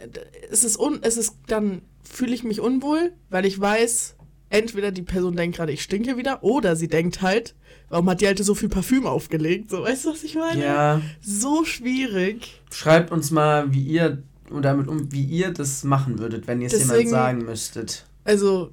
ist 0.51 0.63
es 0.65 0.77
un, 0.77 0.99
es 1.01 1.15
ist 1.17 1.35
dann 1.47 1.81
fühle 2.03 2.33
ich 2.35 2.43
mich 2.43 2.59
unwohl, 2.59 3.13
weil 3.29 3.45
ich 3.45 3.59
weiß, 3.59 4.15
entweder 4.49 4.91
die 4.91 5.01
Person 5.01 5.35
denkt 5.35 5.57
gerade, 5.57 5.71
ich 5.71 5.81
stinke 5.81 6.17
wieder, 6.17 6.43
oder 6.43 6.75
sie 6.75 6.87
denkt 6.87 7.21
halt, 7.21 7.55
warum 7.89 8.09
hat 8.09 8.21
die 8.21 8.27
alte 8.27 8.43
so 8.43 8.53
viel 8.55 8.69
Parfüm 8.69 9.05
aufgelegt? 9.05 9.71
So, 9.71 9.83
weißt 9.83 10.05
du, 10.05 10.09
was 10.11 10.23
ich 10.23 10.35
meine? 10.35 10.63
Ja. 10.63 11.01
So 11.21 11.63
schwierig. 11.65 12.61
Schreibt 12.71 13.11
uns 13.11 13.31
mal, 13.31 13.71
wie 13.73 13.81
ihr 13.83 14.23
oder 14.51 14.71
damit 14.71 14.87
um, 14.87 15.11
wie 15.11 15.23
ihr 15.23 15.51
das 15.53 15.83
machen 15.83 16.19
würdet, 16.19 16.47
wenn 16.47 16.61
ihr 16.61 16.67
es 16.67 16.79
jemand 16.79 17.09
sagen 17.09 17.45
müsstet. 17.45 18.05
Also, 18.23 18.71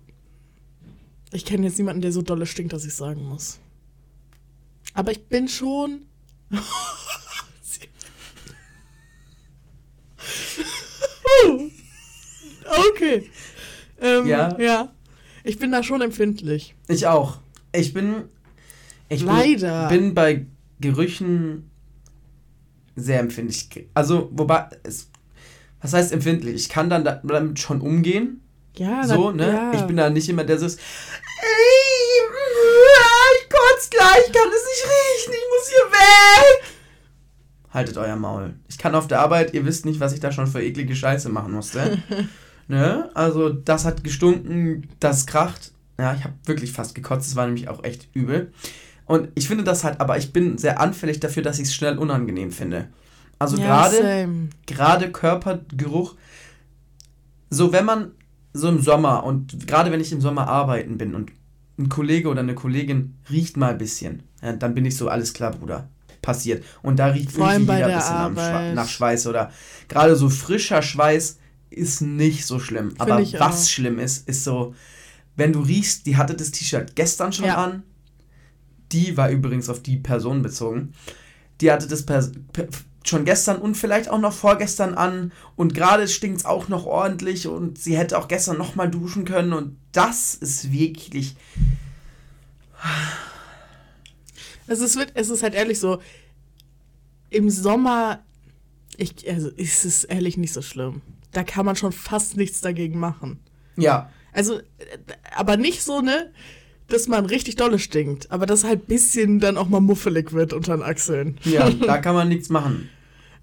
ich 1.32 1.44
kenne 1.44 1.66
jetzt 1.66 1.78
niemanden, 1.78 2.02
der 2.02 2.12
so 2.12 2.22
dolle 2.22 2.46
stinkt, 2.46 2.72
dass 2.72 2.84
ich 2.84 2.94
sagen 2.94 3.24
muss. 3.24 3.58
Aber 4.94 5.12
ich 5.12 5.24
bin 5.26 5.48
schon. 5.48 6.02
okay. 12.90 13.30
Ähm, 14.00 14.26
Ja? 14.26 14.58
Ja. 14.58 14.92
Ich 15.44 15.58
bin 15.58 15.70
da 15.72 15.82
schon 15.82 16.00
empfindlich. 16.00 16.74
Ich 16.88 17.06
auch. 17.06 17.38
Ich 17.72 17.92
bin. 17.92 18.24
Ich 19.08 19.20
bin- 19.20 19.28
Leider. 19.28 19.88
bin 19.88 20.14
bei 20.14 20.46
Gerüchen 20.80 21.70
sehr 22.96 23.20
empfindlich. 23.20 23.68
Also, 23.92 24.30
wobei, 24.32 24.68
es, 24.84 25.10
was 25.84 25.92
heißt 25.92 26.12
empfindlich? 26.12 26.54
Ich 26.54 26.68
kann 26.70 26.88
dann 26.88 27.04
da, 27.04 27.20
damit 27.22 27.58
schon 27.60 27.82
umgehen. 27.82 28.40
Ja, 28.76 29.04
so, 29.06 29.28
dann- 29.28 29.36
ne? 29.36 29.52
Ja. 29.52 29.72
Ich 29.74 29.82
bin 29.82 29.96
da 29.98 30.08
nicht 30.08 30.28
immer 30.30 30.42
der 30.44 30.58
so 30.58 30.64
ist, 30.66 30.80
ey, 30.80 32.24
ich 33.38 33.48
kotze 33.50 33.90
gleich, 33.90 34.26
ich 34.26 34.32
kann 34.32 34.48
es 34.48 34.64
nicht 34.64 34.84
riechen, 34.84 35.32
ich 35.34 35.48
muss 35.50 35.68
hier 35.68 35.92
weg. 35.92 36.64
Haltet 37.70 37.96
euer 37.98 38.16
Maul. 38.16 38.54
Ich 38.68 38.78
kann 38.78 38.94
auf 38.94 39.08
der 39.08 39.20
Arbeit, 39.20 39.52
ihr 39.52 39.66
wisst 39.66 39.84
nicht, 39.84 40.00
was 40.00 40.12
ich 40.14 40.20
da 40.20 40.32
schon 40.32 40.46
für 40.46 40.62
eklige 40.62 40.96
Scheiße 40.96 41.28
machen 41.28 41.52
musste. 41.52 41.98
ne? 42.68 43.10
Also, 43.14 43.50
das 43.50 43.84
hat 43.84 44.02
gestunken, 44.04 44.88
das 45.00 45.26
kracht. 45.26 45.72
Ja, 45.98 46.14
ich 46.14 46.24
habe 46.24 46.34
wirklich 46.46 46.72
fast 46.72 46.94
gekotzt, 46.94 47.28
das 47.28 47.36
war 47.36 47.44
nämlich 47.46 47.68
auch 47.68 47.84
echt 47.84 48.08
übel. 48.14 48.52
Und 49.06 49.28
ich 49.34 49.48
finde 49.48 49.64
das 49.64 49.84
halt, 49.84 50.00
aber 50.00 50.16
ich 50.16 50.32
bin 50.32 50.56
sehr 50.56 50.80
anfällig 50.80 51.20
dafür, 51.20 51.42
dass 51.42 51.58
ich 51.58 51.68
es 51.68 51.74
schnell 51.74 51.98
unangenehm 51.98 52.50
finde. 52.52 52.88
Also 53.38 53.56
ja, 53.56 53.88
gerade 54.66 55.10
Körpergeruch, 55.12 56.14
so 57.50 57.72
wenn 57.72 57.84
man 57.84 58.12
so 58.52 58.68
im 58.68 58.80
Sommer 58.80 59.24
und 59.24 59.66
gerade 59.66 59.90
wenn 59.90 60.00
ich 60.00 60.12
im 60.12 60.20
Sommer 60.20 60.48
arbeiten 60.48 60.98
bin 60.98 61.14
und 61.14 61.32
ein 61.78 61.88
Kollege 61.88 62.28
oder 62.28 62.40
eine 62.40 62.54
Kollegin 62.54 63.16
riecht 63.30 63.56
mal 63.56 63.72
ein 63.72 63.78
bisschen, 63.78 64.22
ja, 64.42 64.52
dann 64.52 64.74
bin 64.74 64.84
ich 64.84 64.96
so, 64.96 65.08
alles 65.08 65.32
klar, 65.32 65.50
Bruder, 65.50 65.88
passiert. 66.22 66.64
Und 66.82 66.98
da 66.98 67.06
riecht 67.06 67.32
Vor 67.32 67.50
irgendwie 67.50 67.72
jeder 67.72 67.86
ein 67.86 68.34
bisschen 68.34 68.44
Schwe 68.44 68.74
nach 68.74 68.88
Schweiß 68.88 69.26
oder 69.26 69.50
gerade 69.88 70.14
so 70.16 70.28
frischer 70.30 70.82
Schweiß 70.82 71.38
ist 71.70 72.00
nicht 72.00 72.46
so 72.46 72.60
schlimm. 72.60 72.94
Aber 72.98 73.20
ich 73.20 73.38
was 73.40 73.64
auch. 73.64 73.68
schlimm 73.68 73.98
ist, 73.98 74.28
ist 74.28 74.44
so, 74.44 74.74
wenn 75.36 75.52
du 75.52 75.60
riechst, 75.60 76.06
die 76.06 76.16
hatte 76.16 76.34
das 76.34 76.52
T-Shirt 76.52 76.94
gestern 76.94 77.32
schon 77.32 77.46
Ja. 77.46 77.56
an, 77.56 77.82
die 78.92 79.16
war 79.16 79.30
übrigens 79.30 79.68
auf 79.68 79.82
die 79.82 79.96
Person 79.96 80.42
bezogen, 80.42 80.92
die 81.60 81.72
hatte 81.72 81.88
das 81.88 82.06
per 82.06 82.22
schon 83.04 83.24
gestern 83.24 83.58
und 83.58 83.76
vielleicht 83.76 84.08
auch 84.08 84.18
noch 84.18 84.32
vorgestern 84.32 84.94
an 84.94 85.32
und 85.56 85.74
gerade 85.74 86.08
stinkt 86.08 86.40
es 86.40 86.44
auch 86.46 86.68
noch 86.68 86.86
ordentlich 86.86 87.46
und 87.46 87.78
sie 87.78 87.96
hätte 87.96 88.18
auch 88.18 88.28
gestern 88.28 88.56
noch 88.56 88.74
mal 88.74 88.90
duschen 88.90 89.24
können 89.24 89.52
und 89.52 89.76
das 89.92 90.34
ist 90.34 90.72
wirklich 90.72 91.36
Es 94.66 94.80
ist, 94.80 94.98
es 95.14 95.30
ist 95.30 95.42
halt 95.42 95.54
ehrlich 95.54 95.78
so, 95.78 96.00
im 97.30 97.50
Sommer 97.50 98.22
Ich, 98.96 99.28
also 99.28 99.48
ist 99.50 99.84
es 99.84 100.04
ehrlich 100.04 100.36
nicht 100.36 100.52
so 100.52 100.62
schlimm. 100.62 101.02
Da 101.32 101.42
kann 101.42 101.66
man 101.66 101.76
schon 101.76 101.92
fast 101.92 102.36
nichts 102.36 102.60
dagegen 102.60 102.98
machen. 102.98 103.40
Ja. 103.76 104.10
Also, 104.32 104.58
äh, 104.58 104.62
aber 105.34 105.56
nicht 105.56 105.82
so, 105.82 106.00
ne, 106.00 106.32
dass 106.88 107.08
man 107.08 107.26
richtig 107.26 107.56
dolle 107.56 107.78
stinkt, 107.78 108.30
aber 108.30 108.46
dass 108.46 108.64
halt 108.64 108.82
ein 108.82 108.86
bisschen 108.86 109.40
dann 109.40 109.56
auch 109.56 109.68
mal 109.68 109.80
muffelig 109.80 110.32
wird 110.32 110.52
unter 110.52 110.76
den 110.76 110.82
Achseln. 110.82 111.38
Ja, 111.44 111.70
da 111.86 111.98
kann 111.98 112.14
man 112.14 112.28
nichts 112.28 112.48
machen. 112.50 112.90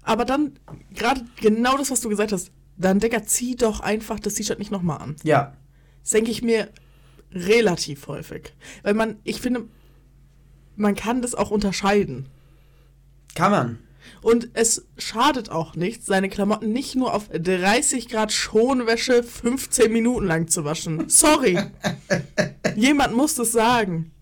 Aber 0.02 0.24
dann, 0.24 0.52
gerade 0.94 1.22
genau 1.40 1.76
das, 1.76 1.90
was 1.90 2.00
du 2.00 2.08
gesagt 2.08 2.32
hast, 2.32 2.50
dann, 2.76 3.00
Decker, 3.00 3.24
zieh 3.24 3.54
doch 3.56 3.80
einfach 3.80 4.18
das 4.18 4.34
T-Shirt 4.34 4.58
nicht 4.58 4.70
nochmal 4.70 5.00
an. 5.00 5.16
Ja. 5.22 5.54
Das 6.02 6.10
denke 6.10 6.30
ich 6.30 6.42
mir 6.42 6.68
relativ 7.32 8.06
häufig. 8.08 8.52
Weil 8.82 8.94
man, 8.94 9.16
ich 9.24 9.40
finde, 9.40 9.64
man 10.76 10.94
kann 10.94 11.22
das 11.22 11.34
auch 11.34 11.50
unterscheiden. 11.50 12.26
Kann 13.34 13.50
man. 13.50 13.78
Und 14.22 14.50
es 14.54 14.86
schadet 14.98 15.50
auch 15.50 15.74
nichts, 15.74 16.06
seine 16.06 16.28
Klamotten 16.28 16.72
nicht 16.72 16.94
nur 16.94 17.14
auf 17.14 17.28
30 17.28 18.08
Grad 18.08 18.32
Schonwäsche 18.32 19.22
15 19.22 19.92
Minuten 19.92 20.26
lang 20.26 20.48
zu 20.48 20.64
waschen. 20.64 21.08
Sorry. 21.08 21.58
Jemand 22.76 23.16
muss 23.16 23.34
das 23.34 23.52
sagen. 23.52 24.12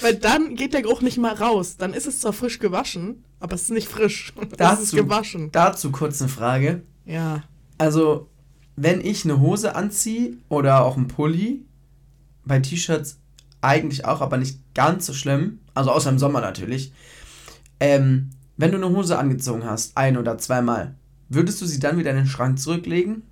Weil 0.00 0.14
dann 0.14 0.54
geht 0.54 0.74
der 0.74 0.82
Geruch 0.82 1.00
nicht 1.00 1.18
mal 1.18 1.34
raus. 1.34 1.76
Dann 1.76 1.94
ist 1.94 2.06
es 2.06 2.20
zwar 2.20 2.32
frisch 2.32 2.58
gewaschen, 2.58 3.24
aber 3.40 3.54
es 3.54 3.62
ist 3.62 3.70
nicht 3.70 3.88
frisch. 3.88 4.32
Dazu, 4.56 4.82
es 4.82 4.92
ist 4.92 4.96
gewaschen. 4.96 5.50
Dazu 5.52 5.90
kurz 5.90 6.20
eine 6.20 6.28
Frage. 6.28 6.82
Ja. 7.04 7.42
Also, 7.78 8.28
wenn 8.76 9.00
ich 9.00 9.24
eine 9.24 9.40
Hose 9.40 9.74
anziehe 9.74 10.36
oder 10.48 10.84
auch 10.84 10.96
einen 10.96 11.08
Pulli, 11.08 11.64
bei 12.44 12.60
T-Shirts 12.60 13.18
eigentlich 13.60 14.04
auch, 14.04 14.20
aber 14.20 14.36
nicht 14.36 14.60
ganz 14.74 15.06
so 15.06 15.12
schlimm, 15.12 15.60
also 15.72 15.90
außer 15.90 16.10
im 16.10 16.18
Sommer 16.18 16.40
natürlich, 16.40 16.92
ähm, 17.80 18.30
wenn 18.56 18.70
du 18.70 18.76
eine 18.76 18.90
Hose 18.90 19.18
angezogen 19.18 19.64
hast, 19.64 19.96
ein 19.96 20.16
oder 20.16 20.38
zweimal, 20.38 20.94
würdest 21.28 21.60
du 21.60 21.66
sie 21.66 21.80
dann 21.80 21.98
wieder 21.98 22.10
in 22.10 22.16
den 22.16 22.26
Schrank 22.26 22.58
zurücklegen? 22.58 23.22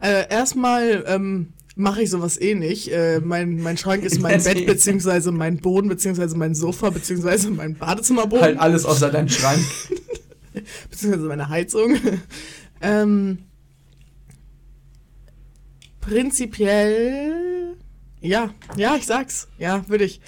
Äh, 0.00 0.28
erstmal 0.30 1.04
ähm, 1.06 1.52
mache 1.76 2.02
ich 2.02 2.10
sowas 2.10 2.40
eh 2.40 2.54
nicht. 2.54 2.92
Äh, 2.92 3.20
mein, 3.20 3.60
mein 3.62 3.76
Schrank 3.76 4.04
ist 4.04 4.20
mein. 4.20 4.42
Bett, 4.44 4.66
beziehungsweise 4.66 5.32
mein 5.32 5.58
Boden, 5.58 5.88
beziehungsweise 5.88 6.36
mein 6.36 6.54
Sofa, 6.54 6.90
beziehungsweise 6.90 7.50
mein 7.50 7.74
Badezimmerboden. 7.74 8.44
Halt 8.44 8.58
alles 8.58 8.84
außer 8.84 9.10
deinem 9.10 9.28
Schrank. 9.28 9.60
beziehungsweise 10.90 11.26
meine 11.26 11.48
Heizung. 11.48 11.96
ähm, 12.80 13.38
prinzipiell, 16.00 17.76
ja, 18.20 18.50
ja, 18.76 18.96
ich 18.96 19.06
sag's, 19.06 19.48
ja, 19.58 19.84
würde 19.88 20.04
ich. 20.04 20.20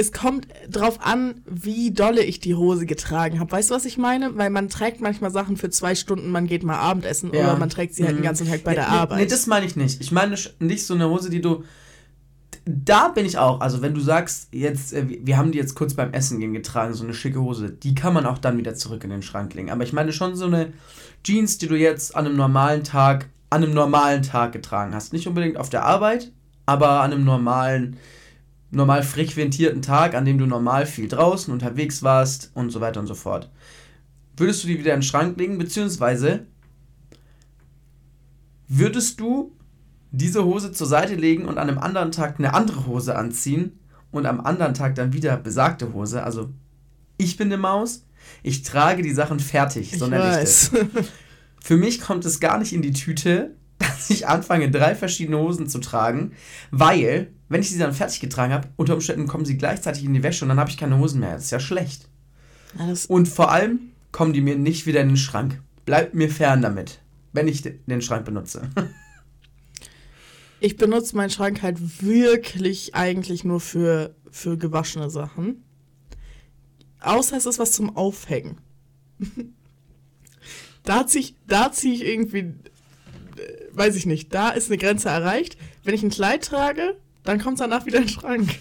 Es 0.00 0.12
kommt 0.12 0.48
drauf 0.70 0.98
an, 1.02 1.42
wie 1.46 1.90
dolle 1.90 2.22
ich 2.24 2.40
die 2.40 2.54
Hose 2.54 2.86
getragen 2.86 3.38
habe. 3.38 3.52
Weißt 3.52 3.70
du, 3.70 3.74
was 3.74 3.84
ich 3.84 3.98
meine? 3.98 4.36
Weil 4.38 4.48
man 4.48 4.70
trägt 4.70 5.02
manchmal 5.02 5.30
Sachen 5.30 5.58
für 5.58 5.68
zwei 5.68 5.94
Stunden, 5.94 6.30
man 6.30 6.46
geht 6.46 6.62
mal 6.62 6.78
Abendessen 6.78 7.30
Ja. 7.34 7.40
oder 7.44 7.56
man 7.58 7.68
trägt 7.68 7.94
sie 7.94 8.04
halt 8.04 8.14
den 8.16 8.20
Mhm. 8.20 8.24
ganzen 8.24 8.48
Tag 8.48 8.64
bei 8.64 8.74
der 8.74 8.88
nee, 8.88 8.94
Arbeit. 8.96 9.18
Nee, 9.18 9.26
das 9.26 9.46
meine 9.46 9.66
ich 9.66 9.76
nicht. 9.76 10.00
Ich 10.00 10.10
meine 10.10 10.36
nicht 10.58 10.86
so 10.86 10.94
eine 10.94 11.08
Hose, 11.10 11.28
die 11.28 11.42
du. 11.42 11.64
Da 12.64 13.08
bin 13.08 13.24
ich 13.26 13.38
auch. 13.38 13.60
Also, 13.60 13.80
wenn 13.82 13.94
du 13.94 14.00
sagst, 14.00 14.48
jetzt, 14.52 14.92
äh, 14.92 15.04
wir 15.22 15.36
haben 15.36 15.50
die 15.52 15.58
jetzt 15.58 15.74
kurz 15.74 15.94
beim 15.94 16.12
Essen 16.12 16.40
gehen 16.40 16.52
getragen, 16.52 16.94
so 16.94 17.04
eine 17.04 17.14
schicke 17.14 17.40
Hose, 17.40 17.70
die 17.70 17.94
kann 17.94 18.12
man 18.14 18.26
auch 18.26 18.38
dann 18.38 18.58
wieder 18.58 18.74
zurück 18.74 19.04
in 19.04 19.10
den 19.10 19.22
Schrank 19.22 19.54
legen. 19.54 19.70
Aber 19.70 19.82
ich 19.84 19.92
meine 19.92 20.12
schon 20.12 20.34
so 20.36 20.46
eine 20.46 20.72
Jeans, 21.24 21.58
die 21.58 21.68
du 21.68 21.74
jetzt 21.76 22.16
an 22.16 22.26
einem 22.26 22.36
normalen 22.36 22.84
Tag, 22.84 23.28
an 23.50 23.62
einem 23.64 23.74
normalen 23.74 24.22
Tag 24.22 24.52
getragen 24.52 24.94
hast. 24.94 25.12
Nicht 25.12 25.26
unbedingt 25.26 25.56
auf 25.56 25.70
der 25.70 25.84
Arbeit, 25.84 26.32
aber 26.66 27.00
an 27.00 27.12
einem 27.12 27.24
normalen, 27.24 27.96
normal 28.70 29.02
frequentierten 29.02 29.82
Tag, 29.82 30.14
an 30.14 30.24
dem 30.24 30.38
du 30.38 30.46
normal 30.46 30.86
viel 30.86 31.08
draußen 31.08 31.52
unterwegs 31.52 32.02
warst 32.02 32.50
und 32.54 32.70
so 32.70 32.80
weiter 32.80 33.00
und 33.00 33.06
so 33.06 33.14
fort. 33.14 33.50
Würdest 34.36 34.62
du 34.62 34.68
die 34.68 34.78
wieder 34.78 34.94
in 34.94 35.00
den 35.00 35.06
Schrank 35.06 35.38
legen, 35.38 35.58
beziehungsweise 35.58 36.46
würdest 38.68 39.20
du 39.20 39.52
diese 40.12 40.44
Hose 40.44 40.72
zur 40.72 40.86
Seite 40.86 41.14
legen 41.14 41.44
und 41.44 41.58
an 41.58 41.68
einem 41.68 41.78
anderen 41.78 42.12
Tag 42.12 42.38
eine 42.38 42.54
andere 42.54 42.86
Hose 42.86 43.16
anziehen 43.16 43.78
und 44.10 44.26
am 44.26 44.40
anderen 44.40 44.74
Tag 44.74 44.94
dann 44.94 45.12
wieder 45.12 45.36
besagte 45.36 45.92
Hose? 45.92 46.22
Also, 46.22 46.50
ich 47.16 47.36
bin 47.36 47.48
eine 47.48 47.58
Maus, 47.58 48.06
ich 48.42 48.62
trage 48.62 49.02
die 49.02 49.12
Sachen 49.12 49.40
fertig, 49.40 49.98
so 49.98 50.06
ich 50.06 50.10
nenne 50.10 50.30
ich 50.30 50.40
das. 50.40 50.70
Für 51.62 51.76
mich 51.76 52.00
kommt 52.00 52.24
es 52.24 52.40
gar 52.40 52.58
nicht 52.58 52.72
in 52.72 52.82
die 52.82 52.92
Tüte, 52.92 53.54
dass 53.78 54.10
ich 54.10 54.26
anfange, 54.26 54.70
drei 54.70 54.94
verschiedene 54.94 55.38
Hosen 55.38 55.68
zu 55.68 55.78
tragen, 55.78 56.32
weil, 56.70 57.32
wenn 57.50 57.60
ich 57.60 57.70
sie 57.70 57.78
dann 57.78 57.92
fertig 57.92 58.20
getragen 58.20 58.52
habe, 58.54 58.68
unter 58.76 58.94
Umständen 58.94 59.26
kommen 59.26 59.44
sie 59.44 59.58
gleichzeitig 59.58 60.04
in 60.04 60.14
die 60.14 60.22
Wäsche 60.22 60.44
und 60.44 60.48
dann 60.50 60.60
habe 60.60 60.70
ich 60.70 60.78
keine 60.78 60.98
Hosen 60.98 61.20
mehr. 61.20 61.34
Das 61.34 61.44
ist 61.44 61.50
ja 61.50 61.60
schlecht. 61.60 62.08
Das, 62.78 63.06
Und 63.06 63.26
vor 63.28 63.50
allem 63.50 63.90
kommen 64.12 64.32
die 64.32 64.40
mir 64.40 64.56
nicht 64.56 64.86
wieder 64.86 65.00
in 65.02 65.08
den 65.08 65.16
Schrank. 65.16 65.60
Bleibt 65.84 66.14
mir 66.14 66.30
fern 66.30 66.62
damit, 66.62 67.00
wenn 67.32 67.48
ich 67.48 67.62
de- 67.62 67.78
den 67.86 68.02
Schrank 68.02 68.24
benutze. 68.24 68.70
ich 70.60 70.76
benutze 70.76 71.16
meinen 71.16 71.30
Schrank 71.30 71.62
halt 71.62 72.02
wirklich 72.02 72.94
eigentlich 72.94 73.42
nur 73.44 73.60
für, 73.60 74.14
für 74.30 74.56
gewaschene 74.56 75.10
Sachen. 75.10 75.64
Außer 77.00 77.36
es 77.36 77.46
ist 77.46 77.58
was 77.58 77.72
zum 77.72 77.96
Aufhängen. 77.96 78.58
da 80.84 81.06
ziehe 81.06 81.24
ich, 81.24 81.34
da 81.48 81.72
zieh 81.72 81.94
ich 81.94 82.04
irgendwie, 82.04 82.38
äh, 82.38 82.54
weiß 83.72 83.96
ich 83.96 84.06
nicht, 84.06 84.32
da 84.34 84.50
ist 84.50 84.68
eine 84.68 84.78
Grenze 84.78 85.08
erreicht. 85.08 85.56
Wenn 85.82 85.94
ich 85.94 86.02
ein 86.04 86.10
Kleid 86.10 86.44
trage, 86.44 86.96
dann 87.30 87.40
kommt 87.40 87.54
es 87.54 87.60
danach 87.60 87.86
wieder 87.86 87.98
in 87.98 88.06
den 88.06 88.08
Schrank. 88.08 88.58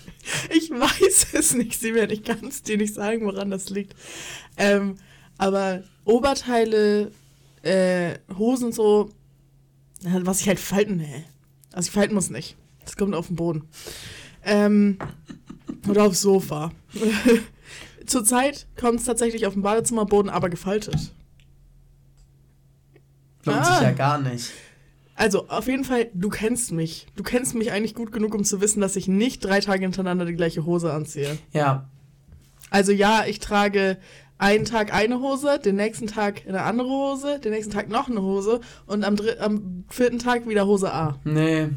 Ich 0.52 0.70
weiß 0.70 1.30
es 1.34 1.56
nicht, 1.56 1.80
Simon, 1.80 2.12
ich 2.12 2.24
kann 2.24 2.46
es 2.46 2.62
dir 2.62 2.78
nicht 2.78 2.94
sagen, 2.94 3.26
woran 3.26 3.50
das 3.50 3.72
liegt. 3.72 3.96
Ähm, 4.58 4.98
aber 5.40 5.84
Oberteile, 6.06 7.12
äh, 7.64 8.20
Hosen 8.38 8.72
so, 8.72 9.10
ja, 10.02 10.24
was 10.24 10.42
ich 10.42 10.48
halt 10.48 10.60
falten, 10.60 10.98
nee. 10.98 11.26
Also 11.74 11.88
ich 11.88 11.94
falten 11.94 12.14
muss 12.14 12.30
nicht. 12.30 12.58
Das 12.86 12.96
kommt 12.96 13.16
auf 13.16 13.26
den 13.26 13.38
Boden. 13.38 13.64
Ähm, 14.44 15.00
oder 15.88 16.04
aufs 16.04 16.22
Sofa. 16.22 16.72
Zurzeit 18.06 18.68
kommt 18.80 19.00
es 19.00 19.06
tatsächlich 19.06 19.48
auf 19.48 19.54
den 19.54 19.64
Badezimmerboden, 19.64 20.30
aber 20.30 20.50
gefaltet. 20.50 21.12
Lohnt 23.46 23.62
Ah. 23.62 23.74
sich 23.74 23.82
ja 23.82 23.92
gar 23.94 24.20
nicht. 24.20 24.52
Also, 25.20 25.50
auf 25.50 25.68
jeden 25.68 25.84
Fall, 25.84 26.08
du 26.14 26.30
kennst 26.30 26.72
mich. 26.72 27.06
Du 27.18 27.24
kennst 27.24 27.54
mich 27.54 27.74
eigentlich 27.74 27.94
gut 27.94 28.14
genug, 28.14 28.34
um 28.34 28.46
zu 28.46 28.62
wissen, 28.62 28.80
dass 28.80 28.96
ich 28.96 29.10
nicht 29.10 29.44
drei 29.44 29.60
Tage 29.60 29.82
hintereinander 29.82 30.24
die 30.26 30.34
gleiche 30.36 30.66
Hose 30.66 30.94
anziehe. 30.94 31.38
Ja, 31.52 31.90
Also 32.70 32.94
ja, 32.94 33.26
ich 33.28 33.40
trage 33.40 33.98
einen 34.38 34.64
Tag 34.64 34.94
eine 34.94 35.20
Hose, 35.20 35.60
den 35.60 35.76
nächsten 35.76 36.08
Tag 36.08 36.44
eine 36.48 36.62
andere 36.62 36.88
Hose, 36.88 37.40
den 37.40 37.52
nächsten 37.52 37.74
Tag 37.74 37.90
noch 37.90 38.08
eine 38.10 38.22
Hose 38.22 38.62
und 38.86 39.04
am, 39.04 39.18
am 39.42 39.84
vierten 39.90 40.20
Tag 40.20 40.48
wieder 40.48 40.66
Hose 40.66 40.94
A. 40.94 41.20
nee, 41.26 41.68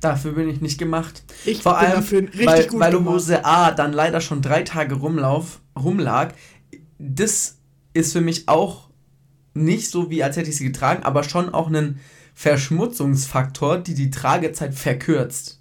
dafür 0.00 0.32
bin 0.34 0.48
ich 0.48 0.60
nicht 0.60 0.78
gemacht. 0.78 1.24
Ich 1.44 1.64
Vor 1.64 1.72
bin 1.72 1.80
allem, 1.86 1.92
dafür 1.96 2.20
richtig 2.20 2.46
weil, 2.46 2.68
weil 2.74 2.90
gemacht. 2.92 3.14
Hose 3.14 3.44
A 3.44 3.72
dann 3.72 3.92
leider 3.92 4.20
schon 4.20 4.40
drei 4.42 4.62
Tage 4.62 4.94
rumlauf, 4.94 5.60
rumlag. 5.76 6.34
Das 7.00 7.56
ist 7.94 8.12
für 8.12 8.20
mich 8.20 8.46
auch 8.46 8.90
nicht 9.54 9.90
so, 9.90 10.08
wie 10.08 10.22
als 10.22 10.36
hätte 10.36 10.50
ich 10.50 10.56
sie 10.56 10.64
getragen, 10.66 11.02
aber 11.02 11.24
schon 11.24 11.52
auch 11.52 11.68
ein 11.68 11.98
Verschmutzungsfaktor, 12.36 13.78
die 13.78 13.94
die 13.94 14.10
Tragezeit 14.10 14.74
verkürzt. 14.74 15.58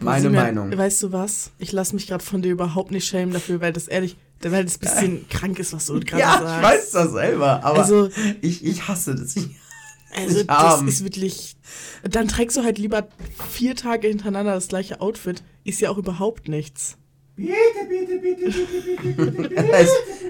Meine 0.00 0.22
Simon, 0.22 0.36
Meinung. 0.36 0.76
Weißt 0.76 1.02
du 1.04 1.12
was? 1.12 1.52
Ich 1.58 1.70
lasse 1.72 1.94
mich 1.94 2.06
gerade 2.08 2.24
von 2.24 2.42
dir 2.42 2.50
überhaupt 2.50 2.90
nicht 2.90 3.06
schämen 3.06 3.32
dafür, 3.32 3.60
weil 3.60 3.72
das 3.72 3.86
ehrlich, 3.88 4.16
weil 4.42 4.64
das 4.64 4.74
ein 4.76 4.80
bisschen 4.80 5.28
krank 5.28 5.58
ist, 5.60 5.72
was 5.72 5.86
du 5.86 6.00
gerade 6.00 6.20
Ja, 6.20 6.38
sagst. 6.42 6.56
ich 6.56 6.62
weiß 6.62 6.90
das 6.90 7.12
selber, 7.12 7.64
aber 7.64 7.78
Also, 7.80 8.10
ich, 8.42 8.64
ich 8.64 8.88
hasse 8.88 9.14
das. 9.14 9.36
Ich, 9.36 9.46
also 10.16 10.40
Ich 10.40 10.46
das 10.48 10.56
arm. 10.56 10.88
ist 10.88 11.04
wirklich. 11.04 11.54
Dann 12.02 12.26
trägst 12.26 12.56
du 12.56 12.64
halt 12.64 12.78
lieber 12.78 13.06
vier 13.52 13.76
Tage 13.76 14.08
hintereinander 14.08 14.54
das 14.54 14.66
gleiche 14.68 15.00
Outfit. 15.00 15.44
Ist 15.64 15.80
ja 15.80 15.90
auch 15.90 15.98
überhaupt 15.98 16.48
nichts. 16.48 16.96
es, 17.36 17.46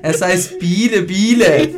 es 0.03 0.21
heißt 0.23 0.59
Biele, 0.59 1.03
Biele. 1.03 1.67
Ich 1.67 1.75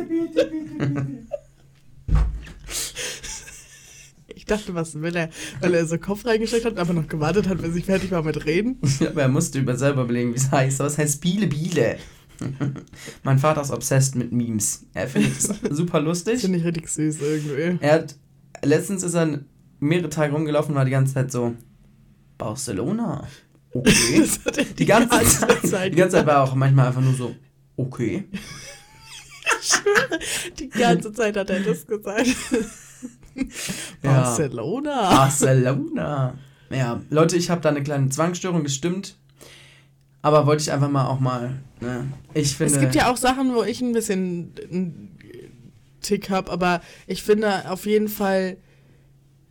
dachte, 4.49 4.75
was 4.75 5.01
will 5.01 5.15
er, 5.15 5.29
weil 5.61 5.73
er 5.73 5.85
so 5.85 5.97
Kopf 5.97 6.25
reingesteckt 6.25 6.65
hat, 6.65 6.77
aber 6.77 6.93
noch 6.93 7.07
gewartet 7.07 7.47
hat, 7.47 7.61
bis 7.61 7.75
ich 7.75 7.85
fertig 7.85 8.11
war 8.11 8.23
mit 8.23 8.45
Reden. 8.45 8.79
Aber 9.01 9.21
er 9.21 9.27
musste 9.27 9.59
über 9.59 9.75
selber 9.75 10.03
überlegen, 10.03 10.33
wie 10.33 10.37
es 10.37 10.51
heißt. 10.51 10.79
Es 10.81 10.97
heißt 10.97 11.21
Biele, 11.21 11.47
Biele. 11.47 11.97
mein 13.23 13.39
Vater 13.39 13.61
ist 13.61 13.71
obsessed 13.71 14.15
mit 14.15 14.31
Memes. 14.31 14.85
Er 14.93 15.07
findet 15.07 15.37
es 15.37 15.49
super 15.69 15.99
lustig. 15.99 16.41
Finde 16.41 16.59
ich 16.59 16.65
richtig 16.65 16.89
süß 16.89 17.21
irgendwie. 17.21 17.85
Er 17.85 17.93
hat, 17.93 18.15
letztens 18.63 19.03
ist 19.03 19.13
er 19.13 19.39
mehrere 19.79 20.09
Tage 20.09 20.33
rumgelaufen 20.33 20.71
und 20.71 20.77
war 20.77 20.85
die 20.85 20.91
ganze 20.91 21.13
Zeit 21.13 21.31
so, 21.31 21.55
Barcelona. 22.37 23.27
Okay. 23.71 24.25
Er 24.45 24.63
Die 24.65 24.85
ganze 24.85 25.09
Zeit, 25.63 25.93
die 25.93 25.97
ganze 25.97 26.17
Zeit 26.17 26.25
war 26.25 26.35
er 26.35 26.43
auch 26.43 26.55
manchmal 26.55 26.87
einfach 26.87 27.01
nur 27.01 27.13
so, 27.13 27.35
okay. 27.75 28.25
Die 30.57 30.69
ganze 30.69 31.11
Zeit 31.13 31.37
hat 31.37 31.49
er 31.49 31.59
das 31.59 31.85
gesagt. 31.85 32.27
Ja. 34.03 34.21
Barcelona. 34.21 35.09
Barcelona. 35.09 36.33
Ja, 36.69 37.01
Leute, 37.09 37.35
ich 37.35 37.49
habe 37.49 37.61
da 37.61 37.69
eine 37.69 37.83
kleine 37.83 38.09
Zwangsstörung, 38.09 38.63
das 38.63 38.73
stimmt. 38.73 39.17
Aber 40.21 40.45
wollte 40.45 40.61
ich 40.61 40.71
einfach 40.71 40.89
mal 40.89 41.07
auch 41.07 41.19
mal. 41.19 41.61
Ne? 41.79 42.11
Ich 42.33 42.55
finde. 42.55 42.73
Es 42.73 42.79
gibt 42.79 42.95
ja 42.95 43.11
auch 43.11 43.17
Sachen, 43.17 43.55
wo 43.55 43.63
ich 43.63 43.81
ein 43.81 43.93
bisschen 43.93 44.53
einen 44.71 45.17
Tick 46.01 46.29
habe, 46.29 46.51
aber 46.51 46.81
ich 47.07 47.23
finde 47.23 47.69
auf 47.69 47.85
jeden 47.85 48.07
Fall 48.07 48.57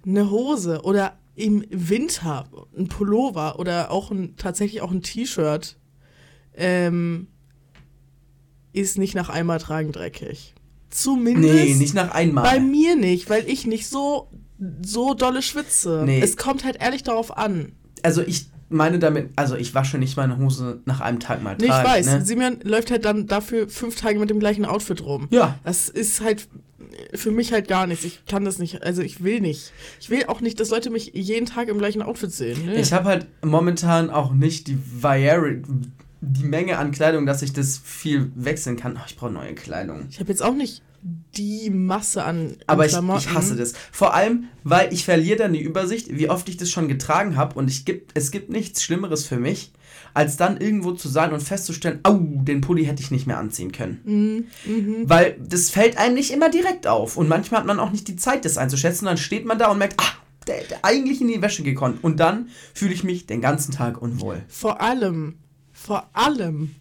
eine 0.07 0.31
Hose 0.31 0.83
oder 0.83 1.18
im 1.35 1.64
Winter 1.70 2.46
ein 2.77 2.88
Pullover 2.88 3.59
oder 3.59 3.90
auch 3.90 4.11
ein, 4.11 4.37
tatsächlich 4.37 4.83
auch 4.83 4.90
ein 4.90 5.03
T-Shirt 5.03 5.77
ähm, 6.55 7.29
ist 8.72 8.98
nicht 8.98 9.14
nach 9.14 9.29
einmal 9.29 9.59
tragen 9.59 9.92
dreckig. 9.92 10.55
Zumindest. 10.90 11.55
Nee, 11.55 11.74
nicht 11.74 11.94
nach 11.94 12.12
einmal. 12.12 12.44
Bei 12.44 12.61
mir 12.61 12.96
nicht, 12.96 13.29
weil 13.31 13.48
ich 13.48 13.66
nicht 13.66 13.87
so, 13.88 14.31
so 14.85 15.14
dolle 15.14 15.42
schwitze. 15.42 16.03
Nee. 16.05 16.20
Es 16.20 16.37
kommt 16.37 16.64
halt 16.64 16.81
ehrlich 16.81 17.03
darauf 17.03 17.37
an. 17.37 17.72
Also 18.03 18.22
ich 18.22 18.46
meine 18.70 18.98
damit, 18.98 19.31
also 19.37 19.57
ich 19.57 19.74
wasche 19.74 19.98
nicht 19.98 20.16
meine 20.16 20.38
Hose 20.38 20.81
nach 20.85 21.01
einem 21.01 21.20
Tag 21.20 21.42
mal 21.42 21.57
Nee, 21.59 21.64
ich 21.66 21.70
tragen. 21.70 21.88
weiß. 21.88 22.07
Ne? 22.07 22.24
Simeon 22.24 22.59
läuft 22.62 22.90
halt 22.90 23.05
dann 23.05 23.27
dafür 23.27 23.68
fünf 23.68 23.96
Tage 23.96 24.18
mit 24.18 24.31
dem 24.31 24.40
gleichen 24.40 24.64
Outfit 24.66 25.03
rum. 25.05 25.29
Ja. 25.31 25.59
Das 25.64 25.88
ist 25.88 26.20
halt 26.20 26.48
für 27.14 27.31
mich 27.31 27.53
halt 27.53 27.68
gar 27.68 27.87
nichts. 27.87 28.05
Ich 28.05 28.24
kann 28.27 28.44
das 28.44 28.59
nicht. 28.59 28.83
Also 28.83 29.03
ich 29.03 29.22
will 29.22 29.40
nicht. 29.40 29.72
Ich 30.01 30.11
will 30.11 30.24
auch 30.27 30.40
nicht, 30.40 30.59
dass 30.61 30.70
Leute 30.70 30.90
mich 30.90 31.12
jeden 31.14 31.46
Tag 31.46 31.68
im 31.68 31.79
gleichen 31.79 32.03
Outfit 32.03 32.33
sehen. 32.33 32.59
Nee. 32.66 32.81
Ich 32.81 32.92
habe 32.92 33.07
halt 33.09 33.27
momentan 33.44 34.11
auch 34.11 34.33
nicht 34.33 34.66
die 34.68 34.79
Vari 35.01 35.62
die 36.21 36.45
Menge 36.45 36.79
an 36.79 36.91
Kleidung, 36.91 37.27
dass 37.27 37.43
ich 37.43 37.53
das 37.53 37.79
viel 37.79 38.33
wechseln 38.35 38.77
kann. 38.77 38.97
Oh, 38.97 39.05
ich 39.07 39.17
brauche 39.17 39.31
neue 39.31 39.55
Kleidung. 39.55 40.07
Ich 40.11 40.21
habe 40.21 40.31
jetzt 40.31 40.43
auch 40.43 40.55
nicht 40.55 40.83
die 41.37 41.71
Masse 41.71 42.25
an, 42.25 42.57
Aber 42.67 42.87
ich, 42.87 42.93
ich 42.93 43.31
hasse 43.35 43.55
das. 43.55 43.73
Vor 43.93 44.15
allem, 44.15 44.49
weil 44.65 44.93
ich 44.93 45.05
verliere 45.05 45.39
dann 45.39 45.53
die 45.53 45.63
Übersicht, 45.63 46.09
wie 46.11 46.29
oft 46.29 46.49
ich 46.49 46.57
das 46.57 46.71
schon 46.71 46.89
getragen 46.89 47.37
habe. 47.37 47.57
Und 47.57 47.69
ich 47.69 47.85
gibt, 47.85 48.13
es 48.15 48.31
gibt 48.31 48.51
nichts 48.51 48.83
Schlimmeres 48.83 49.25
für 49.25 49.39
mich, 49.39 49.73
als 50.15 50.37
dann 50.37 50.61
irgendwo 50.61 50.93
zu 50.93 51.09
sein 51.09 51.33
und 51.33 51.41
festzustellen, 51.41 52.01
au, 52.03 52.19
den 52.19 52.61
Pulli 52.61 52.85
hätte 52.85 53.03
ich 53.03 53.13
nicht 53.13 53.27
mehr 53.27 53.39
anziehen 53.39 53.71
können. 53.71 54.01
Mhm, 54.05 54.73
mhm. 54.73 55.09
Weil 55.09 55.37
das 55.41 55.71
fällt 55.71 55.99
einem 55.99 56.15
nicht 56.15 56.33
immer 56.33 56.51
direkt 56.51 56.89
auf. 56.89 57.17
Und 57.17 57.29
manchmal 57.29 57.61
hat 57.61 57.67
man 57.67 57.79
auch 57.79 57.93
nicht 57.93 58.09
die 58.09 58.17
Zeit, 58.17 58.45
das 58.45 58.59
einzuschätzen. 58.59 59.07
Und 59.07 59.13
dann 59.13 59.19
steht 59.19 59.45
man 59.45 59.59
da 59.59 59.71
und 59.71 59.79
merkt, 59.79 60.01
ah, 60.01 60.13
der 60.49 60.57
hätte 60.57 60.77
eigentlich 60.83 61.21
in 61.21 61.29
die 61.29 61.43
Wäsche 61.43 61.63
gekonnt. 61.63 62.03
Und 62.03 62.19
dann 62.19 62.49
fühle 62.75 62.95
ich 62.95 63.05
mich 63.05 63.27
den 63.27 63.41
ganzen 63.41 63.73
Tag 63.73 64.03
unwohl. 64.03 64.43
Vor 64.49 64.81
allem, 64.81 65.37
vor 65.88 66.11
allem, 66.12 66.74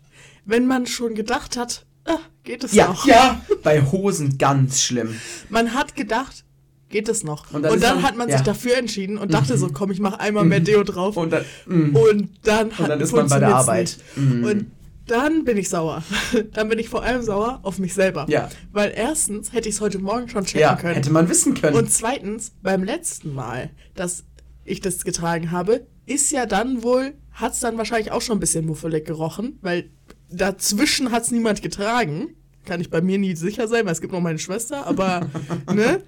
wenn 0.45 0.67
man 0.67 0.85
schon 0.85 1.15
gedacht 1.15 1.55
hat, 1.55 1.85
ah, 2.05 2.17
geht 2.43 2.65
es 2.65 2.73
Ja, 2.73 2.87
noch. 2.89 3.05
ja, 3.07 3.41
bei 3.63 3.81
Hosen 3.81 4.37
ganz 4.37 4.81
schlimm. 4.81 5.15
Man 5.49 5.73
hat 5.73 5.95
gedacht, 5.95 6.43
geht 6.89 7.07
es 7.07 7.23
noch. 7.23 7.51
Und 7.53 7.63
Und 7.63 7.63
dann 7.63 7.79
dann, 7.79 7.79
ist 7.79 7.95
man- 7.95 8.03
hat 8.03 8.17
man 8.17 8.29
ja. 8.29 8.37
sich 8.37 8.45
dafür 8.45 8.77
entschieden 8.77 9.17
und 9.17 9.33
dachte 9.33 9.57
so, 9.57 9.69
komm, 9.69 9.91
ich 9.91 10.01
mache 10.01 10.19
einmal 10.19 10.43
mehr 10.43 10.59
Deo 10.59 10.83
drauf. 10.83 11.15
Und 11.15 11.31
dann, 11.31 11.45
mm. 11.67 11.95
Und 11.95 12.29
dann, 12.43 12.71
hat, 12.73 12.79
Und 12.81 12.89
dann 12.89 12.99
ist 13.01 13.13
man 13.13 13.29
bei 13.29 13.39
der 13.39 13.55
Arbeit. 13.55 13.97
Nicht. 14.17 14.45
Und 14.45 14.71
dann 15.07 15.45
bin 15.45 15.55
ich 15.55 15.69
sauer. 15.69 16.03
dann 16.53 16.67
bin 16.67 16.79
ich 16.79 16.89
vor 16.89 17.03
allem 17.03 17.21
sauer 17.21 17.61
auf 17.63 17.79
mich 17.79 17.93
selber. 17.93 18.25
Ja. 18.27 18.49
Weil 18.73 18.91
erstens 18.93 19.53
hätte 19.53 19.69
ich 19.69 19.75
es 19.75 19.81
heute 19.81 19.99
Morgen 19.99 20.27
schon 20.27 20.43
checken 20.43 20.59
ja, 20.59 20.75
können. 20.75 20.95
hätte 20.95 21.11
man 21.11 21.29
wissen 21.29 21.53
können. 21.53 21.77
Und 21.77 21.89
zweitens, 21.93 22.51
beim 22.61 22.83
letzten 22.83 23.33
Mal, 23.33 23.69
dass 23.95 24.25
ich 24.65 24.81
das 24.81 25.05
getragen 25.05 25.51
habe, 25.51 25.87
ist 26.05 26.31
ja 26.31 26.45
dann 26.45 26.83
wohl, 26.83 27.13
hat 27.39 27.53
es 27.53 27.59
dann 27.59 27.77
wahrscheinlich 27.77 28.11
auch 28.11 28.21
schon 28.21 28.37
ein 28.37 28.39
bisschen 28.39 28.65
muffelig 28.65 29.05
gerochen, 29.05 29.59
weil 29.61 29.89
dazwischen 30.29 31.11
hat 31.11 31.23
es 31.23 31.31
niemand 31.31 31.61
getragen. 31.61 32.35
Kann 32.65 32.81
ich 32.81 32.89
bei 32.89 32.99
mir 33.01 33.17
nie 33.17 33.35
sicher 33.35 33.67
sein, 33.67 33.85
weil 33.85 33.93
es 33.93 34.01
gibt 34.01 34.11
noch 34.11 34.21
meine 34.21 34.39
Schwester, 34.39 34.85
aber, 34.87 35.29
ne? 35.73 36.01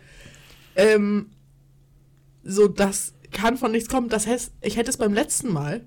Ähm, 0.76 1.28
so, 2.44 2.68
das 2.68 3.14
kann 3.32 3.58
von 3.58 3.72
nichts 3.72 3.90
kommen. 3.90 4.10
Das 4.10 4.26
heißt, 4.28 4.54
ich 4.62 4.76
hätte 4.78 4.90
es 4.90 4.98
beim 4.98 5.14
letzten 5.14 5.52
Mal 5.54 5.86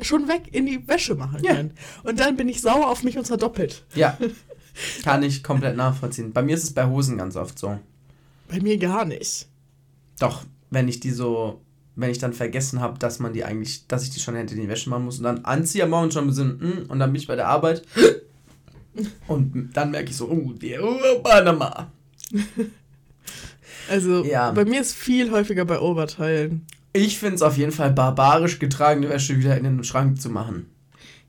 schon 0.00 0.28
weg 0.28 0.48
in 0.52 0.66
die 0.66 0.86
Wäsche 0.88 1.14
machen 1.14 1.42
Ja. 1.42 1.54
können. 1.54 1.72
Und 2.04 2.20
dann 2.20 2.36
bin 2.36 2.48
ich 2.48 2.60
sauer 2.60 2.88
auf 2.88 3.02
mich 3.02 3.18
und 3.18 3.26
zwar 3.26 3.38
doppelt. 3.38 3.84
ja, 3.94 4.16
kann 5.04 5.22
ich 5.22 5.42
komplett 5.42 5.76
nachvollziehen. 5.76 6.32
Bei 6.32 6.42
mir 6.42 6.54
ist 6.54 6.64
es 6.64 6.74
bei 6.74 6.86
Hosen 6.86 7.18
ganz 7.18 7.36
oft 7.36 7.58
so. 7.58 7.78
Bei 8.48 8.60
mir 8.60 8.78
gar 8.78 9.04
nicht. 9.04 9.48
Doch, 10.20 10.44
wenn 10.70 10.86
ich 10.88 11.00
die 11.00 11.10
so, 11.10 11.60
wenn 11.96 12.10
ich 12.10 12.18
dann 12.18 12.32
vergessen 12.32 12.80
habe, 12.80 12.98
dass 12.98 13.18
man 13.20 13.32
die 13.32 13.44
eigentlich, 13.44 13.86
dass 13.86 14.02
ich 14.02 14.10
die 14.10 14.20
schon 14.20 14.34
hätte 14.34 14.54
in 14.54 14.60
die 14.60 14.68
Wäsche 14.68 14.90
machen 14.90 15.04
muss 15.04 15.18
und 15.18 15.24
dann 15.24 15.44
anziehe 15.44 15.84
am 15.84 15.90
Morgen 15.90 16.10
schon 16.10 16.26
besinn, 16.26 16.58
mm, 16.58 16.90
und 16.90 16.98
dann 16.98 17.12
bin 17.12 17.20
ich 17.20 17.26
bei 17.28 17.36
der 17.36 17.48
Arbeit 17.48 17.82
und 19.28 19.70
dann 19.74 19.90
merke 19.90 20.10
ich 20.10 20.16
so, 20.16 20.28
oh, 20.28 20.52
die 20.52 20.76
Panama. 21.22 21.90
Also 23.90 24.24
Ja. 24.24 24.50
bei 24.52 24.64
mir 24.64 24.80
ist 24.80 24.94
viel 24.94 25.30
häufiger 25.30 25.64
bei 25.64 25.78
Oberteilen. 25.78 26.66
Ich 26.92 27.18
finde 27.18 27.34
es 27.36 27.42
auf 27.42 27.58
jeden 27.58 27.72
Fall 27.72 27.90
barbarisch, 27.90 28.58
getragene 28.58 29.08
Wäsche 29.08 29.36
wieder 29.38 29.56
in 29.58 29.64
den 29.64 29.84
Schrank 29.84 30.20
zu 30.20 30.30
machen. 30.30 30.70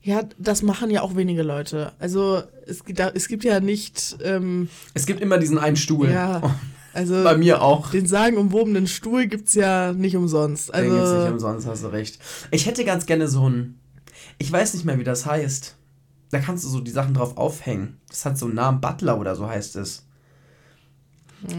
Ja, 0.02 0.22
das 0.38 0.62
machen 0.62 0.92
ja 0.92 1.02
auch 1.02 1.16
wenige 1.16 1.42
Leute. 1.42 1.92
Also 2.00 2.44
es, 2.68 2.82
es 3.14 3.28
gibt 3.28 3.44
ja 3.44 3.60
nicht, 3.60 4.18
ähm, 4.24 4.70
Es 4.94 5.06
gibt 5.08 5.20
immer 5.20 5.38
diesen 5.40 5.58
einen 5.58 5.76
Stuhl. 5.76 6.10
ja, 6.12 6.42
Oh, 6.44 6.52
also 6.96 7.24
bei 7.24 7.38
mir 7.38 7.62
auch. 7.62 7.92
den 7.92 8.08
sagenumwobenen 8.08 8.88
Stuhl 8.88 9.28
gibt's 9.28 9.54
ja 9.54 9.94
nicht 9.94 10.16
umsonst. 10.16 10.74
Den 10.74 10.84
gibt's 10.84 10.96
nicht 10.96 11.04
Also 11.04 11.34
umsonst, 11.34 11.68
hast 11.68 11.84
du 11.84 11.88
recht. 11.88 12.20
Ich 12.52 12.66
hätte 12.66 12.86
ganz 12.86 13.06
gerne 13.06 13.28
so 13.28 13.50
ein. 13.50 13.80
Ich 14.38 14.52
weiß 14.52 14.74
nicht 14.74 14.86
mehr, 14.86 14.98
wie 14.98 15.04
das 15.04 15.26
heißt. 15.26 15.76
Da 16.32 16.40
kannst 16.40 16.64
du 16.64 16.70
so 16.70 16.80
die 16.82 16.92
Sachen 16.92 17.14
drauf 17.14 17.38
aufhängen. 17.38 18.00
Das 18.10 18.26
hat 18.26 18.38
so 18.38 18.46
einen 18.46 18.56
Namen, 18.56 18.82
Butler 18.82 19.20
oder 19.20 19.36
so 19.36 19.48
heißt 19.48 19.76
es. 19.76 20.06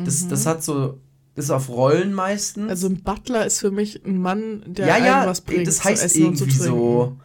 Das, 0.04 0.26
das 0.28 0.46
hat 0.46 0.64
so. 0.64 0.98
Das 1.34 1.46
ist 1.46 1.50
auf 1.50 1.68
Rollen 1.68 2.14
meistens. 2.14 2.64
Mhm. 2.64 2.70
also 2.70 2.86
ein 2.88 3.02
Butler 3.02 3.44
ist 3.44 3.60
für 3.60 3.70
mich 3.70 4.04
ein 4.06 4.20
Mann, 4.20 4.62
der 4.66 4.86
ja, 4.86 4.96
ja, 4.96 5.26
was 5.26 5.42
bringt 5.42 5.66
das 5.66 5.76
zu 5.76 5.84
heißt 5.84 6.02
und 6.02 6.10
zu 6.10 6.44
irgendwie 6.44 6.58
trinken. 6.58 6.64
so. 6.64 7.16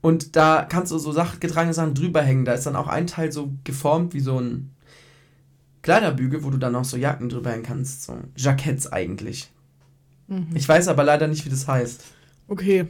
Und 0.00 0.34
da 0.34 0.66
kannst 0.66 0.92
du 0.92 0.98
so 0.98 1.12
Sachen, 1.12 1.40
getragene 1.40 1.74
Sachen 1.74 1.92
drüber 1.94 2.22
hängen. 2.22 2.46
Da 2.46 2.54
ist 2.54 2.64
dann 2.64 2.74
auch 2.74 2.88
ein 2.88 3.06
Teil 3.06 3.32
so 3.32 3.50
geformt 3.64 4.14
wie 4.14 4.20
so 4.20 4.40
ein 4.40 4.70
Kleiderbügel, 5.82 6.44
wo 6.44 6.50
du 6.50 6.58
dann 6.58 6.74
auch 6.74 6.84
so 6.84 6.96
Jacken 6.96 7.28
drüber 7.28 7.50
hängen 7.50 7.62
kannst. 7.62 8.02
So 8.02 8.18
Jacketts 8.36 8.86
eigentlich. 8.86 9.50
Mhm. 10.28 10.48
Ich 10.54 10.68
weiß 10.68 10.88
aber 10.88 11.04
leider 11.04 11.26
nicht, 11.26 11.44
wie 11.44 11.50
das 11.50 11.66
heißt. 11.66 12.04
Okay, 12.48 12.86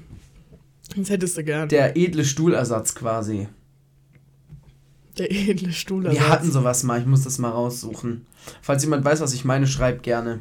das 0.97 1.11
hättest 1.11 1.37
du 1.37 1.45
gern. 1.45 1.69
Der 1.69 1.97
edle 1.97 2.25
Stuhlersatz 2.25 2.95
quasi. 2.95 3.49
Der 5.19 5.31
edle 5.31 5.73
Stuhl. 5.73 6.11
Wir 6.11 6.29
hatten 6.29 6.51
sowas 6.51 6.83
mal, 6.83 7.01
ich 7.01 7.07
muss 7.07 7.25
das 7.25 7.39
mal 7.39 7.51
raussuchen. 7.51 8.27
Falls 8.63 8.83
jemand 8.83 9.05
weiß, 9.05 9.21
was 9.21 9.35
ich 9.35 9.45
meine, 9.45 9.67
schreibt 9.67 10.03
gerne. 10.03 10.41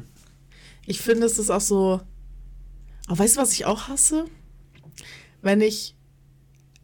Ich 0.86 1.00
finde, 1.00 1.26
es 1.26 1.38
ist 1.38 1.50
auch 1.50 1.60
so. 1.60 2.00
Aber 3.06 3.18
weißt 3.18 3.36
du, 3.36 3.40
was 3.40 3.52
ich 3.52 3.66
auch 3.66 3.88
hasse? 3.88 4.24
Wenn 5.42 5.60
ich 5.60 5.96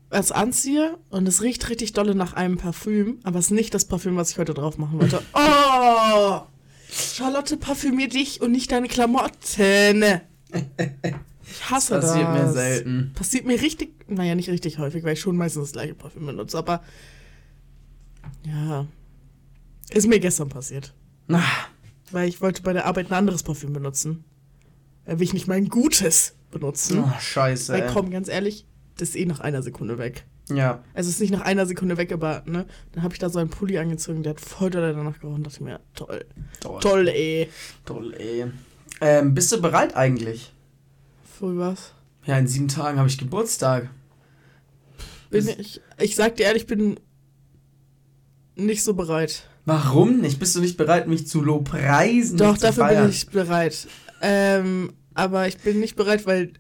was 0.09 0.33
anziehe 0.33 0.99
und 1.11 1.27
es 1.27 1.43
riecht 1.43 1.69
richtig 1.69 1.93
dolle 1.93 2.15
nach 2.15 2.33
einem 2.35 2.59
Parfüm, 2.59 3.19
aber 3.25 3.39
es 3.39 3.47
ist 3.47 3.51
nicht 3.53 3.75
das 3.75 3.85
Parfüm, 3.87 4.17
was 4.17 4.31
ich 4.31 4.39
heute 4.39 4.55
drauf 4.55 4.79
machen 4.79 5.01
wollte. 5.01 5.21
Oh! 5.35 6.43
Charlotte, 6.89 7.57
parfümier 7.57 8.09
dich 8.09 8.41
und 8.41 8.53
nicht 8.53 8.71
deine 8.73 8.89
Klamotten. 8.89 10.05
Ich 10.53 11.71
hasse 11.71 11.95
das. 11.95 12.07
Passiert 12.13 12.33
mir 12.33 12.53
selten. 12.53 13.13
Passiert 13.15 13.45
mir 13.45 13.61
richtig, 13.61 13.91
naja, 14.09 14.35
nicht 14.35 14.49
richtig 14.49 14.79
häufig, 14.79 15.05
weil 15.05 15.13
ich 15.15 15.21
schon 15.21 15.37
meistens 15.37 15.65
das 15.65 15.73
gleiche 15.73 15.95
Parfüm 15.95 16.27
benutze, 16.27 16.57
aber 16.57 16.83
ja. 18.45 18.87
Ist 19.91 20.07
mir 20.09 20.21
gestern 20.21 20.49
passiert. 20.49 20.95
Ah, 21.29 21.43
Weil 22.13 22.29
ich 22.29 22.41
wollte 22.41 22.63
bei 22.63 22.73
der 22.73 22.87
Arbeit 22.87 23.11
ein 23.11 23.15
anderes 23.15 23.43
Parfüm 23.43 23.73
benutzen. 23.73 24.25
Da 25.05 25.19
will 25.19 25.25
ich 25.25 25.33
nicht 25.35 25.49
mein 25.49 25.69
gutes 25.69 26.35
benutzen. 26.51 27.05
oh, 27.05 27.21
scheiße. 27.21 27.73
Weil 27.73 27.87
komm, 27.93 28.11
ganz 28.11 28.29
ehrlich, 28.29 28.65
das 28.97 29.11
ist 29.11 29.17
eh 29.17 29.27
nach 29.27 29.41
einer 29.41 29.63
Sekunde 29.63 29.99
weg. 29.99 30.25
Ja. 30.49 30.85
Also 30.95 31.09
es 31.09 31.17
ist 31.17 31.21
nicht 31.21 31.33
nach 31.33 31.41
einer 31.43 31.67
Sekunde 31.67 31.97
weg, 31.97 32.13
aber 32.13 32.43
ne, 32.47 32.67
dann 32.93 33.03
habe 33.03 33.15
ich 33.15 33.19
da 33.19 33.29
so 33.29 33.39
einen 33.39 33.51
Pulli 33.51 33.79
angezogen, 33.79 34.23
der 34.23 34.31
hat 34.31 34.41
voll 34.41 34.71
doll 34.71 34.93
danach 34.93 35.19
gerochen. 35.19 35.43
dachte 35.43 35.63
mir, 35.63 35.81
toll. 35.95 36.25
Toll. 36.61 36.81
Toll, 36.81 37.09
ey. 37.09 37.49
Toll, 37.85 38.15
ey. 38.15 38.47
Ähm, 39.01 39.35
bist 39.35 39.53
du 39.53 39.61
bereit 39.61 39.97
eigentlich? 39.97 40.53
Für 41.39 41.59
was? 41.59 41.93
Ja, 42.25 42.39
in 42.39 42.47
sieben 42.47 42.69
Tagen 42.69 42.99
habe 42.99 43.09
ich 43.09 43.19
Geburtstag. 43.19 43.91
Bin 45.31 45.49
ich, 45.49 45.81
ich 45.99 46.15
sag 46.15 46.37
dir 46.37 46.45
ehrlich, 46.45 46.63
ich 46.63 46.69
bin 46.69 46.99
nicht 48.55 48.85
so 48.85 48.95
bereit. 48.95 49.49
Warum 49.65 50.19
nicht? 50.21 50.39
Bist 50.39 50.55
du 50.55 50.61
nicht 50.61 50.77
bereit, 50.77 51.09
mich 51.09 51.27
zu 51.27 51.43
lobpreisen? 51.43 52.39
Doch, 52.39 52.57
zu 52.57 52.67
dafür 52.67 52.85
feiern? 52.85 53.03
bin 53.03 53.11
ich 53.11 53.27
bereit. 53.27 53.89
Ähm, 54.23 54.93
aber 55.15 55.49
ich 55.49 55.59
bin 55.59 55.81
nicht 55.81 55.97
bereit, 55.97 56.25
weil 56.27 56.53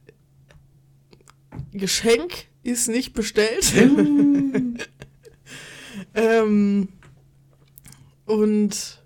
Geschenk 1.76 2.46
ist 2.62 2.88
nicht 2.88 3.12
bestellt. 3.14 3.72
ähm, 6.14 6.88
und 8.24 9.02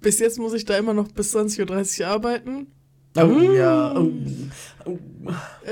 bis 0.00 0.18
jetzt 0.18 0.38
muss 0.38 0.52
ich 0.52 0.64
da 0.64 0.76
immer 0.76 0.94
noch 0.94 1.08
bis 1.08 1.34
20.30 1.34 2.00
Uhr 2.00 2.06
arbeiten. 2.08 2.66
Oh, 3.16 3.40
ja. 3.52 3.94
Oh. 3.96 4.10
Oh. 4.86 4.98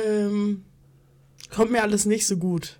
Ähm, 0.06 0.64
kommt 1.50 1.72
mir 1.72 1.82
alles 1.82 2.06
nicht 2.06 2.26
so 2.26 2.36
gut. 2.36 2.78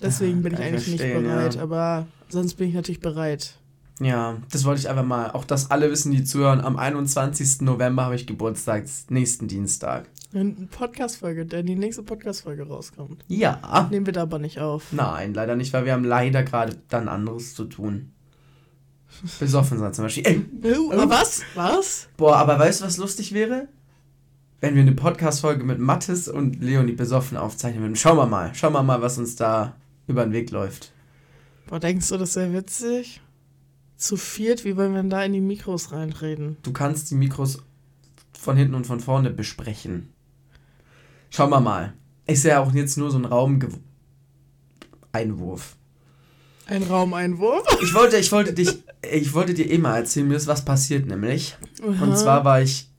Deswegen 0.00 0.38
Ah, 0.38 0.42
bin 0.42 0.54
ich 0.54 0.60
eigentlich 0.60 0.86
nicht 0.88 1.00
verstehen, 1.00 1.24
bereit, 1.24 1.54
ja. 1.56 1.62
aber 1.62 2.06
sonst 2.28 2.54
bin 2.54 2.68
ich 2.68 2.74
natürlich 2.74 3.00
bereit. 3.00 3.58
Ja, 4.00 4.36
das 4.52 4.64
wollte 4.64 4.80
ich 4.80 4.88
einfach 4.88 5.04
mal. 5.04 5.30
Auch 5.30 5.44
dass 5.44 5.70
alle 5.70 5.90
wissen, 5.90 6.12
die 6.12 6.22
zuhören. 6.24 6.60
Am 6.60 6.76
21. 6.76 7.62
November 7.62 8.04
habe 8.04 8.14
ich 8.14 8.26
Geburtstag, 8.26 8.84
nächsten 9.08 9.48
Dienstag. 9.48 10.08
Eine 10.34 10.50
Podcast-Folge, 10.70 11.46
der 11.46 11.62
die 11.62 11.76
nächste 11.76 12.02
Podcast-Folge 12.02 12.66
rauskommt. 12.68 13.24
Ja. 13.28 13.88
Nehmen 13.90 14.04
wir 14.04 14.12
da 14.12 14.22
aber 14.22 14.38
nicht 14.38 14.58
auf. 14.60 14.92
Nein, 14.92 15.32
leider 15.32 15.56
nicht, 15.56 15.72
weil 15.72 15.86
wir 15.86 15.92
haben 15.94 16.04
leider 16.04 16.42
gerade 16.42 16.76
dann 16.88 17.08
anderes 17.08 17.54
zu 17.54 17.64
tun. 17.64 18.12
Besoffen 19.40 19.78
sein 19.78 19.94
zum 19.94 20.04
Beispiel. 20.04 20.26
Ey, 20.26 20.44
Oh, 20.78 20.92
aber 20.92 21.08
was? 21.08 21.42
Was? 21.54 22.08
boah, 22.18 22.36
aber 22.36 22.58
weißt 22.58 22.80
du, 22.82 22.84
was 22.84 22.98
lustig 22.98 23.32
wäre? 23.32 23.68
Wenn 24.60 24.74
wir 24.74 24.82
eine 24.82 24.92
Podcast-Folge 24.92 25.64
mit 25.64 25.78
Mathis 25.78 26.28
und 26.28 26.62
Leonie 26.62 26.92
besoffen 26.92 27.38
aufzeichnen 27.38 27.82
würden. 27.82 27.96
Schauen 27.96 28.16
wir 28.18 28.26
mal. 28.26 28.54
Schauen 28.54 28.72
wir 28.74 28.82
mal, 28.82 29.00
was 29.00 29.16
uns 29.16 29.36
da 29.36 29.74
über 30.06 30.24
den 30.24 30.32
Weg 30.32 30.50
läuft. 30.50 30.92
Boah, 31.68 31.78
denkst 31.80 32.08
du, 32.08 32.16
das 32.18 32.36
wäre 32.36 32.52
witzig? 32.52 33.22
Zu 33.96 34.16
viert, 34.16 34.64
wie 34.64 34.76
wenn 34.76 34.94
wir 34.94 35.02
da 35.04 35.24
in 35.24 35.32
die 35.32 35.40
Mikros 35.40 35.92
reinreden? 35.92 36.56
Du 36.62 36.72
kannst 36.72 37.10
die 37.10 37.14
Mikros 37.14 37.62
von 38.38 38.56
hinten 38.56 38.74
und 38.74 38.86
von 38.86 39.00
vorne 39.00 39.30
besprechen. 39.30 40.12
Schauen 41.30 41.50
wir 41.50 41.60
mal. 41.60 41.94
Ist 42.26 42.44
ja 42.44 42.60
auch 42.60 42.72
jetzt 42.72 42.98
nur 42.98 43.10
so 43.10 43.18
ein 43.18 43.24
Raumeinwurf. 43.24 45.76
Ein 46.66 46.82
Raumeinwurf? 46.82 47.64
Ich 47.82 47.94
wollte, 47.94 48.16
ich 48.16 48.32
wollte 48.32 48.52
dich, 48.52 48.82
ich 49.10 49.34
wollte 49.34 49.54
dir 49.54 49.70
eh 49.70 49.78
mal 49.78 49.96
erzählen, 49.96 50.28
mir 50.28 50.36
ist 50.36 50.46
was 50.46 50.64
passiert 50.64 51.06
nämlich. 51.06 51.56
Und 51.82 52.16
zwar 52.18 52.44
war 52.44 52.60
ich 52.60 52.90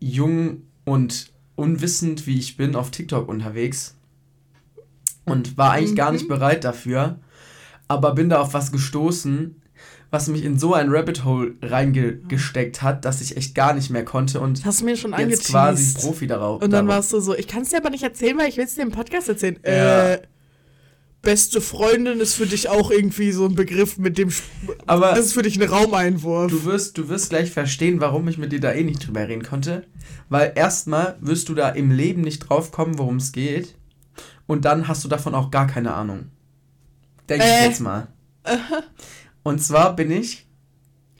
jung 0.00 0.62
und 0.84 1.32
unwissend, 1.54 2.26
wie 2.26 2.38
ich 2.38 2.56
bin, 2.56 2.76
auf 2.76 2.90
TikTok 2.90 3.28
unterwegs. 3.28 3.96
Und 5.24 5.56
war 5.56 5.72
eigentlich 5.72 5.96
gar 5.96 6.12
nicht 6.12 6.28
bereit 6.28 6.64
dafür. 6.64 7.20
Aber 7.88 8.14
bin 8.14 8.28
da 8.28 8.40
auf 8.40 8.54
was 8.54 8.72
gestoßen, 8.72 9.62
was 10.10 10.28
mich 10.28 10.44
in 10.44 10.58
so 10.58 10.72
ein 10.74 10.88
Rabbit 10.90 11.24
Hole 11.24 11.54
reingesteckt 11.62 12.82
hat, 12.82 13.04
dass 13.04 13.20
ich 13.20 13.36
echt 13.36 13.54
gar 13.54 13.74
nicht 13.74 13.90
mehr 13.90 14.04
konnte 14.04 14.40
und 14.40 14.64
hast 14.64 14.80
du 14.80 14.84
mir 14.84 14.96
schon 14.96 15.12
jetzt 15.28 15.48
quasi 15.48 15.94
Profi 15.98 16.26
darauf. 16.26 16.62
Und 16.62 16.70
dann 16.70 16.86
darauf- 16.86 16.98
warst 16.98 17.12
du 17.12 17.20
so, 17.20 17.34
ich 17.36 17.48
kann 17.48 17.62
es 17.62 17.70
dir 17.70 17.78
aber 17.78 17.90
nicht 17.90 18.04
erzählen, 18.04 18.38
weil 18.38 18.48
ich 18.48 18.56
will 18.56 18.64
es 18.64 18.74
dir 18.74 18.82
im 18.82 18.92
Podcast 18.92 19.28
erzählen. 19.28 19.58
Ja. 19.64 20.12
Äh, 20.14 20.22
beste 21.22 21.60
Freundin 21.60 22.20
ist 22.20 22.34
für 22.34 22.46
dich 22.46 22.68
auch 22.68 22.90
irgendwie 22.92 23.32
so 23.32 23.46
ein 23.46 23.56
Begriff 23.56 23.98
mit 23.98 24.16
dem... 24.16 24.30
Aber 24.86 25.08
das 25.10 25.26
ist 25.26 25.32
für 25.32 25.42
dich 25.42 25.60
ein 25.60 25.68
Raumeinwurf. 25.68 26.52
du 26.52 26.64
wirst, 26.64 26.96
du 26.98 27.08
wirst 27.08 27.30
gleich 27.30 27.50
verstehen, 27.50 27.98
warum 28.00 28.28
ich 28.28 28.38
mit 28.38 28.52
dir 28.52 28.60
da 28.60 28.72
eh 28.72 28.84
nicht 28.84 29.04
drüber 29.06 29.26
reden 29.26 29.42
konnte. 29.42 29.82
Weil 30.28 30.52
erstmal 30.54 31.16
wirst 31.20 31.48
du 31.48 31.54
da 31.54 31.70
im 31.70 31.90
Leben 31.90 32.20
nicht 32.20 32.40
drauf 32.48 32.70
kommen, 32.70 32.96
worum 32.98 33.16
es 33.16 33.32
geht. 33.32 33.74
Und 34.46 34.64
dann 34.64 34.86
hast 34.86 35.02
du 35.02 35.08
davon 35.08 35.34
auch 35.34 35.50
gar 35.50 35.66
keine 35.66 35.94
Ahnung. 35.94 36.26
Denke 37.28 37.44
ich 37.44 37.50
Äh. 37.50 37.66
jetzt 37.66 37.80
mal. 37.80 38.06
Und 39.46 39.60
zwar 39.62 39.94
bin 39.94 40.10
ich 40.10 40.44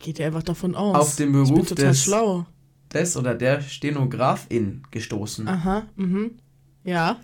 Geht 0.00 0.18
dir 0.18 0.26
einfach 0.26 0.42
davon 0.42 0.74
aus. 0.74 0.96
Auf 0.96 1.16
den 1.16 1.28
ich 1.28 1.32
bin 1.34 1.44
Beruf 1.54 1.68
total 1.68 1.86
des- 1.86 2.02
schlau. 2.02 2.46
des 2.92 3.16
oder 3.16 3.34
der 3.34 3.60
Stenografin 3.62 4.82
gestoßen. 4.90 5.46
Aha, 5.48 5.84
mhm. 5.96 6.32
Ja. 6.84 7.18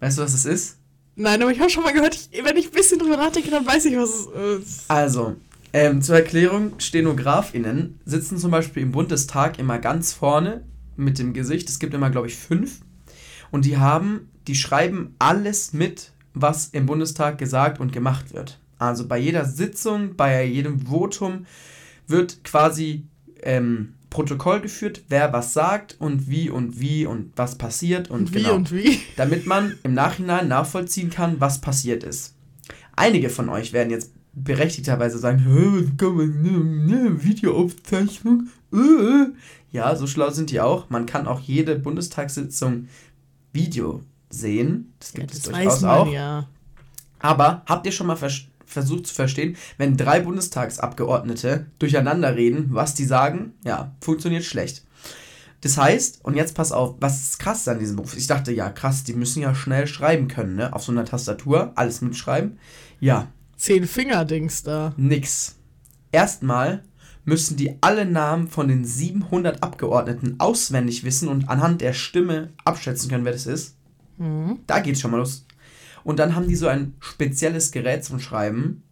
Weißt 0.00 0.18
du, 0.18 0.22
was 0.22 0.34
es 0.34 0.44
ist? 0.44 0.78
Nein, 1.16 1.40
aber 1.42 1.50
ich 1.52 1.58
habe 1.60 1.70
schon 1.70 1.82
mal 1.84 1.92
gehört, 1.92 2.14
ich, 2.14 2.44
wenn 2.44 2.56
ich 2.56 2.66
ein 2.66 2.72
bisschen 2.72 2.98
drüber 2.98 3.16
nachdenke, 3.16 3.50
dann 3.50 3.66
weiß 3.66 3.84
ich, 3.86 3.96
was 3.96 4.10
es 4.10 4.26
ist. 4.66 4.90
Also, 4.90 5.36
ähm, 5.72 6.02
zur 6.02 6.16
Erklärung, 6.16 6.72
StenografInnen 6.78 8.00
sitzen 8.04 8.36
zum 8.38 8.50
Beispiel 8.50 8.82
im 8.82 8.92
Bundestag 8.92 9.58
immer 9.58 9.78
ganz 9.78 10.12
vorne 10.12 10.64
mit 10.96 11.18
dem 11.18 11.32
Gesicht. 11.32 11.68
Es 11.68 11.78
gibt 11.78 11.94
immer, 11.94 12.10
glaube 12.10 12.26
ich, 12.28 12.36
fünf. 12.36 12.80
Und 13.50 13.64
die 13.64 13.76
haben, 13.78 14.28
die 14.46 14.54
schreiben 14.54 15.14
alles 15.18 15.72
mit, 15.72 16.12
was 16.34 16.68
im 16.68 16.86
Bundestag 16.86 17.38
gesagt 17.38 17.80
und 17.80 17.92
gemacht 17.92 18.32
wird. 18.34 18.60
Also 18.78 19.06
bei 19.08 19.18
jeder 19.18 19.44
Sitzung, 19.44 20.16
bei 20.16 20.44
jedem 20.44 20.86
Votum 20.86 21.46
wird 22.06 22.42
quasi 22.44 23.04
ähm, 23.42 23.94
Protokoll 24.10 24.60
geführt, 24.60 25.02
wer 25.08 25.32
was 25.32 25.52
sagt 25.52 25.96
und 25.98 26.28
wie 26.30 26.48
und 26.48 26.80
wie 26.80 27.04
und 27.06 27.32
was 27.36 27.58
passiert 27.58 28.10
und, 28.10 28.32
wie 28.34 28.42
genau 28.42 28.54
und 28.54 28.72
wie. 28.72 28.98
damit 29.16 29.46
man 29.46 29.74
im 29.82 29.92
Nachhinein 29.94 30.48
nachvollziehen 30.48 31.10
kann, 31.10 31.40
was 31.40 31.60
passiert 31.60 32.04
ist. 32.04 32.34
Einige 32.96 33.28
von 33.30 33.48
euch 33.48 33.72
werden 33.72 33.90
jetzt 33.90 34.12
berechtigterweise 34.32 35.18
sagen, 35.18 35.40
"Hä, 35.40 35.84
was 35.84 35.96
kann 35.98 36.16
man, 36.16 36.86
ne, 36.86 37.22
Videoaufzeichnung, 37.22 38.48
äh." 38.72 39.26
Ja, 39.70 39.94
so 39.96 40.06
schlau 40.06 40.30
sind 40.30 40.50
die 40.50 40.60
auch. 40.62 40.88
Man 40.88 41.04
kann 41.04 41.26
auch 41.26 41.40
jede 41.40 41.78
Bundestagssitzung 41.78 42.88
Video 43.52 44.02
sehen. 44.30 44.92
Das 44.98 45.12
Ja, 45.12 45.18
gibt 45.20 45.30
das 45.32 45.38
es 45.38 45.44
durchaus 45.44 45.80
man 45.82 45.90
auch. 45.90 46.10
ja. 46.12 46.48
Aber 47.18 47.62
habt 47.66 47.84
ihr 47.84 47.92
schon 47.92 48.06
mal 48.06 48.16
vers 48.16 48.42
versucht 48.68 49.06
zu 49.06 49.14
verstehen, 49.14 49.56
wenn 49.78 49.96
drei 49.96 50.20
Bundestagsabgeordnete 50.20 51.66
durcheinander 51.78 52.36
reden, 52.36 52.68
was 52.70 52.94
die 52.94 53.04
sagen? 53.04 53.54
Ja, 53.64 53.94
funktioniert 54.00 54.44
schlecht. 54.44 54.84
Das 55.60 55.76
heißt, 55.76 56.20
und 56.22 56.36
jetzt 56.36 56.54
pass 56.54 56.70
auf, 56.70 56.96
was 57.00 57.20
ist 57.22 57.38
krass 57.40 57.66
an 57.66 57.80
diesem 57.80 57.96
Beruf? 57.96 58.16
Ich 58.16 58.28
dachte, 58.28 58.52
ja, 58.52 58.70
krass, 58.70 59.02
die 59.02 59.14
müssen 59.14 59.42
ja 59.42 59.54
schnell 59.54 59.86
schreiben 59.88 60.28
können, 60.28 60.54
ne? 60.54 60.72
Auf 60.72 60.84
so 60.84 60.92
einer 60.92 61.04
Tastatur, 61.04 61.72
alles 61.74 62.00
mitschreiben. 62.00 62.58
Ja, 63.00 63.28
Zehn 63.56 63.88
Finger-Dings 63.88 64.62
da. 64.62 64.94
nix. 64.96 65.56
Erstmal 66.12 66.84
müssen 67.24 67.56
die 67.56 67.76
alle 67.80 68.06
Namen 68.06 68.46
von 68.46 68.68
den 68.68 68.84
700 68.84 69.62
Abgeordneten 69.62 70.36
auswendig 70.38 71.02
wissen 71.02 71.28
und 71.28 71.48
anhand 71.48 71.80
der 71.80 71.92
Stimme 71.92 72.50
abschätzen 72.64 73.10
können, 73.10 73.24
wer 73.24 73.32
das 73.32 73.46
ist. 73.46 73.74
Mhm. 74.16 74.60
Da 74.66 74.78
geht's 74.78 75.00
schon 75.00 75.10
mal 75.10 75.18
los. 75.18 75.44
Und 76.04 76.18
dann 76.18 76.34
haben 76.34 76.48
die 76.48 76.56
so 76.56 76.66
ein 76.68 76.94
spezielles 77.00 77.70
Gerät 77.70 78.04
zum 78.04 78.20
Schreiben. 78.20 78.82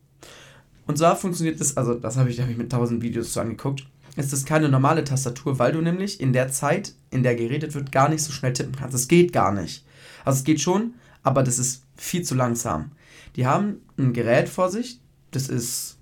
Und 0.86 0.98
zwar 0.98 1.16
funktioniert 1.16 1.60
das, 1.60 1.76
also 1.76 1.94
das 1.94 2.16
habe 2.16 2.30
ich, 2.30 2.40
hab 2.40 2.48
ich 2.48 2.56
mit 2.56 2.70
tausend 2.70 3.02
Videos 3.02 3.32
zu 3.32 3.40
angeguckt. 3.40 3.86
Es 4.16 4.32
ist 4.32 4.46
keine 4.46 4.68
normale 4.68 5.04
Tastatur, 5.04 5.58
weil 5.58 5.72
du 5.72 5.82
nämlich 5.82 6.20
in 6.20 6.32
der 6.32 6.50
Zeit, 6.50 6.94
in 7.10 7.22
der 7.22 7.34
geredet 7.34 7.74
wird, 7.74 7.92
gar 7.92 8.08
nicht 8.08 8.22
so 8.22 8.32
schnell 8.32 8.52
tippen 8.52 8.74
kannst. 8.74 8.94
Es 8.94 9.08
geht 9.08 9.32
gar 9.32 9.52
nicht. 9.52 9.84
Also 10.24 10.38
es 10.38 10.44
geht 10.44 10.60
schon, 10.60 10.94
aber 11.22 11.42
das 11.42 11.58
ist 11.58 11.82
viel 11.96 12.22
zu 12.22 12.34
langsam. 12.34 12.92
Die 13.36 13.46
haben 13.46 13.82
ein 13.98 14.12
Gerät 14.14 14.48
vor 14.48 14.70
sich, 14.70 15.00
das 15.32 15.48
ist. 15.48 15.98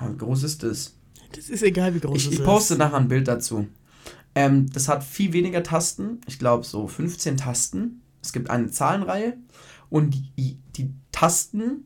Wie 0.00 0.16
groß 0.16 0.44
ist 0.44 0.62
das? 0.62 0.94
Das 1.32 1.50
ist 1.50 1.62
egal, 1.62 1.94
wie 1.94 2.00
groß 2.00 2.16
Ich, 2.16 2.26
es 2.26 2.32
ich 2.34 2.38
ist. 2.38 2.44
poste 2.46 2.76
nachher 2.76 2.96
ein 2.96 3.08
Bild 3.08 3.28
dazu. 3.28 3.66
Ähm, 4.34 4.70
das 4.72 4.88
hat 4.88 5.04
viel 5.04 5.32
weniger 5.32 5.62
Tasten. 5.62 6.20
Ich 6.26 6.38
glaube 6.38 6.64
so 6.64 6.86
15 6.86 7.36
Tasten. 7.36 8.00
Es 8.22 8.32
gibt 8.32 8.48
eine 8.48 8.70
Zahlenreihe. 8.70 9.36
Und 9.90 10.14
die, 10.36 10.58
die 10.76 10.90
Tasten 11.12 11.84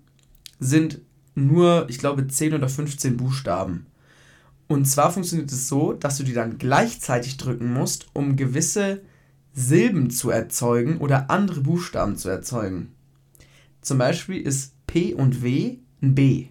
sind 0.59 1.01
nur, 1.35 1.87
ich 1.89 1.99
glaube, 1.99 2.27
10 2.27 2.55
oder 2.55 2.69
15 2.69 3.17
Buchstaben. 3.17 3.87
Und 4.69 4.87
zwar 4.87 5.13
funktioniert 5.13 5.51
es 5.53 5.69
so, 5.69 5.93
dass 5.93 6.17
du 6.17 6.23
die 6.25 6.33
dann 6.33 6.59
gleichzeitig 6.59 7.37
drücken 7.37 7.73
musst, 7.73 8.07
um 8.15 8.37
gewisse 8.37 9.03
Silben 9.55 10.11
zu 10.11 10.31
erzeugen 10.31 10.99
oder 10.99 11.31
andere 11.31 11.61
Buchstaben 11.61 12.17
zu 12.17 12.29
erzeugen. 12.29 12.93
Zum 13.83 13.99
Beispiel 13.99 14.41
ist 14.41 14.75
P 14.87 15.15
und 15.15 15.43
W 15.43 15.79
ein 16.03 16.15
B. 16.15 16.47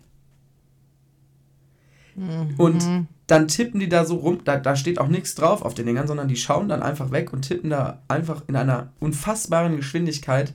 Und 2.57 2.85
Mhm. 2.85 3.07
dann 3.27 3.47
tippen 3.47 3.79
die 3.79 3.89
da 3.89 4.05
so 4.05 4.15
rum, 4.17 4.39
da, 4.43 4.57
da 4.57 4.75
steht 4.75 4.99
auch 4.99 5.07
nichts 5.07 5.35
drauf 5.35 5.61
auf 5.61 5.73
den 5.73 5.85
Dingern, 5.85 6.07
sondern 6.07 6.27
die 6.27 6.35
schauen 6.35 6.67
dann 6.67 6.83
einfach 6.83 7.11
weg 7.11 7.31
und 7.33 7.43
tippen 7.43 7.69
da 7.69 8.01
einfach 8.07 8.43
in 8.47 8.55
einer 8.55 8.91
unfassbaren 8.99 9.77
Geschwindigkeit 9.77 10.53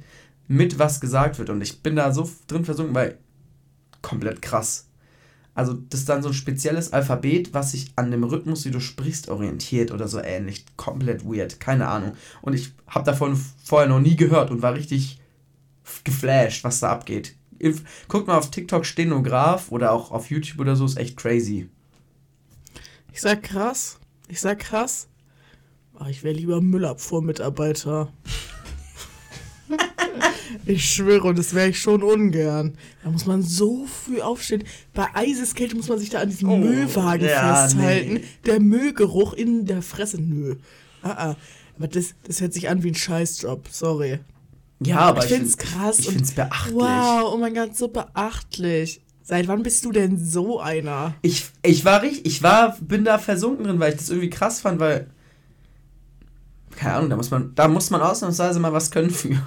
mit, 0.48 0.78
was 0.78 1.00
gesagt 1.00 1.38
wird. 1.38 1.50
Und 1.50 1.60
ich 1.60 1.82
bin 1.82 1.96
da 1.96 2.12
so 2.12 2.30
drin 2.46 2.64
versunken, 2.64 2.94
weil 2.94 3.18
komplett 4.02 4.42
krass. 4.42 4.88
Also 5.54 5.72
das 5.72 6.00
ist 6.00 6.08
dann 6.08 6.22
so 6.22 6.28
ein 6.28 6.34
spezielles 6.34 6.92
Alphabet, 6.92 7.54
was 7.54 7.72
sich 7.72 7.92
an 7.96 8.10
dem 8.10 8.24
Rhythmus, 8.24 8.66
wie 8.66 8.70
du 8.70 8.78
sprichst, 8.78 9.30
orientiert 9.30 9.90
oder 9.90 10.06
so 10.06 10.20
ähnlich. 10.20 10.66
Komplett 10.76 11.24
weird, 11.24 11.60
keine 11.60 11.88
Ahnung. 11.88 12.12
Und 12.42 12.52
ich 12.52 12.74
habe 12.86 13.06
davon 13.06 13.40
vorher 13.64 13.88
noch 13.88 14.00
nie 14.00 14.16
gehört 14.16 14.50
und 14.50 14.60
war 14.60 14.74
richtig 14.74 15.18
geflasht, 16.04 16.62
was 16.62 16.80
da 16.80 16.90
abgeht. 16.90 17.36
Guckt 18.08 18.26
mal 18.26 18.36
auf 18.36 18.50
TikTok 18.50 18.84
Stenograf 18.84 19.72
oder 19.72 19.92
auch 19.92 20.10
auf 20.10 20.30
YouTube 20.30 20.60
oder 20.60 20.76
so, 20.76 20.84
ist 20.84 20.98
echt 20.98 21.16
crazy. 21.16 21.70
Ich 23.12 23.22
sag 23.22 23.42
krass. 23.42 23.98
Ich 24.28 24.42
sag 24.42 24.58
krass. 24.58 25.08
Aber 25.94 26.10
ich 26.10 26.22
wäre 26.22 26.34
lieber 26.34 26.60
Müllabfuhrmitarbeiter. 26.60 28.12
Ich 30.66 30.84
schwöre, 30.88 31.28
und 31.28 31.38
das 31.38 31.54
wäre 31.54 31.68
ich 31.68 31.78
schon 31.80 32.02
ungern. 32.02 32.74
Da 33.04 33.10
muss 33.10 33.26
man 33.26 33.42
so 33.42 33.86
früh 33.86 34.20
aufstehen. 34.20 34.64
Bei 34.94 35.06
Eiseskälte 35.14 35.76
muss 35.76 35.88
man 35.88 35.98
sich 35.98 36.10
da 36.10 36.20
an 36.20 36.30
diesem 36.30 36.48
Oh, 36.48 36.56
Müllwagen 36.56 37.28
ja, 37.28 37.62
festhalten. 37.66 38.14
nee. 38.14 38.24
Der 38.46 38.60
Müllgeruch 38.60 39.32
in 39.34 39.66
der 39.66 39.82
Fresse. 39.82 40.20
Nö. 40.20 40.56
Ah, 41.02 41.10
ah. 41.30 41.36
Aber 41.78 41.88
das, 41.88 42.14
das 42.26 42.40
hört 42.40 42.52
sich 42.54 42.68
an 42.68 42.82
wie 42.82 42.88
ein 42.90 42.94
Scheißjob. 42.94 43.68
Sorry. 43.70 44.18
Ja, 44.80 44.98
aber 45.00 45.24
ich 45.24 45.30
find's 45.32 45.54
find- 45.56 45.58
krass 45.72 45.98
Ich 46.00 46.06
und- 46.08 46.12
finde 46.14 46.24
es 46.28 46.32
beachtlich. 46.34 46.74
Wow, 46.76 47.32
oh 47.34 47.36
mein 47.38 47.54
Gott, 47.54 47.76
so 47.76 47.88
beachtlich. 47.88 49.00
Seit 49.22 49.48
wann 49.48 49.62
bist 49.62 49.84
du 49.84 49.90
denn 49.92 50.18
so 50.24 50.60
einer? 50.60 51.14
Ich, 51.22 51.46
ich 51.62 51.84
war 51.84 52.02
richtig, 52.02 52.26
ich 52.26 52.42
war, 52.42 52.76
bin 52.80 53.04
da 53.04 53.18
versunken 53.18 53.64
drin, 53.66 53.80
weil 53.80 53.92
ich 53.92 53.98
das 53.98 54.10
irgendwie 54.10 54.30
krass 54.30 54.60
fand, 54.60 54.78
weil. 54.80 55.08
Keine 56.76 56.94
Ahnung, 56.94 57.10
da 57.10 57.16
muss 57.16 57.30
man, 57.30 57.54
da 57.54 57.68
muss 57.68 57.90
man 57.90 58.02
ausnahmsweise 58.02 58.60
mal 58.60 58.72
was 58.72 58.90
können 58.90 59.10
für. 59.10 59.30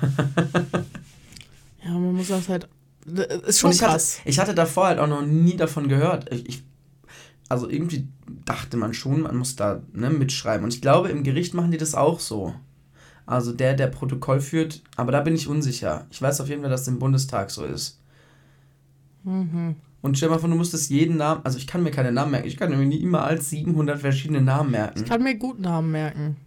Ja, 1.83 1.91
man 1.91 2.13
muss 2.13 2.27
das 2.27 2.49
halt. 2.49 2.67
Das 3.05 3.25
ist 3.27 3.63
Und 3.63 3.71
schon 3.71 3.71
ich 3.71 3.81
hatte, 3.81 3.91
krass. 3.93 4.19
ich 4.25 4.39
hatte 4.39 4.53
davor 4.53 4.87
halt 4.87 4.99
auch 4.99 5.07
noch 5.07 5.25
nie 5.25 5.55
davon 5.55 5.87
gehört. 5.87 6.31
Ich, 6.31 6.47
ich, 6.47 6.63
also 7.47 7.69
irgendwie 7.69 8.07
dachte 8.45 8.77
man 8.77 8.93
schon, 8.93 9.21
man 9.21 9.37
muss 9.37 9.55
da 9.55 9.81
ne, 9.93 10.09
mitschreiben. 10.09 10.63
Und 10.63 10.73
ich 10.73 10.81
glaube, 10.81 11.09
im 11.09 11.23
Gericht 11.23 11.53
machen 11.53 11.71
die 11.71 11.77
das 11.77 11.95
auch 11.95 12.19
so. 12.19 12.53
Also 13.25 13.53
der, 13.53 13.75
der 13.75 13.87
Protokoll 13.87 14.41
führt, 14.41 14.83
aber 14.95 15.11
da 15.11 15.21
bin 15.21 15.35
ich 15.35 15.47
unsicher. 15.47 16.05
Ich 16.09 16.21
weiß 16.21 16.41
auf 16.41 16.49
jeden 16.49 16.61
Fall, 16.61 16.69
dass 16.69 16.81
es 16.81 16.87
im 16.87 16.99
Bundestag 16.99 17.51
so 17.51 17.63
ist. 17.63 17.99
Mhm. 19.23 19.75
Und 20.01 20.17
stell 20.17 20.29
mal 20.29 20.39
vor, 20.39 20.49
du 20.49 20.55
musstest 20.55 20.89
jeden 20.89 21.17
Namen, 21.17 21.41
also 21.43 21.57
ich 21.57 21.67
kann 21.67 21.83
mir 21.83 21.91
keine 21.91 22.11
Namen 22.11 22.31
merken, 22.31 22.47
ich 22.47 22.57
kann 22.57 22.69
mir 22.69 22.85
nie 22.85 23.01
immer 23.01 23.23
als 23.23 23.49
700 23.49 23.99
verschiedene 23.99 24.41
Namen 24.41 24.71
merken. 24.71 25.01
Ich 25.03 25.09
kann 25.09 25.23
mir 25.23 25.35
gut 25.35 25.59
Namen 25.59 25.91
merken. 25.91 26.37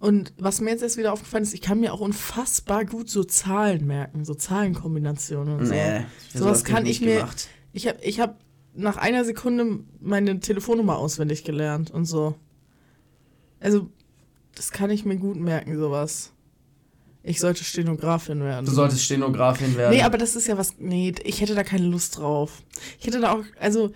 Und 0.00 0.32
was 0.38 0.62
mir 0.62 0.70
jetzt 0.70 0.82
erst 0.82 0.96
wieder 0.96 1.12
aufgefallen 1.12 1.42
ist, 1.44 1.52
ich 1.52 1.60
kann 1.60 1.78
mir 1.78 1.92
auch 1.92 2.00
unfassbar 2.00 2.86
gut 2.86 3.10
so 3.10 3.22
Zahlen 3.22 3.86
merken, 3.86 4.24
so 4.24 4.34
Zahlenkombinationen 4.34 5.58
und 5.58 5.66
so. 5.66 5.74
Nee, 5.74 6.06
Sowas 6.34 6.64
kann 6.64 6.86
ich 6.86 7.02
mir. 7.02 7.18
gemacht. 7.18 7.48
Ich 7.74 7.86
habe 7.86 7.98
ich 8.02 8.18
hab 8.18 8.40
nach 8.74 8.96
einer 8.96 9.26
Sekunde 9.26 9.80
meine 10.00 10.40
Telefonnummer 10.40 10.96
auswendig 10.96 11.44
gelernt 11.44 11.90
und 11.90 12.06
so. 12.06 12.34
Also, 13.60 13.90
das 14.54 14.72
kann 14.72 14.88
ich 14.88 15.04
mir 15.04 15.16
gut 15.16 15.36
merken, 15.36 15.76
sowas. 15.78 16.32
Ich 17.22 17.38
sollte 17.38 17.62
Stenografin 17.62 18.40
werden. 18.40 18.64
Du 18.64 18.72
solltest 18.72 19.04
Stenografin 19.04 19.76
werden. 19.76 19.94
Nee, 19.94 20.02
aber 20.02 20.16
das 20.16 20.34
ist 20.34 20.46
ja 20.48 20.56
was. 20.56 20.76
Nee, 20.78 21.12
ich 21.24 21.42
hätte 21.42 21.54
da 21.54 21.62
keine 21.62 21.84
Lust 21.84 22.16
drauf. 22.16 22.62
Ich 22.98 23.06
hätte 23.06 23.20
da 23.20 23.32
auch. 23.34 23.44
Also, 23.60 23.92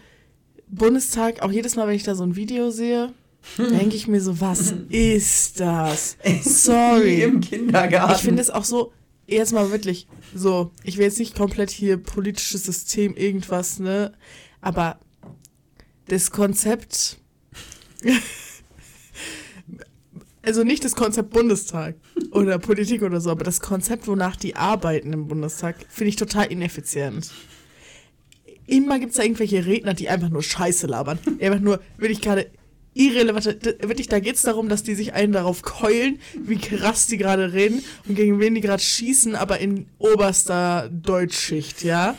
Bundestag, 0.69 1.41
auch 1.41 1.51
jedes 1.51 1.77
Mal, 1.77 1.89
wenn 1.89 1.95
ich 1.95 2.03
da 2.03 2.15
so 2.15 2.25
ein 2.25 2.37
Video 2.37 2.71
sehe, 2.71 3.15
denke 3.59 3.97
ich 3.97 4.09
mir 4.09 4.21
so, 4.21 4.41
was 4.41 4.75
ist 4.89 5.61
das? 5.61 6.17
Wie 6.23 6.49
Sorry. 6.49 7.23
im 7.23 7.41
Kindergarten. 7.41 8.15
Ich 8.15 8.21
finde 8.23 8.43
es 8.43 8.51
auch 8.51 8.65
so, 8.65 8.93
erstmal 9.27 9.71
wirklich, 9.71 10.07
so, 10.35 10.71
ich 10.83 10.97
will 10.97 11.05
jetzt 11.05 11.19
nicht 11.19 11.37
komplett 11.37 11.71
hier 11.71 11.97
politisches 11.97 12.65
System, 12.65 13.15
irgendwas, 13.17 13.79
ne? 13.79 14.13
Aber 14.61 14.99
das 16.09 16.31
Konzept. 16.31 17.19
Also 20.47 20.63
nicht 20.63 20.85
das 20.85 20.95
Konzept 20.95 21.31
Bundestag 21.31 21.97
oder 22.31 22.59
Politik 22.59 23.01
oder 23.01 23.19
so, 23.19 23.31
aber 23.31 23.45
das 23.45 23.61
Konzept, 23.61 24.07
wonach 24.07 24.37
die 24.37 24.57
arbeiten 24.57 25.15
im 25.15 25.27
Bundestag, 25.27 25.77
finde 25.89 26.11
ich 26.11 26.17
total 26.17 26.53
ineffizient. 26.53 27.31
Immer 28.67 28.99
gibt 28.99 29.13
es 29.13 29.17
da 29.17 29.23
irgendwelche 29.23 29.65
Redner, 29.65 29.95
die 29.95 30.11
einfach 30.11 30.29
nur 30.29 30.43
Scheiße 30.43 30.87
labern. 30.87 31.19
Die 31.25 31.45
einfach 31.45 31.61
nur, 31.61 31.81
wirklich 31.97 32.21
gerade 32.21 32.51
irrelevant. 32.95 33.45
Wirklich, 33.81 34.09
da 34.09 34.21
geht 34.21 34.37
es 34.37 34.43
darum, 34.43 34.69
dass 34.69 34.83
die 34.83 34.95
sich 34.95 35.13
einen 35.13 35.33
darauf 35.33 35.63
keulen, 35.63 36.19
wie 36.35 36.59
krass 36.59 37.07
die 37.07 37.17
gerade 37.17 37.53
reden 37.53 37.85
und 38.09 38.15
gegen 38.15 38.41
wen 38.41 38.55
die 38.55 38.61
gerade 38.61 38.83
schießen, 38.83 39.35
aber 39.35 39.59
in 39.59 39.87
oberster 39.99 40.89
Deutschschicht, 40.91 41.83
ja? 41.83 42.17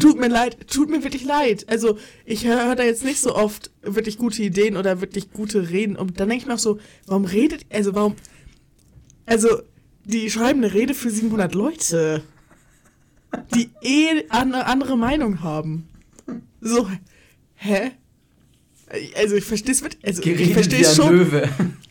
tut 0.00 0.20
mir 0.20 0.28
leid, 0.28 0.56
tut 0.68 0.88
mir 0.88 1.02
wirklich 1.02 1.24
leid. 1.24 1.68
Also, 1.68 1.98
ich 2.24 2.46
höre 2.46 2.66
hör 2.66 2.76
da 2.76 2.84
jetzt 2.84 3.04
nicht 3.04 3.20
so 3.20 3.34
oft 3.34 3.70
wirklich 3.82 4.16
gute 4.16 4.42
Ideen 4.42 4.76
oder 4.76 5.00
wirklich 5.00 5.32
gute 5.32 5.70
Reden. 5.70 5.96
Und 5.96 6.20
dann 6.20 6.28
denke 6.28 6.42
ich 6.42 6.46
mir 6.46 6.54
auch 6.54 6.58
so, 6.58 6.78
warum 7.06 7.24
redet, 7.24 7.66
also 7.70 7.94
warum, 7.94 8.14
also, 9.26 9.48
die 10.04 10.30
schreiben 10.30 10.62
eine 10.62 10.72
Rede 10.72 10.94
für 10.94 11.10
700 11.10 11.54
Leute, 11.54 12.22
die 13.54 13.70
eh 13.82 14.24
eine 14.28 14.66
andere 14.66 14.96
Meinung 14.96 15.42
haben. 15.42 15.88
So, 16.60 16.88
hä? 17.54 17.92
Also, 19.16 19.36
ich 19.36 19.44
verstehe 19.44 19.72
es 19.72 19.82
mit, 19.82 19.98
also, 20.02 20.20
ich 20.20 20.24
Geredet 20.28 20.52
verstehe 20.54 20.78
wie 20.80 20.82
es 20.82 20.96
schon, 20.96 21.14
Löwe. 21.16 21.48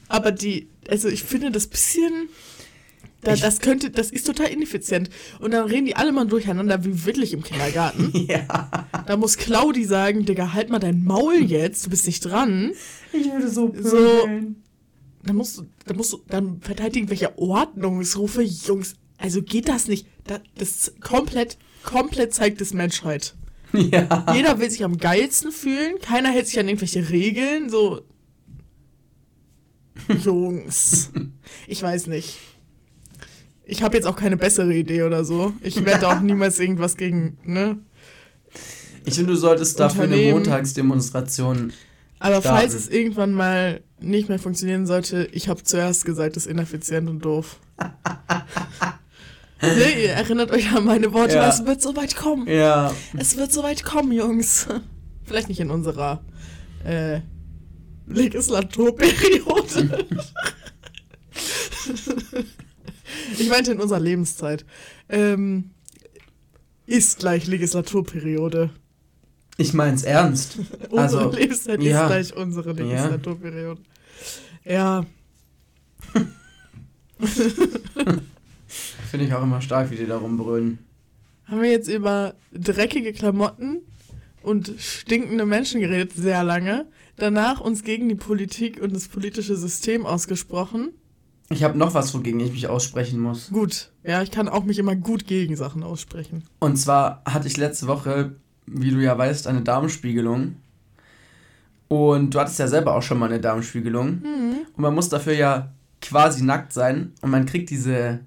aber 0.08 0.32
die, 0.32 0.68
also, 0.88 1.08
ich 1.08 1.24
finde 1.24 1.52
das 1.52 1.68
bisschen, 1.68 2.30
da, 3.22 3.34
Ich- 3.34 3.41
das 3.41 3.60
könnte, 3.60 3.89
das 3.91 4.12
ist 4.12 4.26
total 4.26 4.47
ineffizient. 4.47 5.10
Und 5.39 5.52
dann 5.52 5.68
reden 5.68 5.86
die 5.86 5.95
alle 5.95 6.12
mal 6.12 6.26
durcheinander, 6.26 6.84
wie 6.86 7.06
wirklich 7.06 7.34
im 7.34 7.43
Kindergarten. 7.43 8.12
ja. 8.28 8.88
Da 9.06 9.18
muss 9.18 9.38
Claudi 9.38 9.84
sagen, 9.86 10.26
Digga, 10.26 10.54
halt 10.54 10.70
mal 10.70 10.80
dein 10.80 11.04
Maul 11.04 11.36
jetzt, 11.43 11.86
du 11.86 11.89
bist 11.91 12.06
nicht 12.08 12.22
dran. 12.22 12.72
Ich 13.14 13.32
würde 13.32 13.49
so 13.49 13.74
So- 13.80 13.97
pöbeln. 14.22 14.56
Dann 15.24 15.36
musst 15.36 15.60
du, 15.60 15.68
dann 15.86 15.97
musst 15.97 16.14
du, 16.14 16.22
dann 16.28 16.62
verteidigen 16.62 17.10
welche 17.12 17.38
Ordnungsrufe, 17.38 18.41
Jungs. 18.41 18.95
Also 19.20 19.43
geht 19.43 19.70
das 19.70 19.88
nicht. 19.88 20.08
Das, 20.26 20.39
das 20.56 20.93
komplett, 20.99 21.60
komplett 21.84 22.34
zeigt 22.34 22.60
es 22.60 22.74
Menschheit. 22.74 23.36
Ja. 23.91 24.26
Jeder 24.34 24.59
will 24.59 24.69
sich 24.69 24.84
am 24.84 24.97
geilsten 24.97 25.51
fühlen, 25.51 25.95
keiner 26.01 26.30
hält 26.30 26.47
sich 26.47 26.59
an 26.59 26.67
irgendwelche 26.67 27.09
Regeln, 27.09 27.69
so. 27.69 28.01
Jungs. 30.24 31.11
Ich 31.67 31.82
weiß 31.82 32.07
nicht. 32.07 32.38
Ich 33.63 33.84
habe 33.84 33.95
jetzt 33.95 34.05
auch 34.05 34.15
keine 34.15 34.36
bessere 34.36 34.74
Idee 34.74 35.03
oder 35.03 35.24
so. 35.24 35.53
Ich 35.61 35.86
werde 35.86 36.07
auch 36.07 36.19
niemals 36.22 36.59
irgendwas 36.59 36.97
gegen, 36.97 37.38
ne? 37.45 37.78
Ich 39.05 39.15
finde, 39.15 39.34
du 39.34 39.38
solltest 39.38 39.80
dafür 39.80 40.03
eine. 40.03 40.32
Montagsdemonstration. 40.32 41.72
Aber 42.19 42.41
Starten. 42.41 42.57
falls 42.59 42.74
es 42.74 42.89
irgendwann 42.89 43.34
mal 43.34 43.82
nicht 43.99 44.30
mehr 44.30 44.39
funktionieren 44.39 44.86
sollte, 44.86 45.28
ich 45.32 45.49
habe 45.49 45.63
zuerst 45.63 46.05
gesagt, 46.05 46.36
das 46.36 46.45
ist 46.45 46.51
ineffizient 46.51 47.09
und 47.09 47.26
doof. 47.26 47.57
Ihr 49.62 50.12
erinnert 50.12 50.51
euch 50.51 50.72
an 50.72 50.86
meine 50.86 51.14
Worte, 51.14 51.36
Ja. 51.36 51.49
es 51.49 51.66
wird 51.66 51.82
so 51.82 51.95
weit 51.95 52.16
kommen. 52.16 52.47
Ja. 52.47 52.93
Es 53.18 53.38
wird 53.38 53.51
so 53.51 53.64
weit 53.64 53.84
kommen, 53.84 54.12
Jungs. 54.12 54.68
Vielleicht 55.24 55.49
nicht 55.49 55.59
in 55.59 55.72
unserer 55.72 56.24
äh, 56.84 57.22
Legislaturperiode. 58.07 60.05
ich 63.38 63.49
meinte 63.49 63.72
in 63.72 63.80
unserer 63.80 63.99
Lebenszeit. 63.99 64.66
Ähm, 65.09 65.72
ist 66.88 67.20
gleich 67.20 67.47
Legislaturperiode. 67.47 68.72
Ich 69.57 69.74
mein's 69.74 70.03
ernst. 70.03 70.57
Unsere 70.89 71.26
Also, 71.26 71.32
Lebenszeit 71.32 71.82
ja. 71.84 72.01
ist 72.01 72.07
gleich 72.07 72.36
unsere 72.36 72.74
Legislaturperiode. 72.74 73.82
Ja. 74.66 75.05
Finde 79.12 79.26
ich 79.26 79.34
auch 79.34 79.43
immer 79.43 79.59
stark, 79.59 79.91
wie 79.91 79.97
die 79.97 80.05
da 80.05 80.18
rumbrüllen. 80.18 80.80
Haben 81.43 81.62
wir 81.62 81.70
jetzt 81.70 81.89
über 81.89 82.34
dreckige 82.53 83.12
Klamotten 83.12 83.82
und 84.41 84.74
stinkende 84.78 85.45
Menschen 85.45 85.82
geredet, 85.82 86.14
sehr 86.14 86.45
lange. 86.45 86.88
Danach 87.18 87.59
uns 87.59 87.84
gegen 87.84 88.07
die 88.07 88.16
Politik 88.16 88.82
und 88.82 88.95
das 88.95 89.09
politische 89.09 89.57
System 89.57 90.05
ausgesprochen. 90.05 90.91
Ich 91.49 91.66
habe 91.66 91.78
noch 91.78 91.93
was, 91.93 92.14
wogegen 92.14 92.39
ich 92.39 92.53
mich 92.53 92.68
aussprechen 92.68 93.20
muss. 93.20 93.49
Gut, 93.49 93.91
ja, 94.05 94.22
ich 94.22 94.32
kann 94.32 94.47
auch 94.47 94.64
mich 94.64 94.80
immer 94.80 94.95
gut 94.95 95.28
gegen 95.28 95.57
Sachen 95.57 95.84
aussprechen. 95.84 96.45
Und 96.59 96.78
zwar 96.78 97.22
hatte 97.26 97.49
ich 97.49 97.57
letzte 97.57 97.88
Woche, 97.88 98.38
wie 98.66 98.91
du 98.91 98.99
ja 99.03 99.18
weißt, 99.18 99.45
eine 99.45 99.62
Darmspiegelung. 99.62 100.55
Und 101.89 102.34
du 102.34 102.39
hattest 102.39 102.59
ja 102.59 102.70
selber 102.70 102.95
auch 102.95 103.03
schon 103.03 103.20
mal 103.20 103.26
eine 103.26 103.41
Darmspiegelung. 103.41 104.22
Und 104.74 104.82
man 104.82 104.95
muss 104.95 105.09
dafür 105.09 105.34
ja 105.34 105.74
quasi 106.01 106.45
nackt 106.45 106.72
sein. 106.72 107.12
Und 107.22 107.32
man 107.32 107.45
kriegt 107.45 107.70
diese, 107.70 108.22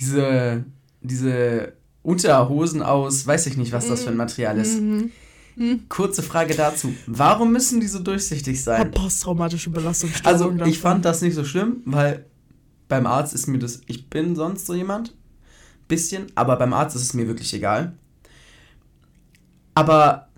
diese, 0.00 0.64
diese 1.00 1.74
Unterhosen 2.02 2.82
aus, 2.82 3.26
weiß 3.26 3.46
ich 3.46 3.56
nicht, 3.56 3.72
was 3.72 3.88
das 3.88 4.02
für 4.02 4.10
ein 4.10 4.16
Material 4.16 4.58
ist. 4.58 4.80
Mhm. 4.80 5.10
Kurze 5.88 6.22
Frage 6.22 6.54
dazu. 6.54 6.94
Warum 7.06 7.52
müssen 7.52 7.80
die 7.80 7.86
so 7.86 7.98
durchsichtig 7.98 8.62
sein? 8.62 8.90
posttraumatische 8.92 9.68
Belastungsstörung. 9.70 10.32
Also, 10.32 10.50
davon. 10.50 10.68
ich 10.68 10.78
fand 10.78 11.04
das 11.04 11.20
nicht 11.20 11.34
so 11.34 11.44
schlimm, 11.44 11.82
weil 11.84 12.24
beim 12.88 13.06
Arzt 13.06 13.34
ist 13.34 13.46
mir 13.46 13.58
das, 13.58 13.82
ich 13.86 14.08
bin 14.08 14.34
sonst 14.34 14.66
so 14.66 14.74
jemand, 14.74 15.14
bisschen, 15.86 16.26
aber 16.34 16.56
beim 16.56 16.72
Arzt 16.72 16.96
ist 16.96 17.02
es 17.02 17.14
mir 17.14 17.26
wirklich 17.26 17.52
egal. 17.52 17.92
Aber, 19.74 20.28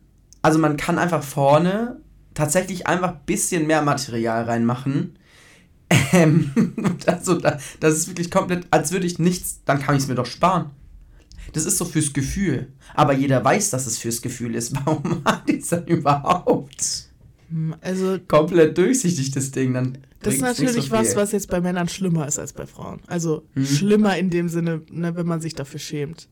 also 0.41 0.59
man 0.59 0.77
kann 0.77 0.99
einfach 0.99 1.23
vorne 1.23 2.01
tatsächlich 2.35 2.87
einfach 2.87 3.13
ein 3.13 3.21
bisschen 3.27 3.67
mehr 3.67 3.83
Material 3.83 4.45
reinmachen. 4.45 5.19
Ähm, 6.13 6.51
also, 7.07 7.35
da, 7.39 7.59
das 7.81 7.95
ist 7.95 8.09
wirklich 8.09 8.31
komplett, 8.31 8.67
als 8.71 8.93
würde 8.93 9.07
ich 9.07 9.19
nichts, 9.19 9.61
dann 9.65 9.81
kann 9.81 9.97
ich 9.97 10.03
es 10.03 10.09
mir 10.09 10.15
doch 10.15 10.27
sparen. 10.27 10.71
Das 11.53 11.67
ist 11.67 11.79
so 11.79 11.85
fürs 11.85 12.13
Gefühl. 12.13 12.73
Aber 12.95 13.13
jeder 13.13 13.45
weiß, 13.45 13.71
dass 13.71 13.87
es 13.87 13.99
fürs 13.99 14.23
Gefühl 14.23 14.55
ist. 14.55 14.75
Warum 14.87 15.23
macht 15.25 15.49
die 15.49 15.59
es 15.59 15.69
dann 15.69 15.87
überhaupt? 15.87 17.09
Hm, 17.51 17.75
Also, 17.81 18.19
komplett 18.27 18.79
durchsichtig, 18.79 19.31
das 19.33 19.51
Ding. 19.51 19.75
Dann 19.75 19.99
das 20.21 20.35
ist 20.35 20.41
natürlich 20.41 20.87
so 20.87 20.91
was, 20.93 21.17
was 21.17 21.33
jetzt 21.33 21.51
bei 21.51 21.61
Männern 21.61 21.89
schlimmer 21.89 22.27
ist 22.29 22.39
als 22.39 22.53
bei 22.53 22.67
Frauen. 22.67 23.01
Also, 23.07 23.43
Mhm. 23.55 23.67
schlimmer 23.67 24.17
in 24.17 24.31
dem 24.31 24.49
Sinne, 24.49 24.83
ne, 24.91 25.15
wenn 25.17 25.27
man 25.27 25.41
sich 25.41 25.55
dafür 25.55 25.81
schämt. 25.81 26.29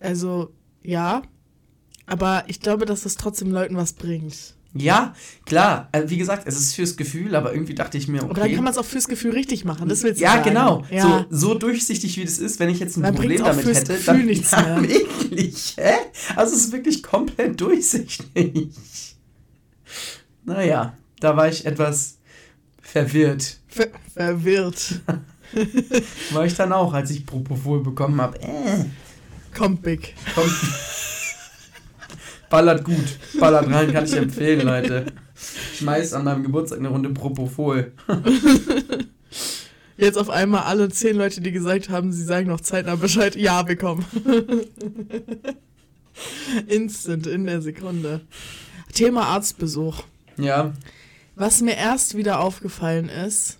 Also, 0.00 0.52
ja. 0.82 1.22
Aber 2.06 2.44
ich 2.46 2.60
glaube, 2.60 2.86
dass 2.86 3.02
das 3.02 3.16
trotzdem 3.16 3.50
Leuten 3.50 3.76
was 3.76 3.92
bringt. 3.92 4.56
Ja, 4.74 5.14
klar. 5.46 5.88
Also, 5.92 6.10
wie 6.10 6.18
gesagt, 6.18 6.46
es 6.46 6.56
ist 6.56 6.74
fürs 6.74 6.96
Gefühl, 6.96 7.34
aber 7.34 7.52
irgendwie 7.52 7.74
dachte 7.74 7.96
ich 7.96 8.06
mir, 8.06 8.22
okay. 8.22 8.30
Aber 8.30 8.40
dann 8.40 8.54
kann 8.54 8.64
man 8.64 8.72
es 8.72 8.78
auch 8.78 8.84
fürs 8.84 9.08
Gefühl 9.08 9.32
richtig 9.32 9.64
machen. 9.64 9.88
Das 9.88 10.02
willst 10.02 10.20
du 10.20 10.24
ja, 10.24 10.32
sagen. 10.32 10.44
genau. 10.44 10.84
Ja. 10.90 11.26
So, 11.30 11.48
so 11.48 11.54
durchsichtig 11.54 12.16
wie 12.18 12.24
das 12.24 12.38
ist, 12.38 12.60
wenn 12.60 12.68
ich 12.68 12.78
jetzt 12.78 12.96
ein 12.96 13.02
Dann 13.02 13.14
Problem 13.14 13.42
damit 13.42 13.64
fürs 13.64 13.78
hätte, 13.78 13.94
Gefühl 13.94 14.14
dann 14.18 14.26
nichts 14.26 14.50
ja, 14.52 14.78
mehr. 14.78 14.90
wirklich, 14.90 15.74
hä? 15.78 15.94
Also 16.36 16.54
es 16.54 16.66
ist 16.66 16.72
wirklich 16.72 17.02
komplett 17.02 17.60
durchsichtig. 17.60 18.70
Naja, 20.44 20.96
da 21.20 21.36
war 21.36 21.48
ich 21.48 21.64
etwas 21.64 22.18
verwirrt. 22.80 23.58
Ver 23.68 23.88
verwirrt. 24.14 25.00
War 26.32 26.44
ich 26.44 26.54
dann 26.54 26.72
auch, 26.72 26.92
als 26.92 27.10
ich 27.10 27.24
Propofol 27.24 27.82
bekommen 27.82 28.20
habe. 28.20 28.38
Äh, 28.42 28.84
Kommt 29.56 29.82
big. 29.82 30.14
Ballert 32.50 32.84
gut. 32.84 33.18
Ballert 33.38 33.70
rein, 33.70 33.92
kann 33.92 34.04
ich 34.04 34.14
empfehlen, 34.14 34.66
Leute. 34.66 35.06
schmeiß 35.76 36.12
an 36.14 36.24
meinem 36.24 36.42
Geburtstag 36.42 36.78
eine 36.78 36.88
Runde 36.88 37.10
Propofol. 37.10 37.92
Jetzt 39.96 40.16
auf 40.16 40.30
einmal 40.30 40.62
alle 40.62 40.88
zehn 40.88 41.16
Leute, 41.16 41.40
die 41.40 41.50
gesagt 41.50 41.88
haben, 41.88 42.12
sie 42.12 42.22
sagen 42.22 42.48
noch 42.48 42.60
zeitnah 42.60 42.94
Bescheid. 42.94 43.34
Ja, 43.34 43.66
wir 43.66 43.76
kommen. 43.76 44.04
Instant 46.68 47.26
in 47.26 47.46
der 47.46 47.60
Sekunde. 47.62 48.20
Thema 48.92 49.26
Arztbesuch. 49.26 50.02
Ja. 50.36 50.72
Was 51.34 51.60
mir 51.60 51.76
erst 51.76 52.16
wieder 52.16 52.40
aufgefallen 52.40 53.08
ist, 53.08 53.58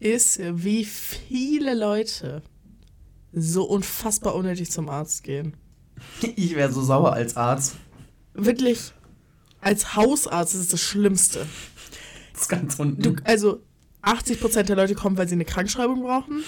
ist, 0.00 0.40
wie 0.42 0.84
viele 0.84 1.74
Leute 1.74 2.42
so 3.32 3.64
unfassbar 3.64 4.34
unnötig 4.34 4.70
zum 4.70 4.88
Arzt 4.88 5.22
gehen. 5.22 5.54
Ich 6.36 6.54
wäre 6.54 6.72
so 6.72 6.80
sauer 6.80 7.12
als 7.12 7.36
Arzt. 7.36 7.76
Wirklich, 8.44 8.92
als 9.60 9.96
Hausarzt 9.96 10.54
ist 10.54 10.60
es 10.60 10.68
das 10.68 10.80
Schlimmste. 10.80 11.46
Das 12.32 12.42
ist 12.42 12.48
ganz 12.48 12.78
unten. 12.78 13.02
Du, 13.02 13.16
also 13.24 13.62
80% 14.02 14.62
der 14.62 14.76
Leute 14.76 14.94
kommen, 14.94 15.16
weil 15.16 15.28
sie 15.28 15.34
eine 15.34 15.44
Krankschreibung 15.44 16.02
brauchen. 16.02 16.44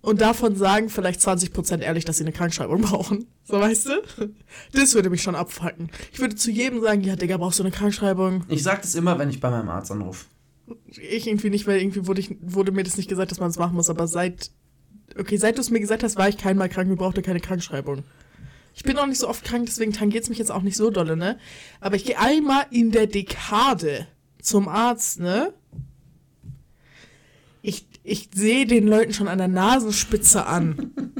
Und 0.00 0.20
davon 0.20 0.56
sagen 0.56 0.88
vielleicht 0.88 1.20
20% 1.20 1.78
ehrlich, 1.78 2.04
dass 2.04 2.16
sie 2.16 2.24
eine 2.24 2.32
Krankschreibung 2.32 2.80
brauchen. 2.80 3.26
So, 3.44 3.60
weißt 3.60 3.86
du? 3.86 4.30
Das 4.72 4.94
würde 4.94 5.10
mich 5.10 5.22
schon 5.22 5.36
abfacken. 5.36 5.90
Ich 6.12 6.18
würde 6.18 6.34
zu 6.34 6.50
jedem 6.50 6.80
sagen, 6.80 7.02
ja, 7.02 7.14
Digga, 7.16 7.36
brauchst 7.36 7.60
du 7.60 7.62
eine 7.62 7.70
Krankschreibung? 7.70 8.44
Ich 8.48 8.64
sag 8.64 8.82
das 8.82 8.94
immer, 8.96 9.18
wenn 9.18 9.30
ich 9.30 9.40
bei 9.40 9.50
meinem 9.50 9.68
Arzt 9.68 9.92
anrufe. 9.92 10.26
Ich 10.86 11.28
irgendwie 11.28 11.50
nicht, 11.50 11.66
weil 11.66 11.80
irgendwie 11.80 12.06
wurde, 12.06 12.20
ich, 12.20 12.36
wurde 12.40 12.72
mir 12.72 12.82
das 12.82 12.96
nicht 12.96 13.08
gesagt, 13.08 13.30
dass 13.30 13.38
man 13.38 13.50
es 13.50 13.58
machen 13.58 13.74
muss. 13.74 13.90
Aber 13.90 14.08
seit, 14.08 14.50
okay, 15.16 15.36
seit 15.36 15.56
du 15.56 15.60
es 15.60 15.70
mir 15.70 15.80
gesagt 15.80 16.02
hast, 16.02 16.16
war 16.16 16.28
ich 16.28 16.36
keinmal 16.36 16.68
krank 16.68 16.90
und 16.90 16.96
brauchte 16.96 17.22
keine 17.22 17.40
Krankschreibung. 17.40 18.02
Ich 18.74 18.82
bin 18.82 18.96
auch 18.98 19.06
nicht 19.06 19.18
so 19.18 19.28
oft 19.28 19.44
krank, 19.44 19.66
deswegen 19.66 19.92
tangiert 19.92 20.24
es 20.24 20.30
mich 20.30 20.38
jetzt 20.38 20.50
auch 20.50 20.62
nicht 20.62 20.76
so 20.76 20.90
dolle, 20.90 21.16
ne? 21.16 21.38
Aber 21.80 21.96
ich 21.96 22.04
gehe 22.04 22.18
einmal 22.18 22.66
in 22.70 22.90
der 22.90 23.06
Dekade 23.06 24.06
zum 24.40 24.68
Arzt, 24.68 25.20
ne? 25.20 25.52
Ich, 27.60 27.86
ich 28.02 28.30
sehe 28.34 28.66
den 28.66 28.86
Leuten 28.86 29.12
schon 29.12 29.28
an 29.28 29.38
der 29.38 29.48
Nasenspitze 29.48 30.46
an. 30.46 30.92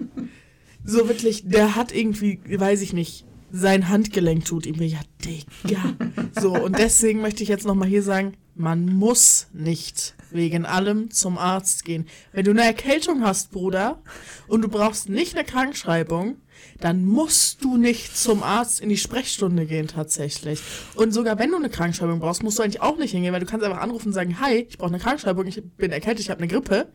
So 0.84 1.06
wirklich, 1.08 1.48
der 1.48 1.76
hat 1.76 1.94
irgendwie, 1.94 2.40
weiß 2.44 2.80
ich 2.80 2.92
nicht, 2.92 3.24
sein 3.52 3.88
Handgelenk 3.88 4.44
tut 4.44 4.66
ihm. 4.66 4.82
Ja, 4.82 4.98
Digga. 5.24 5.94
So, 6.40 6.54
und 6.54 6.76
deswegen 6.78 7.20
möchte 7.20 7.42
ich 7.42 7.48
jetzt 7.48 7.66
nochmal 7.66 7.88
hier 7.88 8.02
sagen, 8.02 8.36
man 8.54 8.86
muss 8.86 9.46
nicht 9.52 10.14
wegen 10.30 10.64
allem 10.64 11.10
zum 11.10 11.38
Arzt 11.38 11.84
gehen. 11.84 12.06
Wenn 12.32 12.44
du 12.44 12.50
eine 12.50 12.64
Erkältung 12.64 13.22
hast, 13.22 13.52
Bruder, 13.52 14.02
und 14.48 14.62
du 14.62 14.68
brauchst 14.68 15.08
nicht 15.08 15.36
eine 15.36 15.44
Krankschreibung, 15.44 16.36
dann 16.82 17.04
musst 17.04 17.62
du 17.64 17.76
nicht 17.76 18.16
zum 18.16 18.42
Arzt 18.42 18.80
in 18.80 18.88
die 18.88 18.96
Sprechstunde 18.96 19.66
gehen 19.66 19.86
tatsächlich. 19.86 20.60
Und 20.96 21.12
sogar 21.12 21.38
wenn 21.38 21.50
du 21.50 21.56
eine 21.56 21.70
Krankschreibung 21.70 22.18
brauchst, 22.20 22.42
musst 22.42 22.58
du 22.58 22.62
eigentlich 22.62 22.82
auch 22.82 22.98
nicht 22.98 23.12
hingehen, 23.12 23.32
weil 23.32 23.40
du 23.40 23.46
kannst 23.46 23.64
einfach 23.64 23.80
anrufen 23.80 24.08
und 24.08 24.12
sagen, 24.14 24.40
hi, 24.40 24.66
ich 24.68 24.78
brauche 24.78 24.88
eine 24.90 24.98
Krankschreibung, 24.98 25.46
ich 25.46 25.62
bin 25.76 25.92
erkältet, 25.92 26.20
ich 26.24 26.30
habe 26.30 26.40
eine 26.40 26.48
Grippe. 26.48 26.88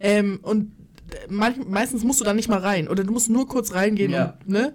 Ähm, 0.00 0.38
und 0.42 0.72
manch, 1.28 1.56
meistens 1.66 2.04
musst 2.04 2.20
du 2.20 2.24
dann 2.24 2.36
nicht 2.36 2.48
mal 2.48 2.60
rein. 2.60 2.88
Oder 2.88 3.04
du 3.04 3.12
musst 3.12 3.28
nur 3.28 3.48
kurz 3.48 3.74
reingehen 3.74 4.12
Ja. 4.12 4.38
und, 4.46 4.48
ne? 4.48 4.74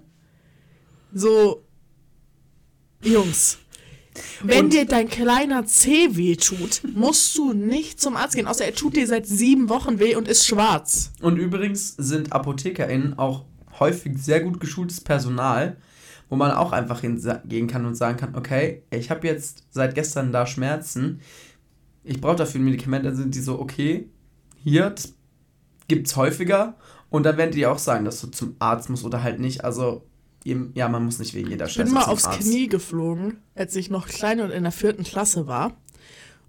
So, 1.14 1.64
Jungs, 3.02 3.58
wenn 4.44 4.66
Und- 4.66 4.74
dir 4.74 4.86
dein 4.86 5.08
kleiner 5.08 5.66
Zeh 5.66 6.16
weh 6.18 6.36
tut, 6.36 6.82
musst 6.94 7.38
du 7.38 7.54
nicht 7.54 8.02
zum 8.02 8.18
Arzt 8.18 8.36
gehen, 8.36 8.48
außer 8.48 8.66
er 8.66 8.76
tut 8.76 8.96
dir 8.98 9.08
seit 9.08 9.26
sieben 9.26 9.70
Wochen 9.70 10.00
weh 10.00 10.16
und 10.16 10.28
ist 10.28 10.46
schwarz. 10.46 11.12
Und 11.22 11.38
übrigens 11.38 11.96
sind 11.98 12.34
ApothekerInnen 12.34 13.18
auch 13.18 13.46
häufig 13.80 14.18
sehr 14.18 14.42
gut 14.42 14.60
geschultes 14.60 15.02
Personal, 15.02 15.78
wo 16.30 16.36
man 16.36 16.52
auch 16.52 16.72
einfach 16.72 17.02
hingehen 17.02 17.68
kann 17.68 17.86
und 17.86 17.96
sagen 17.96 18.18
kann, 18.18 18.36
okay, 18.36 18.84
ich 18.92 19.10
habe 19.10 19.28
jetzt 19.28 19.64
seit 19.72 19.96
gestern 19.96 20.32
da 20.32 20.46
Schmerzen, 20.46 21.22
ich 22.04 22.22
brauche 22.22 22.36
dafür 22.36 22.62
ein 22.62 22.66
Medikament, 22.66 23.06
dann 23.06 23.16
sind 23.16 23.36
die 23.36 23.40
so, 23.42 23.60
okay, 23.60 24.10
hier, 24.64 24.92
das 24.92 25.14
gibt's 25.88 26.16
häufiger 26.16 26.76
und 27.10 27.24
dann 27.24 27.38
werden 27.38 27.52
die 27.52 27.66
auch 27.66 27.80
sagen, 27.80 28.06
dass 28.06 28.22
du 28.22 28.28
zum 28.28 28.56
Arzt 28.60 28.90
musst 28.90 29.06
oder 29.06 29.24
halt 29.24 29.40
nicht, 29.40 29.64
also 29.64 30.06
ja, 30.46 30.88
man 30.88 31.04
muss 31.04 31.20
nicht 31.20 31.34
wegen 31.34 31.50
jeder 31.50 31.66
Ich 31.66 31.76
bin 31.76 31.88
Scheiße 31.88 31.94
mal 31.94 32.06
aufs 32.06 32.26
Arzt. 32.26 32.40
Knie 32.40 32.68
geflogen, 32.68 33.38
als 33.56 33.76
ich 33.76 33.90
noch 33.90 34.08
klein 34.08 34.40
und 34.40 34.52
in 34.52 34.64
der 34.64 34.72
vierten 34.72 35.04
Klasse 35.04 35.48
war. 35.48 35.78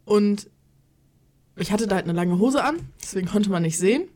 Und 0.05 0.49
ich 1.57 1.73
hatte 1.73 1.87
da 1.87 1.97
halt 1.97 2.05
eine 2.05 2.15
lange 2.15 2.39
Hose 2.39 2.63
an, 2.65 2.77
deswegen 3.03 3.27
konnte 3.29 3.51
man 3.51 3.63
nicht 3.63 3.79
sehen. 3.79 4.09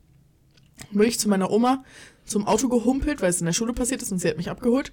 Bin 0.93 1.03
ich 1.03 1.19
zu 1.19 1.29
meiner 1.29 1.51
Oma 1.51 1.85
zum 2.27 2.47
Auto 2.47 2.69
gehumpelt, 2.69 3.21
weil 3.23 3.31
es 3.31 3.41
in 3.41 3.47
der 3.47 3.53
Schule 3.53 3.73
passiert 3.73 4.03
ist 4.03 4.13
und 4.13 4.19
sie 4.19 4.29
hat 4.29 4.37
mich 4.37 4.51
abgeholt. 4.51 4.93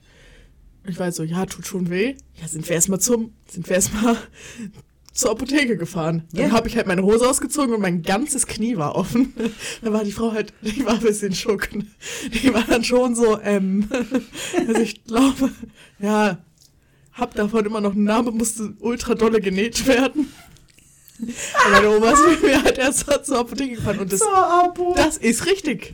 Ich 0.88 0.98
war 0.98 1.06
halt 1.06 1.16
so, 1.16 1.24
ja, 1.24 1.46
tut 1.46 1.68
schon 1.68 1.90
weh. 1.90 2.16
Ja, 2.42 2.48
sind 2.48 2.68
wir 2.68 2.76
erstmal 2.76 3.00
zum, 3.00 3.34
sind 3.48 3.68
wir 3.70 3.76
erstmal 3.76 4.18
zur 5.14 5.32
Apotheke 5.32 5.78
gefahren. 5.78 6.24
Dann 6.34 6.48
Ja. 6.48 6.52
habe 6.52 6.68
ich 6.68 6.76
halt 6.76 6.88
meine 6.88 7.04
Hose 7.04 7.30
ausgezogen 7.30 7.74
und 7.76 7.82
mein 7.82 8.02
ganzes 8.02 8.48
Knie 8.48 8.78
war 8.78 8.96
offen. 8.96 9.34
Da 9.84 9.94
war 9.94 10.04
die 10.04 10.12
Frau 10.12 10.32
halt, 10.32 10.54
die 10.62 10.86
war 10.86 10.94
ein 10.96 11.00
bisschen 11.02 11.34
schock. 11.36 11.70
Die 12.44 12.54
war 12.54 12.64
dann 12.64 12.84
schon 12.84 13.16
so, 13.16 13.40
ähm, 13.42 13.88
also 14.68 14.82
ich 14.82 15.04
glaube, 15.04 15.52
ja, 16.00 16.40
hab 17.14 17.36
davon 17.36 17.66
immer 17.66 17.82
noch 17.82 17.92
einen 17.94 18.06
Namen, 18.06 18.38
musste 18.38 18.74
ultra 18.80 19.16
dolle 19.16 19.40
genäht 19.42 19.86
werden. 19.86 20.32
Und 21.20 21.72
meine 21.72 21.90
Oma 21.96 22.12
ist 22.12 22.42
mir 22.42 22.64
halt 22.64 22.78
erst 22.80 23.06
zur 23.26 23.38
Apotheke 23.40 23.76
gefahren 23.76 24.00
und 24.00 24.12
das, 24.12 24.22
das 24.96 25.18
ist 25.18 25.46
richtig. 25.46 25.94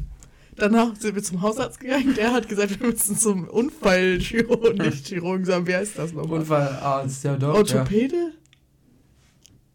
Danach 0.57 0.95
sind 0.95 1.15
wir 1.15 1.23
zum 1.23 1.41
Hausarzt 1.41 1.79
gegangen, 1.79 2.15
der 2.15 2.33
hat 2.33 2.49
gesagt, 2.49 2.79
wir 2.79 2.87
müssen 2.87 3.17
zum 3.17 3.47
Unfallchirurgen, 3.47 4.77
nicht 4.87 5.07
Chirurgen 5.07 5.45
sagen, 5.45 5.67
wie 5.67 5.75
heißt 5.75 5.97
das 5.97 6.13
nochmal? 6.13 6.39
Unfallarzt, 6.39 7.23
ja 7.23 7.35
doch. 7.37 7.49
Ja. 7.49 7.53
Orthopäde? 7.53 8.33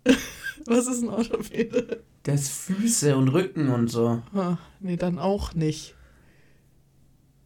Was 0.67 0.87
ist 0.89 1.03
ein 1.03 1.09
Orthopäde? 1.09 2.03
Der 2.27 2.35
ist 2.35 2.49
Füße 2.51 3.17
und 3.17 3.29
Rücken 3.29 3.69
und 3.69 3.89
so. 3.89 4.23
Ah, 4.35 4.59
nee, 4.81 4.97
dann 4.97 5.19
auch 5.19 5.55
nicht. 5.55 5.95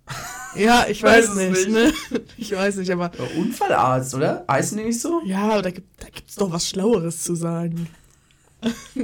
Ja, 0.54 0.86
ich 0.88 1.02
weiß, 1.02 1.28
Weiß 1.28 1.36
nicht, 1.36 1.68
nicht. 1.68 2.10
ne? 2.10 2.20
Ich 2.38 2.52
weiß 2.52 2.76
nicht, 2.76 2.90
aber 2.90 3.10
Ja, 3.18 3.24
Unfallarzt, 3.38 4.14
oder? 4.14 4.42
Heißen 4.50 4.78
die 4.78 4.84
nicht 4.84 4.98
so? 5.02 5.20
ja, 5.26 5.50
aber 5.50 5.60
da 5.60 5.70
gibt 5.70 6.02
da 6.02 6.08
gibt's 6.08 6.34
doch 6.36 6.50
was 6.50 6.66
Schlaueres 6.66 7.22
zu 7.24 7.34
sagen. 7.34 7.88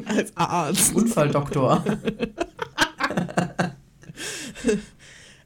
Als 0.07 0.35
Arzt. 0.35 0.95
Unfalldoktor. 0.95 1.85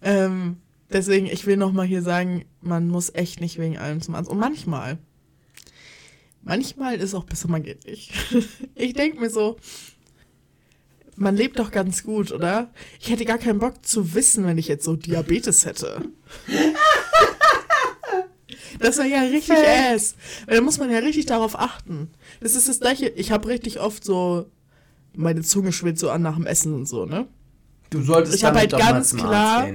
Ähm, 0.03 0.59
deswegen, 0.91 1.27
ich 1.27 1.47
will 1.47 1.57
noch 1.57 1.73
mal 1.73 1.87
hier 1.87 2.03
sagen, 2.03 2.45
man 2.61 2.87
muss 2.87 3.12
echt 3.14 3.41
nicht 3.41 3.59
wegen 3.59 3.79
allem 3.79 4.01
zum 4.01 4.14
Arzt. 4.14 4.31
Und 4.31 4.39
manchmal, 4.39 4.99
manchmal 6.43 6.97
ist 7.01 7.14
auch 7.14 7.25
besser, 7.25 7.49
man 7.49 7.62
geht 7.62 7.87
nicht. 7.87 8.12
Ich 8.75 8.93
denke 8.93 9.19
mir 9.19 9.31
so, 9.31 9.57
man 11.17 11.35
lebt 11.35 11.59
doch 11.59 11.71
ganz 11.71 12.05
gut, 12.05 12.31
oder? 12.31 12.71
Ich 13.01 13.11
hätte 13.11 13.25
gar 13.25 13.39
keinen 13.39 13.59
Bock 13.59 13.85
zu 13.85 14.14
wissen, 14.14 14.45
wenn 14.45 14.59
ich 14.59 14.69
jetzt 14.69 14.85
so 14.85 14.97
Diabetes 14.97 15.67
hätte. 15.67 16.03
Das 18.79 18.99
wäre 18.99 19.09
ja 19.09 19.23
richtig 19.23 19.57
ass. 19.57 20.17
Da 20.47 20.61
muss 20.61 20.79
man 20.79 20.91
ja 20.91 20.99
richtig 20.99 21.25
darauf 21.25 21.59
achten. 21.59 22.11
Das 22.41 22.55
ist 22.55 22.69
das 22.69 22.79
gleiche, 22.81 23.09
ich 23.09 23.33
habe 23.33 23.49
richtig 23.49 23.81
oft 23.81 24.05
so, 24.05 24.51
meine 25.14 25.41
Zunge 25.41 25.73
schwillt 25.73 25.99
so 25.99 26.11
an 26.11 26.21
nach 26.21 26.37
dem 26.37 26.45
Essen 26.45 26.75
und 26.75 26.87
so, 26.87 27.07
ne? 27.07 27.27
Du 27.91 28.03
solltest 28.03 28.34
Ich 28.37 28.45
hab 28.45 28.55
damit 28.55 28.72
halt 28.72 28.82
ganz 28.82 29.14
klar- 29.16 29.68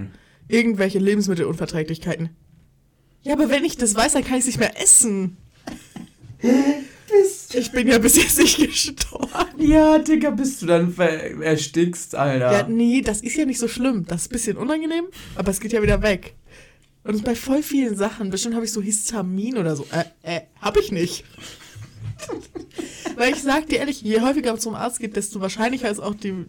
irgendwelche 0.47 0.99
Lebensmittelunverträglichkeiten. 0.99 2.29
Ja, 3.23 3.33
aber 3.33 3.49
wenn 3.49 3.63
ich 3.63 3.77
das 3.77 3.95
weiß, 3.95 4.13
dann 4.13 4.23
kann 4.23 4.33
ich 4.35 4.41
es 4.41 4.45
nicht 4.47 4.59
mehr 4.59 4.81
essen. 4.81 5.37
Ich 7.53 7.71
bin 7.71 7.87
ja 7.87 7.99
bis 7.99 8.15
jetzt 8.15 8.37
nicht 8.39 8.57
gestorben. 8.57 9.29
Ja, 9.57 9.99
Digga, 9.99 10.31
bist 10.31 10.61
du 10.61 10.65
dann 10.65 10.95
erstickst, 11.41 12.15
Alter. 12.15 12.51
Ja, 12.51 12.67
nee, 12.67 13.01
das 13.01 13.21
ist 13.21 13.35
ja 13.35 13.45
nicht 13.45 13.59
so 13.59 13.67
schlimm. 13.67 14.05
Das 14.07 14.23
ist 14.23 14.27
ein 14.29 14.33
bisschen 14.33 14.57
unangenehm, 14.57 15.05
aber 15.35 15.51
es 15.51 15.59
geht 15.59 15.71
ja 15.73 15.81
wieder 15.83 16.01
weg. 16.01 16.33
Und 17.03 17.23
bei 17.23 17.35
voll 17.35 17.63
vielen 17.63 17.95
Sachen. 17.95 18.29
Bestimmt 18.29 18.55
habe 18.55 18.65
ich 18.65 18.71
so 18.71 18.81
Histamin 18.81 19.57
oder 19.57 19.75
so. 19.75 19.85
Äh, 19.91 20.37
äh, 20.37 20.41
hab 20.61 20.77
ich 20.77 20.91
nicht. 20.91 21.23
Weil 23.17 23.31
ich 23.33 23.41
sag 23.41 23.67
dir 23.67 23.79
ehrlich, 23.79 24.01
je 24.01 24.21
häufiger 24.21 24.51
man 24.51 24.59
zum 24.61 24.75
Arzt 24.75 24.99
geht, 24.99 25.15
desto 25.15 25.41
wahrscheinlicher 25.41 25.89
ist 25.89 25.99
auch 25.99 26.15
die 26.15 26.45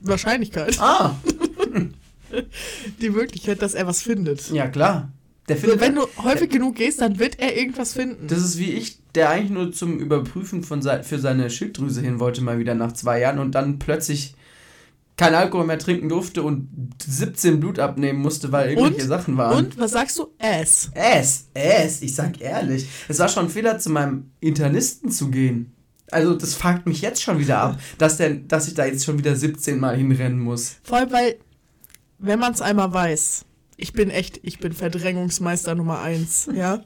Wahrscheinlichkeit, 0.00 0.78
Ah, 0.80 1.16
die 3.00 3.10
Möglichkeit, 3.10 3.60
dass 3.62 3.74
er 3.74 3.86
was 3.86 4.02
findet. 4.02 4.50
ja 4.50 4.68
klar. 4.68 5.12
Der 5.48 5.56
So, 5.56 5.62
findet, 5.62 5.80
wenn 5.80 5.94
du 5.96 6.06
häufig 6.22 6.48
genug 6.50 6.76
gehst, 6.76 7.00
dann 7.00 7.18
wird 7.18 7.40
er 7.40 7.56
irgendwas 7.56 7.92
finden. 7.94 8.28
das 8.28 8.38
ist 8.38 8.58
wie 8.58 8.70
ich, 8.70 8.98
der 9.16 9.30
eigentlich 9.30 9.50
nur 9.50 9.72
zum 9.72 9.98
Überprüfen 9.98 10.62
von 10.62 10.80
sei- 10.80 11.02
für 11.02 11.18
seine 11.18 11.50
Schilddrüse 11.50 12.00
hin 12.02 12.20
wollte, 12.20 12.40
mal 12.40 12.58
wieder 12.60 12.74
nach 12.76 12.92
zwei 12.92 13.18
Jahren 13.20 13.40
und 13.40 13.54
dann 13.56 13.78
plötzlich 13.80 14.36
kein 15.16 15.34
Alkohol 15.34 15.66
mehr 15.66 15.78
trinken 15.78 16.08
durfte 16.08 16.42
und 16.42 16.68
17 17.04 17.58
Blut 17.60 17.78
abnehmen 17.78 18.20
musste, 18.20 18.52
weil 18.52 18.70
irgendwelche 18.70 19.02
Und? 19.02 19.08
Sachen 19.08 19.36
waren. 19.36 19.66
Und 19.66 19.78
was 19.78 19.90
sagst 19.90 20.18
du? 20.18 20.28
Ass. 20.38 20.90
Es, 20.94 21.48
es, 21.52 22.00
ich 22.00 22.14
sag 22.14 22.40
ehrlich, 22.40 22.86
es 23.08 23.18
war 23.18 23.28
schon 23.28 23.46
ein 23.46 23.50
Fehler, 23.50 23.78
zu 23.78 23.90
meinem 23.90 24.30
Internisten 24.40 25.10
zu 25.10 25.28
gehen. 25.30 25.72
Also 26.10 26.34
das 26.34 26.54
fuckt 26.54 26.86
mich 26.86 27.00
jetzt 27.00 27.22
schon 27.22 27.38
wieder 27.38 27.58
ab, 27.58 27.80
dass, 27.98 28.16
der, 28.16 28.30
dass 28.34 28.68
ich 28.68 28.74
da 28.74 28.84
jetzt 28.84 29.04
schon 29.04 29.18
wieder 29.18 29.36
17 29.36 29.78
Mal 29.78 29.96
hinrennen 29.96 30.38
muss. 30.38 30.76
Vor 30.82 30.98
allem, 30.98 31.12
weil, 31.12 31.36
wenn 32.18 32.38
man 32.38 32.52
es 32.52 32.60
einmal 32.60 32.92
weiß, 32.92 33.44
ich 33.76 33.92
bin 33.92 34.10
echt, 34.10 34.40
ich 34.42 34.58
bin 34.58 34.72
Verdrängungsmeister 34.72 35.74
Nummer 35.74 36.00
eins, 36.00 36.48
ja. 36.54 36.84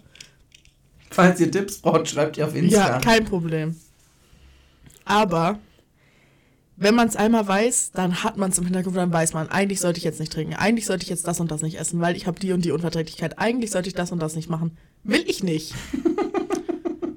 Falls 1.10 1.38
ihr 1.40 1.50
Tipps 1.50 1.78
braucht, 1.78 2.08
schreibt 2.08 2.36
ihr 2.36 2.46
auf 2.46 2.54
Insta. 2.54 2.76
Ja, 2.76 2.98
kein 2.98 3.24
Problem. 3.24 3.76
Aber 5.04 5.58
wenn 6.76 6.94
man 6.94 7.06
es 7.06 7.14
einmal 7.14 7.46
weiß, 7.46 7.92
dann 7.92 8.24
hat 8.24 8.36
man 8.36 8.50
es 8.50 8.58
im 8.58 8.64
Hintergrund, 8.64 8.96
dann 8.96 9.12
weiß 9.12 9.32
man, 9.32 9.48
eigentlich 9.48 9.80
sollte 9.80 9.98
ich 9.98 10.04
jetzt 10.04 10.18
nicht 10.18 10.32
trinken, 10.32 10.54
eigentlich 10.54 10.86
sollte 10.86 11.04
ich 11.04 11.10
jetzt 11.10 11.26
das 11.28 11.38
und 11.38 11.50
das 11.50 11.62
nicht 11.62 11.78
essen, 11.78 12.00
weil 12.00 12.16
ich 12.16 12.26
habe 12.26 12.40
die 12.40 12.52
und 12.52 12.64
die 12.64 12.72
Unverträglichkeit, 12.72 13.38
eigentlich 13.38 13.70
sollte 13.70 13.88
ich 13.88 13.94
das 13.94 14.10
und 14.10 14.20
das 14.20 14.34
nicht 14.34 14.50
machen. 14.50 14.76
Will 15.04 15.22
ich 15.26 15.44
nicht. 15.44 15.74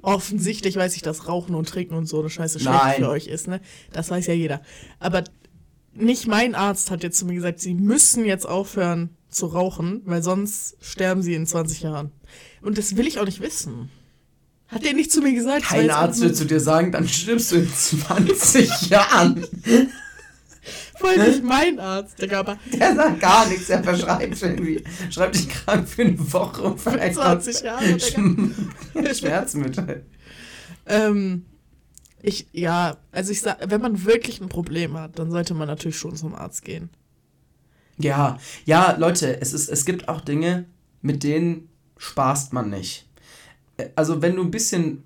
Offensichtlich 0.08 0.78
weiß 0.78 0.95
ich, 0.95 1.01
dass 1.01 1.28
Rauchen 1.28 1.53
und 1.53 1.68
Trinken 1.68 1.93
und 1.93 2.05
so 2.05 2.22
eine 2.22 2.30
Scheiße 2.30 2.62
schlecht 2.62 2.78
Nein. 2.82 2.95
für 2.99 3.10
euch 3.10 3.28
ist, 3.28 3.49
ne? 3.49 3.60
Das 3.91 4.10
weiß 4.10 4.28
ja 4.28 4.34
jeder. 4.34 4.62
Aber 5.01 5.26
nicht 5.93 6.28
mein 6.28 6.55
Arzt 6.55 6.91
hat 6.91 7.03
jetzt 7.03 7.18
zu 7.18 7.26
mir 7.26 7.34
gesagt, 7.34 7.60
sie 7.60 7.74
müssen 7.74 8.24
jetzt 8.24 8.47
aufhören 8.47 9.10
zu 9.28 9.47
rauchen, 9.47 10.03
weil 10.05 10.24
sonst 10.24 10.78
sterben 10.80 11.22
sie 11.22 11.34
in 11.34 11.45
20 11.45 11.82
Jahren. 11.82 12.14
Und 12.62 12.78
das 12.78 12.95
will 12.95 13.05
ich 13.05 13.20
auch 13.20 13.26
nicht 13.26 13.41
wissen. 13.41 13.89
Hat 14.70 14.86
der 14.86 14.93
nicht 14.93 15.12
zu 15.12 15.22
mir 15.22 15.34
gesagt? 15.34 15.64
Kein 15.64 15.91
Arzt 15.91 16.22
wird 16.22 16.38
zu 16.38 16.45
dir 16.45 16.62
sagen, 16.62 16.93
dann 16.93 17.05
stirbst 17.10 17.51
du 17.51 17.58
in 17.58 17.70
20 17.70 18.82
Jahren. 18.89 19.45
Voll 21.00 21.18
nicht 21.18 21.43
mein 21.43 21.80
Arzt, 21.80 22.22
Digga, 22.22 22.39
aber 22.39 22.58
Der 22.74 22.95
sagt 22.95 23.20
gar 23.20 23.48
nichts, 23.48 23.70
er 23.70 23.84
verschreibt 23.84 24.41
irgendwie. 24.41 24.84
Schreibt 25.10 25.36
dich 25.36 25.48
krank 25.50 25.88
für 25.88 26.02
eine 26.04 26.34
Woche 26.34 26.62
und 26.64 26.80
vielleicht 26.80 27.16
20 27.16 27.62
Jahre, 27.62 27.86
Digga. 27.93 29.14
Schmerzmittel. 29.14 30.06
Ähm, 30.86 31.45
ich, 32.22 32.48
ja, 32.52 32.98
also 33.12 33.32
ich 33.32 33.41
sag, 33.41 33.58
wenn 33.70 33.82
man 33.82 34.06
wirklich 34.06 34.41
ein 34.41 34.50
Problem 34.50 34.98
hat, 34.98 35.20
dann 35.20 35.32
sollte 35.32 35.54
man 35.54 35.68
natürlich 35.68 35.98
schon 35.98 36.16
zum 36.16 36.34
Arzt 36.36 36.64
gehen. 36.64 36.89
Ja, 38.00 38.39
ja, 38.66 38.95
Leute, 38.98 39.41
es, 39.41 39.54
ist, 39.54 39.70
es 39.70 39.86
gibt 39.86 40.08
auch 40.08 40.22
Dinge, 40.22 40.66
mit 41.02 41.24
denen 41.24 41.70
spaßt 41.98 42.54
man 42.54 42.70
nicht. 42.70 43.08
Äh, 43.78 43.89
Also, 43.95 44.22
wenn 44.22 44.36
du 44.36 44.43
ein 44.43 44.52
bisschen 44.52 45.04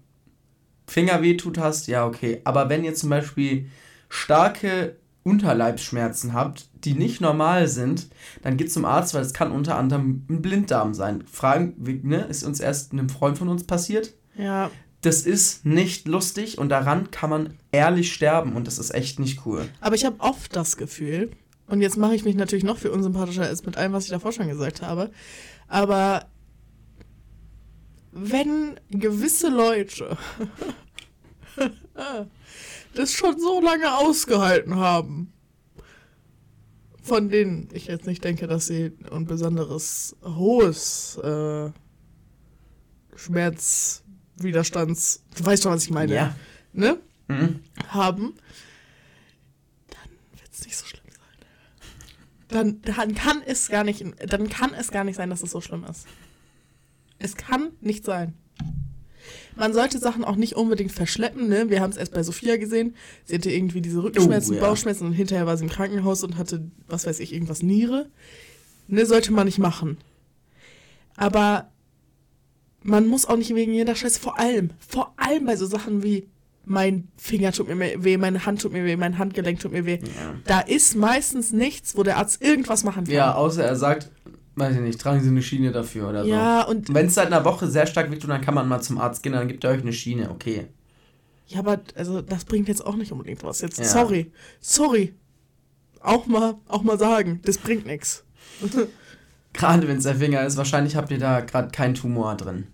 Fingerweh 0.88 1.38
tut 1.38 1.58
hast, 1.58 1.88
ja, 1.88 2.06
okay. 2.06 2.42
Aber 2.44 2.70
wenn 2.70 2.84
ihr 2.84 2.94
zum 2.96 3.10
Beispiel 3.10 3.70
starke 4.10 4.98
Unterleibsschmerzen 5.24 6.34
habt, 6.34 6.70
die 6.84 6.94
nicht 6.94 7.22
normal 7.22 7.68
sind, 7.68 8.08
dann 8.42 8.58
geht 8.58 8.72
zum 8.72 8.86
Arzt, 8.86 9.14
weil 9.14 9.22
es 9.22 9.34
kann 9.34 9.52
unter 9.52 9.78
anderem 9.78 10.26
ein 10.30 10.42
Blinddarm 10.42 10.94
sein. 10.94 11.24
Fragen, 11.32 11.76
ne, 12.04 12.22
ist 12.24 12.44
uns 12.44 12.60
erst 12.60 12.92
einem 12.92 13.10
Freund 13.10 13.38
von 13.38 13.48
uns 13.50 13.64
passiert. 13.66 14.14
Ja, 14.36 14.72
Das 15.02 15.22
ist 15.24 15.66
nicht 15.66 16.08
lustig 16.08 16.58
und 16.58 16.70
daran 16.70 17.12
kann 17.12 17.30
man 17.30 17.58
ehrlich 17.72 18.14
sterben 18.14 18.54
und 18.54 18.68
das 18.68 18.80
ist 18.80 18.94
echt 18.94 19.20
nicht 19.20 19.46
cool. 19.46 19.68
aber 19.80 19.96
ich 19.96 20.06
habe 20.06 20.20
oft 20.20 20.56
das 20.56 20.78
Gefühl, 20.78 21.32
und 21.68 21.82
jetzt 21.82 21.98
mache 21.98 22.16
ich 22.16 22.26
mich 22.26 22.36
natürlich 22.36 22.64
noch 22.64 22.78
für 22.78 22.92
unsympathischer 22.92 23.44
als 23.44 23.66
mit 23.66 23.78
allem, 23.78 23.94
was 23.94 24.04
ich 24.06 24.10
davor 24.12 24.32
schon 24.32 24.48
gesagt 24.48 24.82
habe, 24.82 25.10
aber 25.68 26.26
wenn 28.12 28.80
gewisse 28.90 29.50
Leute 29.50 30.18
das 32.94 33.14
schon 33.14 33.40
so 33.40 33.62
lange 33.62 33.98
ausgehalten 33.98 34.76
haben, 34.76 35.34
von 37.02 37.30
denen 37.30 37.70
ich 37.74 37.88
jetzt 37.88 38.06
nicht 38.06 38.24
denke, 38.24 38.48
dass 38.48 38.68
sie 38.68 38.92
ein 39.12 39.26
besonderes 39.26 40.16
hohes 40.24 41.18
äh, 41.18 41.72
Schmerzwiderstands, 43.16 45.24
du 45.36 45.46
weißt 45.46 45.64
schon, 45.64 45.72
was 45.74 45.84
ich 45.84 45.92
meine, 45.92 46.14
Ja. 46.14 46.36
ne, 46.74 46.98
Mhm. 47.28 47.62
haben, 47.88 48.34
dann 49.90 50.10
wird 50.40 50.52
es 50.52 50.66
nicht 50.66 50.78
so 50.78 50.86
schlimm 50.86 51.04
sein. 51.06 51.48
Dann, 52.50 52.82
dann 52.82 53.16
kann 53.16 53.42
es 53.46 53.70
gar 53.70 53.84
nicht, 53.84 54.04
dann 54.28 54.50
kann 54.50 54.74
es 54.74 54.92
gar 54.92 55.04
nicht 55.04 55.16
sein, 55.16 55.30
dass 55.30 55.44
es 55.44 55.52
so 55.52 55.62
schlimm 55.62 55.84
ist. 55.86 56.08
Es 57.20 57.36
kann 57.38 57.72
nicht 57.82 58.04
sein. 58.04 58.34
Man 59.62 59.76
sollte 59.76 60.00
Sachen 60.00 60.24
auch 60.24 60.38
nicht 60.38 60.56
unbedingt 60.56 60.92
verschleppen, 60.92 61.48
ne? 61.48 61.70
Wir 61.70 61.82
haben 61.82 61.92
es 61.92 61.98
erst 61.98 62.16
bei 62.16 62.24
Sophia 62.24 62.58
gesehen. 62.58 62.96
Sie 63.26 63.36
hatte 63.36 63.52
irgendwie 63.52 63.80
diese 63.80 64.02
Rückenschmerzen, 64.02 64.54
Oh, 64.54 64.56
ja. 64.56 64.62
Bauchschmerzen 64.68 65.06
und 65.06 65.14
hinterher 65.14 65.46
war 65.46 65.56
sie 65.56 65.66
im 65.66 65.70
Krankenhaus 65.70 66.24
und 66.24 66.36
hatte, 66.40 66.64
was 66.88 67.06
weiß 67.06 67.20
ich, 67.20 67.32
irgendwas 67.32 67.62
Niere. 67.62 68.10
Ne, 68.88 69.06
sollte 69.06 69.32
man 69.32 69.46
nicht 69.46 69.60
machen. 69.60 70.00
Aber 71.16 71.70
man 72.82 73.06
muss 73.06 73.28
auch 73.28 73.38
nicht 73.38 73.54
wegen 73.54 73.72
jeder 73.72 73.94
Scheiße, 73.94 74.20
vor 74.20 74.40
allem, 74.40 74.72
vor 74.80 75.14
allem 75.18 75.46
bei 75.46 75.56
so 75.56 75.68
Sachen 75.68 76.02
wie 76.02 76.28
mein 76.66 77.08
Finger 77.16 77.52
tut 77.52 77.68
mir 77.68 78.04
weh, 78.04 78.18
meine 78.18 78.48
Hand 78.48 78.64
tut 78.64 78.74
mir 78.74 78.84
weh, 78.84 78.96
mein 78.96 79.20
Handgelenk 79.20 79.60
tut 79.60 79.74
mir 79.74 79.86
weh. 79.86 80.00
Ja. 80.02 80.34
Da 80.46 80.62
ist 80.62 80.96
meistens 80.96 81.52
nichts, 81.52 81.96
wo 81.96 82.02
der 82.02 82.18
Arzt 82.18 82.42
irgendwas 82.42 82.84
machen 82.84 83.06
kann. 83.06 83.14
Ja, 83.14 83.36
außer 83.36 83.64
er 83.64 83.76
sagt, 83.76 84.10
weiß 84.56 84.76
ich 84.76 84.82
nicht, 84.82 85.00
tragen 85.00 85.22
Sie 85.22 85.30
eine 85.30 85.42
Schiene 85.42 85.72
dafür 85.72 86.10
oder 86.10 86.24
so. 86.24 86.30
Ja, 86.30 86.64
und 86.64 86.94
Wenn 86.94 87.08
es 87.08 87.16
seit 87.16 87.28
einer 87.28 87.46
Woche 87.46 87.68
sehr 87.68 87.88
stark 87.88 88.12
wehtut, 88.12 88.30
dann 88.30 88.42
kann 88.42 88.54
man 88.54 88.68
mal 88.68 88.82
zum 88.82 88.98
Arzt 88.98 89.24
gehen, 89.24 89.34
dann 89.34 89.48
gibt 89.48 89.64
er 89.64 89.72
euch 89.72 89.82
eine 89.82 89.94
Schiene, 89.94 90.30
okay. 90.30 90.68
Ja, 91.48 91.60
aber 91.60 91.82
also 91.96 92.22
das 92.22 92.46
bringt 92.46 92.68
jetzt 92.68 92.86
auch 92.86 92.96
nicht 92.96 93.12
unbedingt 93.12 93.44
was. 93.44 93.62
Jetzt, 93.62 93.80
Ja. 93.80 93.86
sorry, 93.86 94.32
sorry. 94.60 95.14
Auch 96.00 96.26
mal, 96.26 96.56
auch 96.68 96.82
mal 96.84 96.98
sagen, 96.98 97.40
das 97.44 97.58
bringt 97.58 97.86
nichts. 97.86 98.24
Gerade 99.54 99.88
wenn 99.88 99.98
es 99.98 100.04
der 100.04 100.16
Finger 100.16 100.46
ist, 100.46 100.56
wahrscheinlich 100.58 100.96
habt 100.96 101.12
ihr 101.12 101.20
da 101.20 101.42
gerade 101.42 101.72
keinen 101.72 101.94
Tumor 101.94 102.36
drin. 102.38 102.68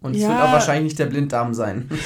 Und 0.00 0.14
es 0.14 0.22
Ja. 0.22 0.28
wird 0.28 0.38
auch 0.40 0.52
wahrscheinlich 0.52 0.84
nicht 0.84 0.98
der 0.98 1.06
Blinddarm 1.06 1.54
sein. 1.54 1.90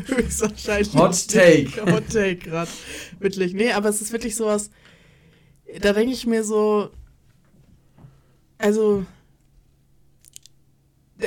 Höchstwahrscheinlich. 0.06 0.94
Hot 0.94 1.28
Take. 1.28 1.92
Hot 1.92 2.08
Take 2.08 2.36
gerade. 2.36 2.70
Wirklich. 3.18 3.54
Nee, 3.54 3.72
aber 3.72 3.88
es 3.88 4.00
ist 4.00 4.12
wirklich 4.12 4.36
sowas. 4.36 4.70
Da 5.80 5.92
denke 5.92 6.12
ich 6.12 6.26
mir 6.26 6.44
so. 6.44 6.90
Also. 8.58 9.04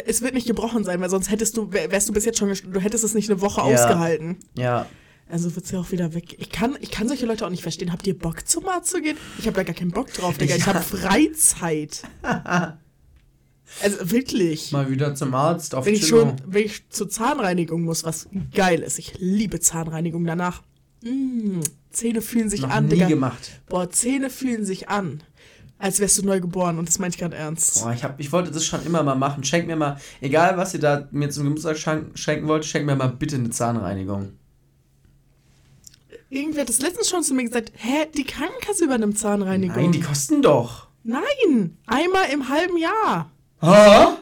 Es 0.08 0.22
wird 0.24 0.34
nicht 0.34 0.48
gebrochen 0.48 0.84
sein, 0.84 1.00
weil 1.02 1.10
sonst 1.10 1.30
hättest 1.30 1.56
du, 1.56 1.72
wär- 1.72 1.92
wärst 1.92 2.10
du 2.10 2.14
bis 2.14 2.26
jetzt 2.26 2.40
schon, 2.40 2.52
du 2.52 2.80
hättest 2.80 3.04
es 3.04 3.14
nicht 3.14 3.30
eine 3.30 3.42
Woche 3.42 3.62
Ja. 3.62 3.68
ausgehalten. 3.68 4.38
Ja. 4.58 4.88
Also 5.30 5.56
wird's 5.56 5.70
ja 5.72 5.80
auch 5.80 5.92
wieder 5.92 6.14
weg. 6.16 6.36
Ich 6.40 6.50
kann, 6.50 6.76
ich 6.82 6.90
kann 6.90 7.08
solche 7.08 7.28
Leute 7.28 7.46
auch 7.46 7.50
nicht 7.52 7.62
verstehen. 7.62 7.92
Habt 7.92 8.06
ihr 8.08 8.18
Bock 8.18 8.48
zum 8.48 8.68
Arzt 8.68 8.90
zu 8.90 9.02
gehen? 9.02 9.18
Ich 9.38 9.46
habe 9.46 9.56
da 9.56 9.64
gar 9.64 9.76
keinen 9.76 9.92
Bock 9.92 10.12
drauf, 10.14 10.38
Digga. 10.38 10.56
Ich 10.56 10.66
habe 10.68 10.82
Freizeit. 10.82 12.02
Also 13.82 14.12
wirklich. 14.12 14.72
Mal 14.72 14.92
wieder 14.92 15.16
zum 15.16 15.34
Arzt 15.34 15.74
auf 15.74 15.88
Wenn 15.88 15.96
ich 15.96 16.06
schon, 16.06 16.36
wenn 16.46 16.66
ich 16.66 16.88
zur 16.90 17.10
Zahnreinigung 17.10 17.82
muss, 17.82 18.04
was 18.04 18.28
geil 18.54 18.82
ist. 18.84 19.00
Ich 19.00 19.16
liebe 19.18 19.60
Zahnreinigung 19.60 20.26
danach. 20.26 20.62
Mm, 21.04 21.60
Zähne 21.92 22.22
fühlen 22.22 22.50
sich 22.50 22.62
Noch 22.62 22.70
an, 22.70 22.86
nie 22.86 22.92
Digga. 22.92 23.08
gemacht. 23.08 23.62
Boah, 23.68 23.90
Zähne 23.90 24.30
fühlen 24.30 24.66
sich 24.66 24.90
an. 24.90 25.22
Als 25.78 26.00
wärst 26.00 26.18
du 26.18 26.26
neu 26.26 26.40
geboren 26.40 26.80
und 26.80 26.88
das 26.88 26.98
meine 27.00 27.10
ich 27.12 27.18
gerade 27.18 27.36
ernst. 27.36 27.84
Boah, 27.84 27.92
ich, 27.92 28.04
hab, 28.04 28.20
ich 28.20 28.32
wollte 28.32 28.52
das 28.52 28.66
schon 28.66 28.86
immer 28.86 29.04
mal 29.04 29.16
machen. 29.16 29.44
Schenkt 29.44 29.68
mir 29.68 29.76
mal, 29.76 29.98
egal 30.22 30.56
was 30.56 30.74
ihr 30.74 30.80
da 30.80 31.10
mir 31.12 31.30
zum 31.30 31.44
Geburtstag 31.44 31.78
schenk, 31.78 32.18
schenken 32.18 32.48
wollt, 32.48 32.64
schenkt 32.64 32.86
mir 32.88 32.96
mal 32.96 33.08
bitte 33.10 33.36
eine 33.36 33.50
Zahnreinigung. 33.50 34.34
Irgendwer 36.30 36.62
hat 36.62 36.70
das 36.70 36.82
letztens 36.82 37.10
schon 37.10 37.22
zu 37.22 37.34
mir 37.34 37.44
gesagt, 37.44 37.74
hä, 37.76 38.08
die 38.16 38.24
Krankenkasse 38.24 38.86
übernimmt 38.86 39.20
Zahnreinigung. 39.20 39.76
Nein, 39.76 39.92
die 39.92 40.00
kosten 40.00 40.42
doch. 40.42 40.88
Nein, 41.04 41.78
einmal 41.86 42.30
im 42.32 42.48
halben 42.50 42.78
Jahr. 42.78 43.30
Ha? 43.62 44.18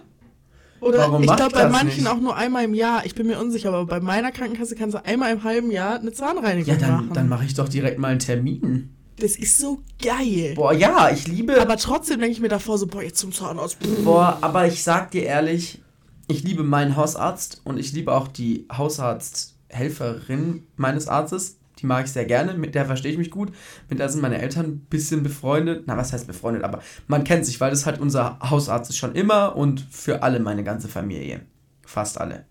Oder 0.82 0.98
Warum 1.00 1.24
ich 1.24 1.36
glaube 1.36 1.52
bei 1.54 1.70
manchen 1.70 2.04
nicht? 2.04 2.08
auch 2.08 2.20
nur 2.20 2.36
einmal 2.36 2.64
im 2.66 2.74
Jahr. 2.74 3.06
Ich 3.06 3.16
bin 3.16 3.28
mir 3.28 3.40
unsicher, 3.40 3.70
aber 3.70 3.86
bei 3.86 4.00
meiner 4.00 4.32
Krankenkasse 4.32 4.76
kannst 4.76 4.96
du 4.96 5.06
einmal 5.06 5.32
im 5.32 5.44
halben 5.44 5.70
Jahr 5.72 6.00
eine 6.00 6.12
Zahnreinigung 6.12 6.74
Ja, 6.74 6.80
dann, 6.80 6.92
machen. 6.92 7.10
dann 7.14 7.30
mache 7.30 7.46
ich 7.46 7.54
doch 7.54 7.70
direkt 7.70 8.00
mal 8.00 8.08
einen 8.10 8.20
Termin. 8.20 8.90
das 9.20 9.36
ist 9.36 9.60
so 9.60 9.80
geil. 10.04 10.54
Boah, 10.56 10.74
ja, 10.74 11.10
ich 11.12 11.28
liebe. 11.28 11.62
Aber 11.62 11.78
trotzdem 11.78 12.20
denke 12.20 12.34
ich 12.34 12.42
mir 12.42 12.50
davor 12.50 12.78
so, 12.80 12.88
boah, 12.88 13.04
jetzt 13.04 13.20
zum 13.20 13.32
Zahnarzt. 13.32 13.78
Boah, 14.04 14.40
aber 14.42 14.66
ich 14.68 14.82
sag 14.84 15.12
dir 15.12 15.24
ehrlich, 15.24 15.82
ich 16.28 16.44
liebe 16.44 16.64
meinen 16.64 16.96
Hausarzt 16.96 17.62
und 17.64 17.78
ich 17.78 17.92
liebe 17.94 18.12
auch 18.14 18.28
die 18.28 18.66
Hausarzthelferin 18.76 20.64
meines 20.78 21.08
Arztes. 21.08 21.58
Die 21.82 21.86
mag 21.86 22.06
ich 22.06 22.12
sehr 22.12 22.26
gerne, 22.26 22.54
mit 22.54 22.76
der 22.76 22.86
verstehe 22.86 23.12
ich 23.12 23.18
mich 23.18 23.32
gut. 23.32 23.52
Mit 23.90 24.00
der 24.00 24.10
sind 24.10 24.22
meine 24.22 24.40
Eltern 24.42 24.66
ein 24.66 24.80
bisschen 24.82 25.24
befreundet. 25.24 25.84
Na, 25.88 25.98
was 25.98 26.14
heißt 26.14 26.28
befreundet? 26.28 26.64
Aber 26.64 26.82
man 27.08 27.24
kennt 27.24 27.46
sich, 27.46 27.60
weil 27.60 27.72
das 27.72 27.86
halt 27.86 28.00
unser 28.00 28.38
Hausarzt 28.40 28.90
ist 28.92 28.98
schon 28.98 29.16
immer 29.16 29.56
und 29.56 29.82
für 29.90 30.24
alle 30.24 30.40
meine 30.40 30.64
ganze 30.64 30.88
Familie. 30.88 31.42
Fast 31.86 32.20
alle. 32.20 32.46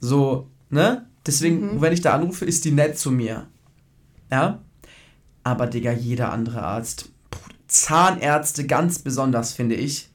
So, 0.00 0.50
ne? 0.70 1.06
Deswegen, 1.26 1.80
wenn 1.80 1.92
ich 1.92 2.00
da 2.00 2.14
anrufe, 2.14 2.44
ist 2.44 2.64
die 2.64 2.70
nett 2.70 2.98
zu 2.98 3.10
mir. 3.10 3.48
Ja? 4.30 4.62
Aber, 5.42 5.66
Digga, 5.66 5.92
jeder 5.92 6.32
andere 6.32 6.62
Arzt. 6.62 7.10
Zahnärzte 7.66 8.66
ganz 8.66 9.00
besonders, 9.00 9.52
finde 9.52 9.74
ich. 9.74 10.08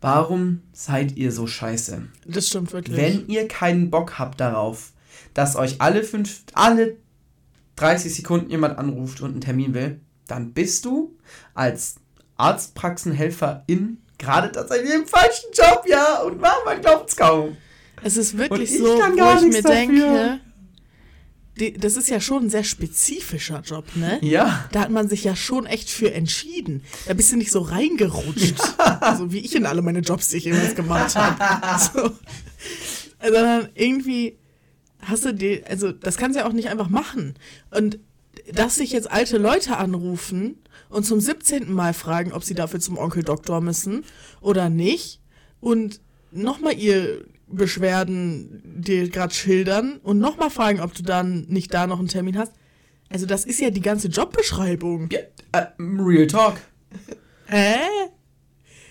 Warum 0.00 0.62
seid 0.72 1.16
ihr 1.16 1.32
so 1.32 1.46
scheiße? 1.46 2.02
Das 2.26 2.48
stimmt 2.48 2.72
wirklich. 2.72 2.96
Wenn 2.96 3.28
ihr 3.28 3.48
keinen 3.48 3.90
Bock 3.90 4.18
habt 4.18 4.40
darauf, 4.40 4.92
dass 5.34 5.56
euch 5.56 5.80
alle 5.80 6.02
fünf, 6.02 6.42
alle 6.52 6.96
30 7.76 8.14
Sekunden 8.14 8.50
jemand 8.50 8.78
anruft 8.78 9.20
und 9.20 9.32
einen 9.32 9.40
Termin 9.40 9.74
will, 9.74 10.00
dann 10.26 10.52
bist 10.52 10.84
du 10.84 11.16
als 11.54 11.96
Arztpraxenhelferin 12.36 13.98
gerade 14.18 14.52
tatsächlich 14.52 14.94
im 14.94 15.06
falschen 15.06 15.50
Job, 15.52 15.84
ja. 15.86 16.22
Und 16.22 16.40
man, 16.40 16.52
man 16.64 16.80
glaubt's 16.80 17.16
kaum. 17.16 17.56
es 18.02 18.16
ist 18.16 18.36
wirklich 18.36 18.70
Und 18.70 18.76
ich 18.76 18.78
so, 18.78 18.98
kann 18.98 19.12
wo 19.12 19.16
gar 19.16 19.36
ich 19.36 19.42
mir 19.42 19.62
dafür. 19.62 19.70
denke, 19.70 20.40
die, 21.58 21.72
das 21.72 21.96
ist 21.96 22.10
ja 22.10 22.20
schon 22.20 22.44
ein 22.44 22.50
sehr 22.50 22.64
spezifischer 22.64 23.62
Job, 23.64 23.84
ne? 23.94 24.18
Ja. 24.20 24.68
Da 24.72 24.80
hat 24.80 24.90
man 24.90 25.08
sich 25.08 25.24
ja 25.24 25.34
schon 25.34 25.64
echt 25.64 25.88
für 25.88 26.12
entschieden. 26.12 26.82
Da 27.06 27.14
bist 27.14 27.32
du 27.32 27.36
nicht 27.36 27.50
so 27.50 27.60
reingerutscht. 27.60 28.56
so 29.18 29.32
wie 29.32 29.38
ich 29.38 29.54
in 29.54 29.64
alle 29.64 29.80
meine 29.80 30.00
Jobs, 30.00 30.28
die 30.28 30.36
ich 30.38 30.44
jemals 30.44 30.74
gemacht 30.74 31.14
habe. 31.16 31.36
So. 31.94 32.10
Sondern 33.22 33.68
irgendwie 33.74 34.36
hast 35.08 35.24
du 35.24 35.32
die, 35.34 35.64
also 35.64 35.92
das 35.92 36.16
kannst 36.16 36.36
du 36.36 36.40
ja 36.40 36.48
auch 36.48 36.52
nicht 36.52 36.68
einfach 36.68 36.88
machen. 36.88 37.34
Und 37.70 37.98
dass 38.52 38.76
sich 38.76 38.92
jetzt 38.92 39.10
alte 39.10 39.38
Leute 39.38 39.76
anrufen 39.76 40.56
und 40.88 41.04
zum 41.04 41.20
17. 41.20 41.72
Mal 41.72 41.94
fragen, 41.94 42.32
ob 42.32 42.44
sie 42.44 42.54
dafür 42.54 42.80
zum 42.80 42.98
Onkel 42.98 43.22
Doktor 43.22 43.60
müssen 43.60 44.04
oder 44.40 44.68
nicht 44.68 45.20
und 45.60 46.00
nochmal 46.30 46.78
ihr 46.78 47.24
Beschwerden 47.48 48.60
dir 48.64 49.08
gerade 49.08 49.32
schildern 49.32 49.98
und 50.02 50.18
nochmal 50.18 50.50
fragen, 50.50 50.80
ob 50.80 50.94
du 50.94 51.02
dann 51.02 51.46
nicht 51.48 51.72
da 51.72 51.86
noch 51.86 51.98
einen 52.00 52.08
Termin 52.08 52.36
hast. 52.36 52.52
Also 53.08 53.24
das 53.24 53.44
ist 53.44 53.60
ja 53.60 53.70
die 53.70 53.80
ganze 53.80 54.08
Jobbeschreibung. 54.08 55.08
ja 55.10 55.20
äh, 55.52 55.66
Real 55.78 56.26
Talk. 56.26 56.56
Hä? 57.46 57.76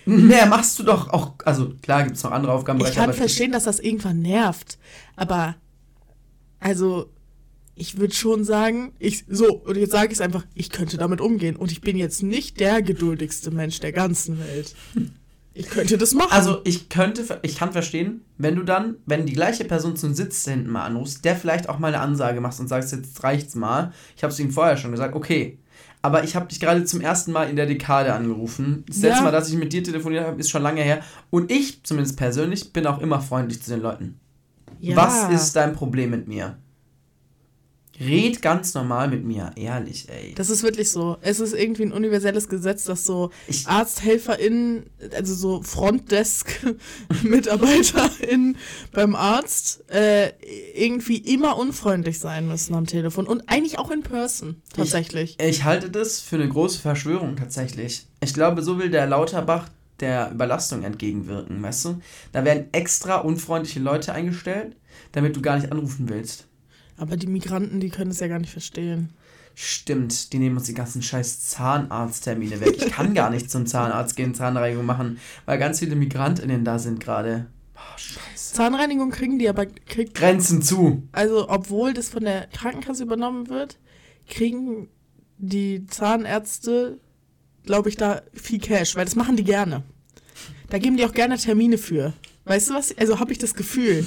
Mehr 0.06 0.46
machst 0.46 0.78
du 0.78 0.84
doch 0.84 1.10
auch. 1.10 1.34
Also 1.44 1.74
klar 1.82 2.04
gibt 2.04 2.16
es 2.16 2.22
noch 2.22 2.30
andere 2.30 2.52
Ich 2.52 2.58
Aufgabenbereiche. 2.58 2.96
kann 2.98 3.12
verstehen, 3.12 3.52
dass 3.52 3.64
das 3.64 3.80
irgendwann 3.80 4.20
nervt. 4.20 4.78
Aber, 5.16 5.56
also, 6.66 7.12
ich 7.76 7.96
würde 7.98 8.12
schon 8.12 8.42
sagen, 8.42 8.92
ich, 8.98 9.24
so, 9.28 9.54
und 9.54 9.76
jetzt 9.76 9.92
sage 9.92 10.08
ich 10.08 10.14
es 10.14 10.20
einfach, 10.20 10.44
ich 10.52 10.70
könnte 10.70 10.96
damit 10.96 11.20
umgehen. 11.20 11.54
Und 11.54 11.70
ich 11.70 11.80
bin 11.80 11.96
jetzt 11.96 12.24
nicht 12.24 12.58
der 12.58 12.82
geduldigste 12.82 13.52
Mensch 13.52 13.78
der 13.78 13.92
ganzen 13.92 14.40
Welt. 14.40 14.74
Ich 15.54 15.70
könnte 15.70 15.96
das 15.96 16.12
machen. 16.12 16.32
Also 16.32 16.60
ich 16.64 16.88
könnte, 16.88 17.38
ich 17.42 17.56
kann 17.56 17.70
verstehen, 17.70 18.22
wenn 18.36 18.56
du 18.56 18.64
dann, 18.64 18.96
wenn 19.06 19.26
die 19.26 19.32
gleiche 19.32 19.64
Person 19.64 19.94
zum 19.94 20.12
Sitz 20.12 20.44
hinten 20.44 20.68
mal 20.68 20.84
anrufst, 20.84 21.24
der 21.24 21.36
vielleicht 21.36 21.68
auch 21.68 21.78
mal 21.78 21.88
eine 21.88 22.00
Ansage 22.00 22.40
machst 22.40 22.58
und 22.58 22.66
sagst, 22.66 22.92
jetzt 22.92 23.22
reicht's 23.22 23.54
mal. 23.54 23.92
Ich 24.16 24.24
habe 24.24 24.32
es 24.32 24.40
ihm 24.40 24.50
vorher 24.50 24.76
schon 24.76 24.90
gesagt, 24.90 25.14
okay. 25.14 25.58
Aber 26.02 26.24
ich 26.24 26.34
habe 26.34 26.48
dich 26.48 26.58
gerade 26.58 26.84
zum 26.84 27.00
ersten 27.00 27.30
Mal 27.30 27.48
in 27.48 27.54
der 27.54 27.66
Dekade 27.66 28.12
angerufen. 28.12 28.82
Das 28.88 28.96
letzte 29.02 29.18
Ja. 29.18 29.22
Mal, 29.22 29.30
dass 29.30 29.48
ich 29.48 29.54
mit 29.54 29.72
dir 29.72 29.84
telefoniert 29.84 30.26
habe, 30.26 30.40
ist 30.40 30.50
schon 30.50 30.62
lange 30.62 30.82
her. 30.82 31.00
Und 31.30 31.52
ich, 31.52 31.84
zumindest 31.84 32.16
persönlich, 32.16 32.72
bin 32.72 32.86
auch 32.86 33.00
immer 33.00 33.20
freundlich 33.20 33.62
zu 33.62 33.70
den 33.70 33.82
Leuten. 33.82 34.18
Ja. 34.90 34.96
Was 34.96 35.30
ist 35.30 35.56
dein 35.56 35.72
Problem 35.74 36.10
mit 36.10 36.28
mir? 36.28 36.58
Red 37.98 38.42
ganz 38.42 38.74
normal 38.74 39.08
mit 39.08 39.24
mir, 39.24 39.52
ehrlich, 39.56 40.06
ey. 40.10 40.34
Das 40.34 40.50
ist 40.50 40.62
wirklich 40.62 40.90
so. 40.90 41.16
Es 41.22 41.40
ist 41.40 41.54
irgendwie 41.54 41.84
ein 41.84 41.92
universelles 41.92 42.46
Gesetz, 42.50 42.84
dass 42.84 43.06
so 43.06 43.30
Ich- 43.48 43.66
ArzthelferInnen, 43.66 44.84
also 45.14 45.34
so 45.34 45.62
Frontdesk-MitarbeiterInnen 45.62 48.56
beim 48.92 49.14
Arzt 49.14 49.84
äh, 49.90 50.32
irgendwie 50.74 51.18
immer 51.18 51.56
unfreundlich 51.58 52.18
sein 52.18 52.48
müssen 52.48 52.74
am 52.74 52.86
Telefon 52.86 53.26
und 53.26 53.48
eigentlich 53.48 53.78
auch 53.78 53.90
in 53.90 54.02
Person, 54.02 54.62
tatsächlich. 54.74 55.36
Ich 55.40 55.64
halte 55.64 55.90
das 55.90 56.20
für 56.20 56.36
eine 56.36 56.48
große 56.48 56.80
Verschwörung 56.80 57.36
tatsächlich. 57.36 58.06
Ich 58.20 58.34
glaube, 58.34 58.62
so 58.62 58.78
will 58.78 58.90
der 58.90 59.06
Lauterbach 59.06 59.68
der 60.00 60.30
Überlastung 60.30 60.82
entgegenwirken, 60.82 61.62
weißt 61.62 61.84
du? 61.86 62.00
Da 62.32 62.44
werden 62.44 62.66
extra 62.72 63.16
unfreundliche 63.16 63.80
Leute 63.80 64.12
eingestellt, 64.12 64.76
damit 65.12 65.36
du 65.36 65.42
gar 65.42 65.56
nicht 65.56 65.72
anrufen 65.72 66.08
willst. 66.08 66.46
Aber 66.96 67.16
die 67.16 67.26
Migranten, 67.26 67.80
die 67.80 67.90
können 67.90 68.10
es 68.10 68.20
ja 68.20 68.28
gar 68.28 68.38
nicht 68.38 68.52
verstehen. 68.52 69.12
Stimmt, 69.54 70.32
die 70.34 70.38
nehmen 70.38 70.58
uns 70.58 70.66
die 70.66 70.74
ganzen 70.74 71.00
scheiß 71.00 71.48
Zahnarzttermine 71.48 72.60
weg. 72.60 72.76
Ich 72.76 72.90
kann 72.90 73.14
gar 73.14 73.30
nicht 73.30 73.50
zum 73.50 73.66
Zahnarzt 73.66 74.14
gehen, 74.14 74.34
Zahnreinigung 74.34 74.84
machen, 74.84 75.18
weil 75.46 75.58
ganz 75.58 75.78
viele 75.78 75.96
MigrantInnen 75.96 76.62
da 76.62 76.78
sind 76.78 77.00
gerade. 77.00 77.46
Oh, 77.74 77.96
scheiße. 77.96 78.54
Zahnreinigung 78.54 79.10
kriegen 79.10 79.38
die 79.38 79.48
aber, 79.48 79.64
kriegt, 79.64 80.14
Grenzen 80.14 80.60
zu. 80.60 81.08
also 81.12 81.48
obwohl 81.48 81.94
das 81.94 82.10
von 82.10 82.24
der 82.24 82.48
Krankenkasse 82.48 83.02
übernommen 83.02 83.48
wird, 83.48 83.78
kriegen 84.28 84.88
die 85.38 85.86
Zahnärzte, 85.86 86.98
glaube 87.66 87.88
ich, 87.88 87.96
da 87.96 88.22
viel 88.32 88.58
Cash, 88.60 88.96
weil 88.96 89.04
das 89.04 89.16
machen 89.16 89.36
die 89.36 89.44
gerne. 89.44 89.82
Da 90.70 90.78
geben 90.78 90.96
die 90.96 91.04
auch 91.04 91.12
gerne 91.12 91.36
Termine 91.38 91.78
für. 91.78 92.12
Weißt 92.44 92.70
du 92.70 92.74
was? 92.74 92.96
Also 92.96 93.20
habe 93.20 93.32
ich 93.32 93.38
das 93.38 93.54
Gefühl. 93.54 94.06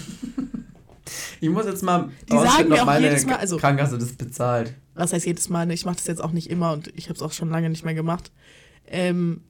Ich 1.42 1.50
muss 1.50 1.66
jetzt 1.66 1.84
mal 1.84 2.10
Die 2.30 2.34
sagen 2.38 2.70
mir 2.70 2.82
auch 2.82 2.86
meine 2.86 3.08
jedes 3.08 3.26
Mal, 3.26 3.38
also- 3.38 3.58
Krankenkasse 3.58 3.98
das 3.98 4.14
bezahlt. 4.14 4.74
Was 4.94 5.14
heißt 5.14 5.26
jedes 5.26 5.50
Mal? 5.50 5.66
ne? 5.66 5.74
Ich 5.74 5.86
mache 5.86 5.96
das 5.96 6.08
jetzt 6.08 6.22
auch 6.24 6.32
nicht 6.32 6.50
immer 6.50 6.74
und 6.74 6.92
ich 6.96 7.06
habe 7.06 7.16
es 7.16 7.22
auch 7.22 7.32
schon 7.32 7.50
lange 7.50 7.70
nicht 7.70 7.86
mehr 7.86 7.94
gemacht. 7.94 8.32
Ähm, 8.88 9.42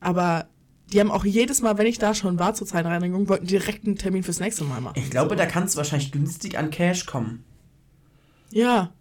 aber 0.00 0.48
die 0.92 1.00
haben 1.00 1.10
auch 1.10 1.24
jedes 1.24 1.60
Mal, 1.60 1.76
wenn 1.78 1.86
ich 1.86 1.98
da 1.98 2.14
schon 2.14 2.38
war 2.38 2.54
zur 2.54 2.66
Zahnreinigung, 2.66 3.28
wollten 3.28 3.46
direkt 3.46 3.86
einen 3.86 3.96
Termin 3.96 4.22
fürs 4.22 4.40
nächste 4.40 4.64
Mal 4.64 4.80
machen. 4.80 4.94
Ich 4.98 5.10
glaube, 5.10 5.30
so. 5.30 5.34
da 5.36 5.46
kannst 5.46 5.74
du 5.74 5.78
wahrscheinlich 5.78 6.12
günstig 6.12 6.56
an 6.58 6.70
Cash 6.70 7.06
kommen. 7.06 7.44
Ja, 8.50 8.92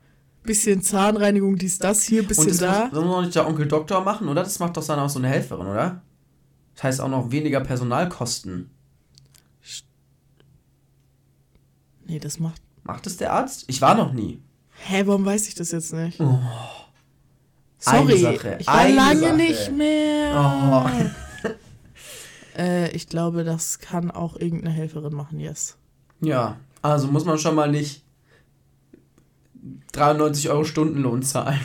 bisschen 0.48 0.82
Zahnreinigung, 0.82 1.58
dies, 1.58 1.78
das, 1.78 2.02
hier, 2.04 2.22
Und 2.22 2.28
bisschen 2.30 2.48
das 2.48 2.58
da. 2.58 2.72
muss, 2.86 2.89
das 2.91 3.00
muss 3.00 3.06
noch 3.06 3.22
nicht 3.22 3.36
der 3.36 3.48
Onkel 3.48 3.68
Doktor 3.68 4.04
machen, 4.04 4.28
oder? 4.28 4.41
Das 4.43 4.58
macht 4.58 4.76
doch 4.76 4.86
dann 4.86 5.00
auch 5.00 5.10
so 5.10 5.20
eine 5.20 5.28
Helferin, 5.28 5.68
oder? 5.68 6.02
Das 6.74 6.84
heißt 6.84 7.02
auch 7.02 7.10
noch 7.10 7.30
weniger 7.32 7.60
Personalkosten. 7.62 8.72
Nee, 12.06 12.20
das 12.20 12.39
macht. 12.39 12.62
Macht 12.84 13.06
es 13.08 13.18
der 13.18 13.34
Arzt? 13.34 13.66
Ich 13.68 13.82
war 13.82 13.95
noch 13.95 14.14
nie. 14.14 14.41
Hä, 14.86 15.04
warum 15.06 15.26
weiß 15.26 15.48
ich 15.48 15.56
das 15.56 15.72
jetzt 15.72 15.93
nicht? 15.93 16.20
Oh. 16.20 16.39
Sorry, 17.80 17.98
Eine 18.00 18.18
Sache, 18.18 18.58
ich 18.60 18.68
war 18.68 18.76
eine 18.76 18.95
lange 18.95 19.20
Sache. 19.22 19.36
nicht 19.36 19.72
mehr. 19.72 20.84
Oh. 21.45 21.50
Äh, 22.58 22.89
ich 22.95 23.08
glaube, 23.08 23.43
das 23.43 23.78
kann 23.78 24.10
auch 24.10 24.36
irgendeine 24.36 24.74
Helferin 24.74 25.14
machen, 25.14 25.39
yes. 25.39 25.78
Ja, 26.22 26.58
also 26.82 27.06
muss 27.08 27.24
man 27.24 27.38
schon 27.38 27.54
mal 27.54 27.70
nicht 27.70 28.04
93 29.98 30.50
Euro 30.50 30.64
Stundenlohn 30.64 31.22
zahlen. 31.24 31.60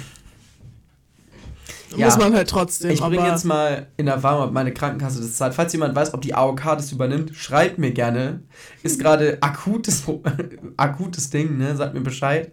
Ja. 1.96 2.06
Muss 2.06 2.16
man 2.16 2.34
halt 2.34 2.48
trotzdem. 2.48 2.90
Ich 2.90 3.00
bringe 3.00 3.26
jetzt 3.28 3.44
mal 3.44 3.86
in 3.98 4.06
Erfahrung, 4.08 4.44
ob 4.48 4.52
meine 4.52 4.72
Krankenkasse 4.72 5.20
das 5.20 5.36
zahlt. 5.36 5.52
Falls 5.54 5.72
jemand 5.74 5.94
weiß, 5.94 6.14
ob 6.14 6.22
die 6.22 6.34
AOK 6.34 6.62
das 6.76 6.90
übernimmt, 6.90 7.34
schreibt 7.36 7.76
mir 7.78 7.90
gerne. 7.92 8.40
Ist 8.82 8.98
gerade 8.98 9.36
akutes, 9.42 10.02
akutes 10.78 11.28
Ding, 11.28 11.58
ne? 11.58 11.76
Sagt 11.76 11.92
mir 11.92 12.00
Bescheid. 12.00 12.50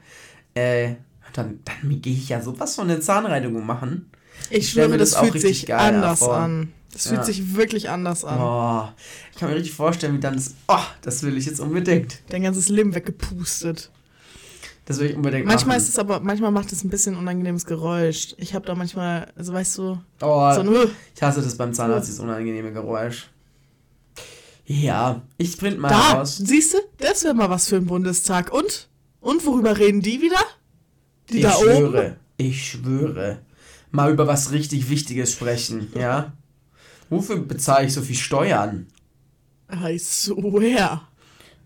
Äh, 0.55 0.95
dann, 1.31 1.59
dann 1.63 2.01
gehe 2.01 2.13
ich 2.13 2.27
ja 2.27 2.41
sowas 2.41 2.75
von 2.75 2.89
eine 2.89 2.99
Zahnreinigung 2.99 3.65
machen. 3.65 4.09
ich 4.49 4.69
schwöre, 4.71 4.97
das, 4.97 5.11
das 5.11 5.19
auch 5.19 5.25
fühlt 5.27 5.41
sich 5.41 5.73
anders 5.73 6.19
vor. 6.19 6.35
an. 6.35 6.73
Das 6.91 7.03
fühlt 7.07 7.19
Ja. 7.19 7.23
sich 7.23 7.55
wirklich 7.55 7.89
anders 7.89 8.25
an. 8.25 8.39
Oh, 8.41 8.89
ich 9.31 9.37
kann 9.39 9.49
mir 9.49 9.55
richtig 9.55 9.73
vorstellen, 9.73 10.15
wie 10.15 10.19
dann 10.19 10.33
das. 10.33 10.55
Oh, 10.67 10.75
das 11.01 11.23
will 11.23 11.37
ich 11.37 11.45
jetzt 11.45 11.59
unbedingt. 11.61 12.19
Dein 12.29 12.41
ganzes 12.43 12.67
Leben 12.67 12.93
weggepustet. 12.93 13.89
Das 14.89 14.97
will 14.97 15.11
ich 15.11 15.15
unbedingt 15.15 15.45
Manchmal 15.45 15.77
machen. 15.77 15.83
ist 15.83 15.89
es 15.89 15.99
aber, 15.99 16.19
manchmal 16.19 16.49
macht 16.49 16.71
es 16.73 16.83
ein 16.83 16.89
bisschen 16.89 17.15
unangenehmes 17.15 17.65
Geräusch. 17.67 18.33
Ich 18.37 18.55
habe 18.55 18.65
da 18.65 18.73
manchmal, 18.73 19.31
also 19.35 19.53
weißt 19.53 19.77
du, 19.77 19.99
Oh, 20.19 20.51
so 20.51 20.61
ein 20.61 20.89
ich 21.15 21.21
hasse 21.21 21.43
das 21.43 21.55
beim 21.55 21.75
Zahnarzt, 21.75 22.07
dieses 22.07 22.19
unangenehme 22.19 22.73
Geräusch. 22.73 23.29
Ja, 24.65 25.21
ich 25.37 25.55
print 25.59 25.77
mal 25.77 25.89
Da, 25.89 26.13
raus. 26.13 26.37
siehst 26.37 26.73
du, 26.73 26.77
das 26.97 27.23
wäre 27.23 27.35
mal 27.35 27.51
was 27.51 27.67
für 27.67 27.75
ein 27.75 27.85
Bundestag. 27.85 28.51
Und? 28.51 28.89
Und 29.21 29.45
worüber 29.45 29.77
reden 29.77 30.01
die 30.01 30.21
wieder? 30.21 30.39
Die 31.29 31.37
ich 31.37 31.43
da 31.43 31.51
schwöre, 31.51 31.87
oben? 32.07 32.15
ich 32.37 32.67
schwöre. 32.71 33.41
Mal 33.91 34.11
über 34.11 34.25
was 34.25 34.51
richtig 34.51 34.89
Wichtiges 34.89 35.31
sprechen, 35.33 35.91
ja? 35.93 36.33
Wofür 37.11 37.37
bezahle 37.37 37.85
ich 37.85 37.93
so 37.93 38.01
viel 38.01 38.15
Steuern? 38.15 38.87
I 39.71 39.99
swear. 39.99 41.07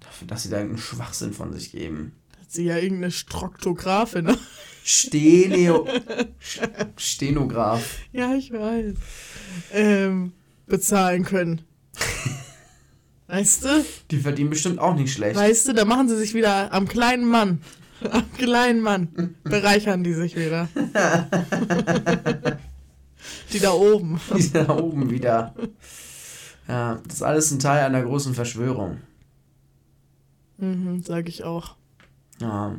Dafür, 0.02 0.28
dass 0.28 0.44
sie 0.44 0.50
da 0.50 0.58
irgendeinen 0.58 0.82
Schwachsinn 0.84 1.32
von 1.32 1.54
sich 1.54 1.72
geben. 1.72 2.18
Sie 2.54 2.66
ja 2.66 2.78
irgendeine 2.78 3.12
Stroktografin. 3.12 4.26
Ne? 4.26 4.38
Steneo 4.84 5.88
Stenograf. 6.98 7.84
ja, 8.12 8.36
ich 8.36 8.52
weiß. 8.52 8.94
Ähm, 9.72 10.34
bezahlen 10.68 11.24
können. 11.24 11.62
Weißt 13.28 13.66
du? 13.66 13.86
Die 14.12 14.20
verdienen 14.20 14.52
bestimmt 14.52 14.78
auch 14.78 14.94
nicht 14.94 15.12
schlecht. 15.14 15.36
Weißt 15.36 15.68
du, 15.68 15.74
da 15.74 15.86
machen 15.86 16.10
sie 16.10 16.18
sich 16.18 16.36
wieder 16.36 16.72
am 16.72 16.88
kleinen 16.88 17.26
Mann. 17.26 17.62
Am 18.12 18.32
kleinen 18.34 18.82
Mann. 18.82 19.36
Bereichern 19.44 20.04
die 20.04 20.14
sich 20.14 20.36
wieder. 20.36 20.68
die 23.52 23.60
da 23.60 23.72
oben. 23.72 24.20
Die 24.38 24.52
da 24.52 24.78
oben 24.78 25.10
wieder. 25.10 25.56
Ja, 26.68 27.00
das 27.06 27.16
ist 27.16 27.24
alles 27.24 27.50
ein 27.52 27.60
Teil 27.60 27.84
einer 27.86 28.04
großen 28.04 28.36
Verschwörung. 28.36 29.00
Mhm, 30.58 31.02
sag 31.02 31.28
ich 31.30 31.44
auch. 31.44 31.76
Ja. 32.40 32.78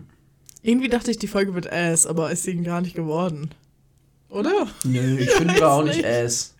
Irgendwie 0.63 0.89
dachte 0.89 1.11
ich, 1.11 1.19
die 1.19 1.27
Folge 1.27 1.55
wird 1.55 1.71
ass, 1.71 2.07
aber 2.07 2.31
ist 2.31 2.45
sie 2.45 2.57
gar 2.63 2.81
nicht 2.81 2.97
geworden. 2.97 3.51
Oder? 4.29 4.67
Nö, 4.83 5.19
ich 5.19 5.31
finde 5.31 5.55
die 5.55 5.63
auch 5.63 5.85
nicht 5.85 5.97
nicht. 5.99 6.07
ass. 6.07 6.55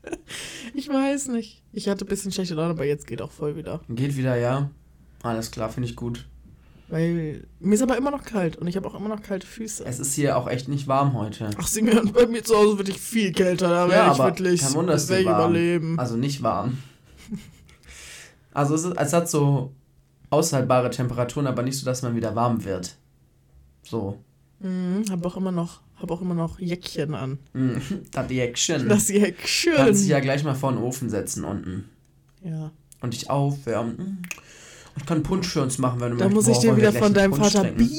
Ich 0.75 0.89
weiß 0.89 1.29
nicht. 1.29 1.63
Ich 1.73 1.89
hatte 1.89 2.05
ein 2.05 2.09
bisschen 2.09 2.31
schlechte 2.31 2.55
Laune, 2.55 2.71
aber 2.71 2.85
jetzt 2.85 3.07
geht 3.07 3.23
auch 3.23 3.33
voll 3.33 3.57
wieder. 3.57 3.81
Geht 3.89 4.17
wieder, 4.17 4.37
ja. 4.37 4.71
Alles 5.23 5.51
klar, 5.51 5.71
finde 5.71 5.89
ich 5.89 5.97
gut. 5.97 6.27
Weil 6.89 7.45
mir 7.61 7.75
ist 7.75 7.83
aber 7.83 7.97
immer 7.97 8.11
noch 8.11 8.23
kalt 8.23 8.57
und 8.57 8.67
ich 8.67 8.77
habe 8.77 8.87
auch 8.87 8.95
immer 8.95 9.09
noch 9.09 9.23
kalte 9.23 9.47
Füße. 9.47 9.85
Es 9.87 9.99
ist 9.99 10.15
hier 10.15 10.37
auch 10.37 10.47
echt 10.49 10.69
nicht 10.69 10.87
warm 10.87 11.15
heute. 11.15 11.51
Ach, 11.57 11.67
Singen, 11.67 12.13
bei 12.13 12.27
mir 12.27 12.45
zu 12.45 12.55
Hause 12.55 12.79
wirklich 12.79 12.99
viel 12.99 13.33
kälter. 13.33 13.69
Da 13.69 13.89
wäre 13.89 14.13
ich 14.13 14.19
wirklich. 14.19 14.61
kein 14.61 14.75
Wunder, 14.75 14.93
das 14.93 15.07
dass 15.07 15.19
ich 15.19 15.25
überleben. 15.25 15.99
Also 15.99 16.17
nicht 16.17 16.43
warm. 16.43 16.79
Also 18.57 18.77
es, 18.77 18.85
ist, 18.85 18.97
es 18.97 19.13
hat 19.13 19.29
so 19.29 19.73
aushaltbare 20.35 20.91
Temperaturen, 20.91 21.47
aber 21.47 21.63
nicht 21.63 21.79
so, 21.79 21.87
dass 21.87 22.03
man 22.03 22.15
wieder 22.17 22.35
warm 22.35 22.65
wird. 22.65 22.97
So. 23.83 24.19
Mhm, 24.61 25.05
hab 25.11 25.25
auch 25.27 25.37
immer 25.37 25.53
noch, 25.53 25.81
hab 25.97 26.11
auch 26.11 26.21
immer 26.23 26.35
noch 26.35 26.59
Jäckchen 26.59 27.15
an. 27.15 27.39
Mm, 27.53 27.77
Das 28.13 28.31
Action. 28.31 28.89
Das 28.89 29.09
Jäckchen. 29.09 29.75
Kannst 29.77 30.03
dich 30.03 30.09
ja 30.11 30.21
gleich 30.21 30.45
mal 30.45 30.55
vor 30.55 30.73
den 30.73 30.83
Ofen 30.83 31.11
setzen 31.11 31.45
unten. 31.45 31.89
Ja. 32.43 32.71
Und 33.01 33.13
dich 33.15 33.29
aufwärmen. 33.31 33.97
Mm. 33.97 34.23
Ich 34.97 35.07
kann 35.07 35.23
Punsch 35.25 35.49
für 35.49 35.63
uns 35.63 35.79
machen, 35.79 36.01
wenn 36.01 36.13
du 36.13 36.17
Da 36.19 36.29
möchtest. 36.29 36.47
muss 36.49 36.57
ich 36.57 36.63
dir 36.63 36.77
wieder 36.77 36.93
von 36.93 37.13
deinem 37.13 37.33
Punsch 37.33 37.53
Vater? 37.53 37.71
Biele. 37.73 37.91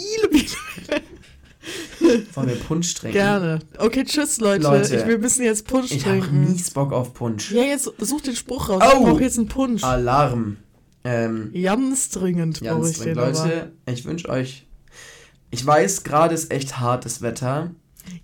Wollen 2.35 2.47
wir 2.49 2.55
Punsch 2.55 2.93
trinken? 2.93 3.13
Gerne. 3.17 3.59
Okay, 3.79 4.03
tschüss, 4.05 4.39
Leute. 4.39 4.63
Leute, 4.63 4.95
ich, 4.95 5.07
wir 5.07 5.17
müssen 5.17 5.43
jetzt 5.43 5.67
Punsch 5.67 5.91
Ich 5.91 6.05
habe 6.05 6.19
trinken. 6.19 6.51
mies 6.51 6.69
Bock 6.71 6.93
auf 6.93 7.13
Punsch. 7.13 7.51
Ja, 7.51 7.63
jetzt 7.63 7.91
such 7.99 8.21
den 8.21 8.35
Spruch 8.35 8.69
raus. 8.69 8.81
Oh. 8.85 8.99
Ich 8.99 9.05
brauche 9.05 9.21
jetzt 9.23 9.37
einen 9.39 9.47
Punsch. 9.47 9.83
Alarm. 9.83 10.57
Ähm, 11.05 11.51
Ganz 11.53 12.09
dringend 12.09 12.59
brauche 12.61 12.89
ich 12.89 12.97
den 12.97 13.13
dringend. 13.15 13.37
aber. 13.37 13.47
Leute, 13.47 13.71
ich 13.85 14.03
wünsche 14.05 14.27
euch. 14.27 14.67
Ich 15.51 15.65
weiß, 15.65 16.03
gerade 16.03 16.33
ist 16.33 16.51
echt 16.51 16.79
hartes 16.79 17.21
Wetter, 17.21 17.71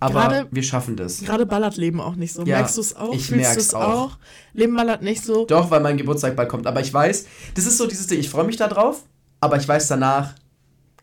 aber 0.00 0.14
Gerade- 0.28 0.48
wir 0.50 0.62
schaffen 0.62 0.96
das. 0.96 1.20
Gerade 1.20 1.46
ballert 1.46 1.76
Leben 1.76 2.00
auch 2.00 2.16
nicht 2.16 2.32
so. 2.34 2.42
Ja, 2.42 2.56
Merkst 2.58 2.76
du 2.76 2.80
es 2.82 2.94
auch? 2.96 3.14
ich 3.14 3.26
Fühlst 3.26 3.40
merk's 3.42 3.54
du's 3.68 3.74
auch. 3.74 4.18
Leben 4.52 4.74
ballert 4.76 5.02
nicht 5.02 5.24
so. 5.24 5.46
Doch, 5.46 5.70
weil 5.70 5.80
mein 5.80 5.96
Geburtstag 5.96 6.34
bald 6.36 6.48
kommt. 6.48 6.66
Aber 6.66 6.80
ich 6.80 6.92
weiß, 6.92 7.26
das 7.54 7.66
ist 7.66 7.78
so 7.78 7.86
dieses 7.86 8.08
Ding, 8.08 8.18
ich 8.18 8.28
freue 8.28 8.44
mich 8.44 8.56
da 8.56 8.66
drauf, 8.68 9.04
aber 9.40 9.56
ich 9.56 9.66
weiß, 9.66 9.88
danach 9.88 10.34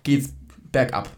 geht's 0.04 0.30
bergab. 0.72 1.10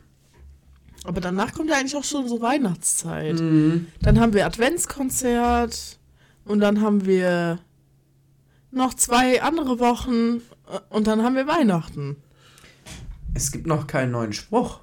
Aber 1.03 1.19
danach 1.19 1.51
kommt 1.53 1.71
ja 1.71 1.77
eigentlich 1.77 1.95
auch 1.95 2.03
schon 2.03 2.27
so 2.27 2.39
Weihnachtszeit. 2.41 3.39
Mhm. 3.39 3.87
Dann 4.01 4.19
haben 4.19 4.33
wir 4.33 4.45
Adventskonzert 4.45 5.97
und 6.45 6.59
dann 6.59 6.81
haben 6.81 7.05
wir 7.05 7.57
noch 8.71 8.93
zwei 8.93 9.41
andere 9.41 9.79
Wochen 9.79 10.41
und 10.89 11.07
dann 11.07 11.23
haben 11.23 11.35
wir 11.35 11.47
Weihnachten. 11.47 12.17
Es 13.33 13.51
gibt 13.51 13.67
noch 13.67 13.87
keinen 13.87 14.11
neuen 14.11 14.33
Spruch. 14.33 14.81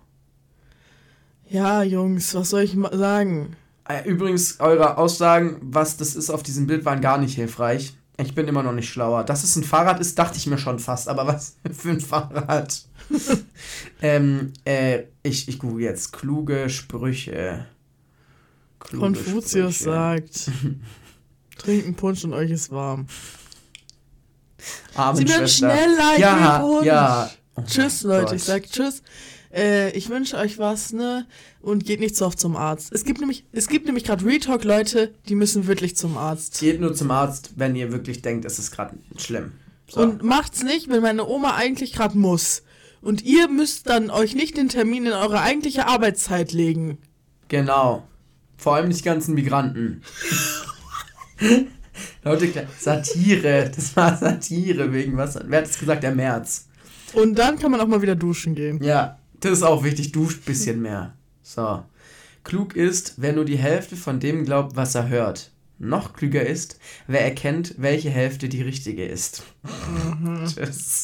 Ja, 1.48 1.82
Jungs, 1.82 2.34
was 2.34 2.50
soll 2.50 2.62
ich 2.62 2.76
sagen? 2.92 3.56
Äh, 3.88 4.06
Übrigens, 4.08 4.60
eure 4.60 4.98
Aussagen, 4.98 5.56
was 5.62 5.96
das 5.96 6.14
ist 6.14 6.30
auf 6.30 6.42
diesem 6.42 6.66
Bild, 6.66 6.84
waren 6.84 7.00
gar 7.00 7.18
nicht 7.18 7.34
hilfreich. 7.34 7.94
Ich 8.20 8.34
bin 8.34 8.48
immer 8.48 8.62
noch 8.62 8.72
nicht 8.72 8.90
schlauer. 8.90 9.24
Dass 9.24 9.44
es 9.44 9.56
ein 9.56 9.64
Fahrrad 9.64 10.00
ist, 10.00 10.18
dachte 10.18 10.36
ich 10.36 10.46
mir 10.46 10.58
schon 10.58 10.78
fast. 10.78 11.08
Aber 11.08 11.26
was 11.26 11.56
für 11.72 11.90
ein 11.90 12.00
Fahrrad? 12.00 12.84
ähm, 14.02 14.52
äh, 14.64 15.04
ich, 15.22 15.48
ich 15.48 15.58
google 15.58 15.84
jetzt. 15.84 16.12
Kluge 16.12 16.68
Sprüche. 16.68 17.66
Kluge 18.80 19.06
Konfuzius 19.06 19.76
Sprüche. 19.76 19.84
sagt, 19.84 20.50
trinken 21.58 21.94
Punsch 21.94 22.24
und 22.24 22.34
euch 22.34 22.50
ist 22.50 22.70
warm. 22.70 23.06
Armen 24.94 25.16
Sie 25.18 25.28
werden 25.28 25.48
schneller, 25.48 26.14
ich 26.14 26.20
Ja, 26.20 26.82
ja. 26.82 27.30
Oh 27.56 27.62
Tschüss, 27.66 28.02
Leute. 28.02 28.36
Ich 28.36 28.42
Gott. 28.42 28.62
sag 28.62 28.70
Tschüss. 28.70 29.02
Äh, 29.52 29.90
ich 29.92 30.10
wünsche 30.10 30.36
euch 30.36 30.58
was, 30.58 30.92
ne? 30.92 31.26
Und 31.60 31.84
geht 31.84 32.00
nicht 32.00 32.16
so 32.16 32.26
oft 32.26 32.38
zum 32.38 32.56
Arzt. 32.56 32.92
Es 32.92 33.04
gibt 33.04 33.20
nämlich, 33.20 33.44
es 33.52 33.68
gibt 33.68 33.86
nämlich 33.86 34.04
gerade 34.04 34.24
Retalk 34.24 34.64
Leute, 34.64 35.14
die 35.28 35.34
müssen 35.34 35.66
wirklich 35.66 35.96
zum 35.96 36.16
Arzt. 36.16 36.60
Geht 36.60 36.80
nur 36.80 36.94
zum 36.94 37.10
Arzt, 37.10 37.52
wenn 37.56 37.74
ihr 37.74 37.90
wirklich 37.90 38.22
denkt, 38.22 38.44
es 38.44 38.58
ist 38.58 38.70
gerade 38.70 38.96
schlimm. 39.16 39.52
So. 39.88 40.00
Und 40.00 40.22
macht's 40.22 40.62
nicht, 40.62 40.88
wenn 40.88 41.02
meine 41.02 41.26
Oma 41.26 41.54
eigentlich 41.54 41.92
gerade 41.92 42.18
muss. 42.18 42.62
Und 43.00 43.22
ihr 43.22 43.48
müsst 43.48 43.88
dann 43.88 44.10
euch 44.10 44.34
nicht 44.34 44.56
den 44.56 44.68
Termin 44.68 45.06
in 45.06 45.12
eure 45.12 45.40
eigentliche 45.40 45.86
Arbeitszeit 45.86 46.52
legen. 46.52 46.98
Genau. 47.48 48.06
Vor 48.56 48.74
allem 48.74 48.88
nicht 48.88 49.00
die 49.00 49.04
ganzen 49.04 49.34
Migranten. 49.34 50.02
Leute, 52.22 52.66
Satire. 52.78 53.70
Das 53.74 53.96
war 53.96 54.16
Satire 54.16 54.92
wegen 54.92 55.16
was? 55.16 55.38
Wer 55.44 55.58
hat 55.58 55.68
es 55.68 55.78
gesagt? 55.78 56.02
Der 56.02 56.14
März. 56.14 56.68
Und 57.12 57.38
dann 57.38 57.58
kann 57.58 57.70
man 57.70 57.80
auch 57.80 57.86
mal 57.86 58.02
wieder 58.02 58.16
duschen 58.16 58.54
gehen. 58.54 58.82
Ja, 58.82 59.18
das 59.40 59.52
ist 59.52 59.62
auch 59.62 59.84
wichtig. 59.84 60.12
Duscht 60.12 60.44
bisschen 60.44 60.82
mehr. 60.82 61.14
So. 61.42 61.82
Klug 62.44 62.76
ist, 62.76 63.14
wer 63.16 63.32
nur 63.32 63.44
die 63.44 63.58
Hälfte 63.58 63.96
von 63.96 64.20
dem 64.20 64.44
glaubt, 64.44 64.76
was 64.76 64.94
er 64.94 65.08
hört. 65.08 65.50
Noch 65.80 66.12
klüger 66.14 66.44
ist, 66.44 66.80
wer 67.06 67.20
erkennt, 67.20 67.74
welche 67.78 68.10
Hälfte 68.10 68.48
die 68.48 68.62
richtige 68.62 69.04
ist. 69.04 69.44
Tschüss. 70.46 70.96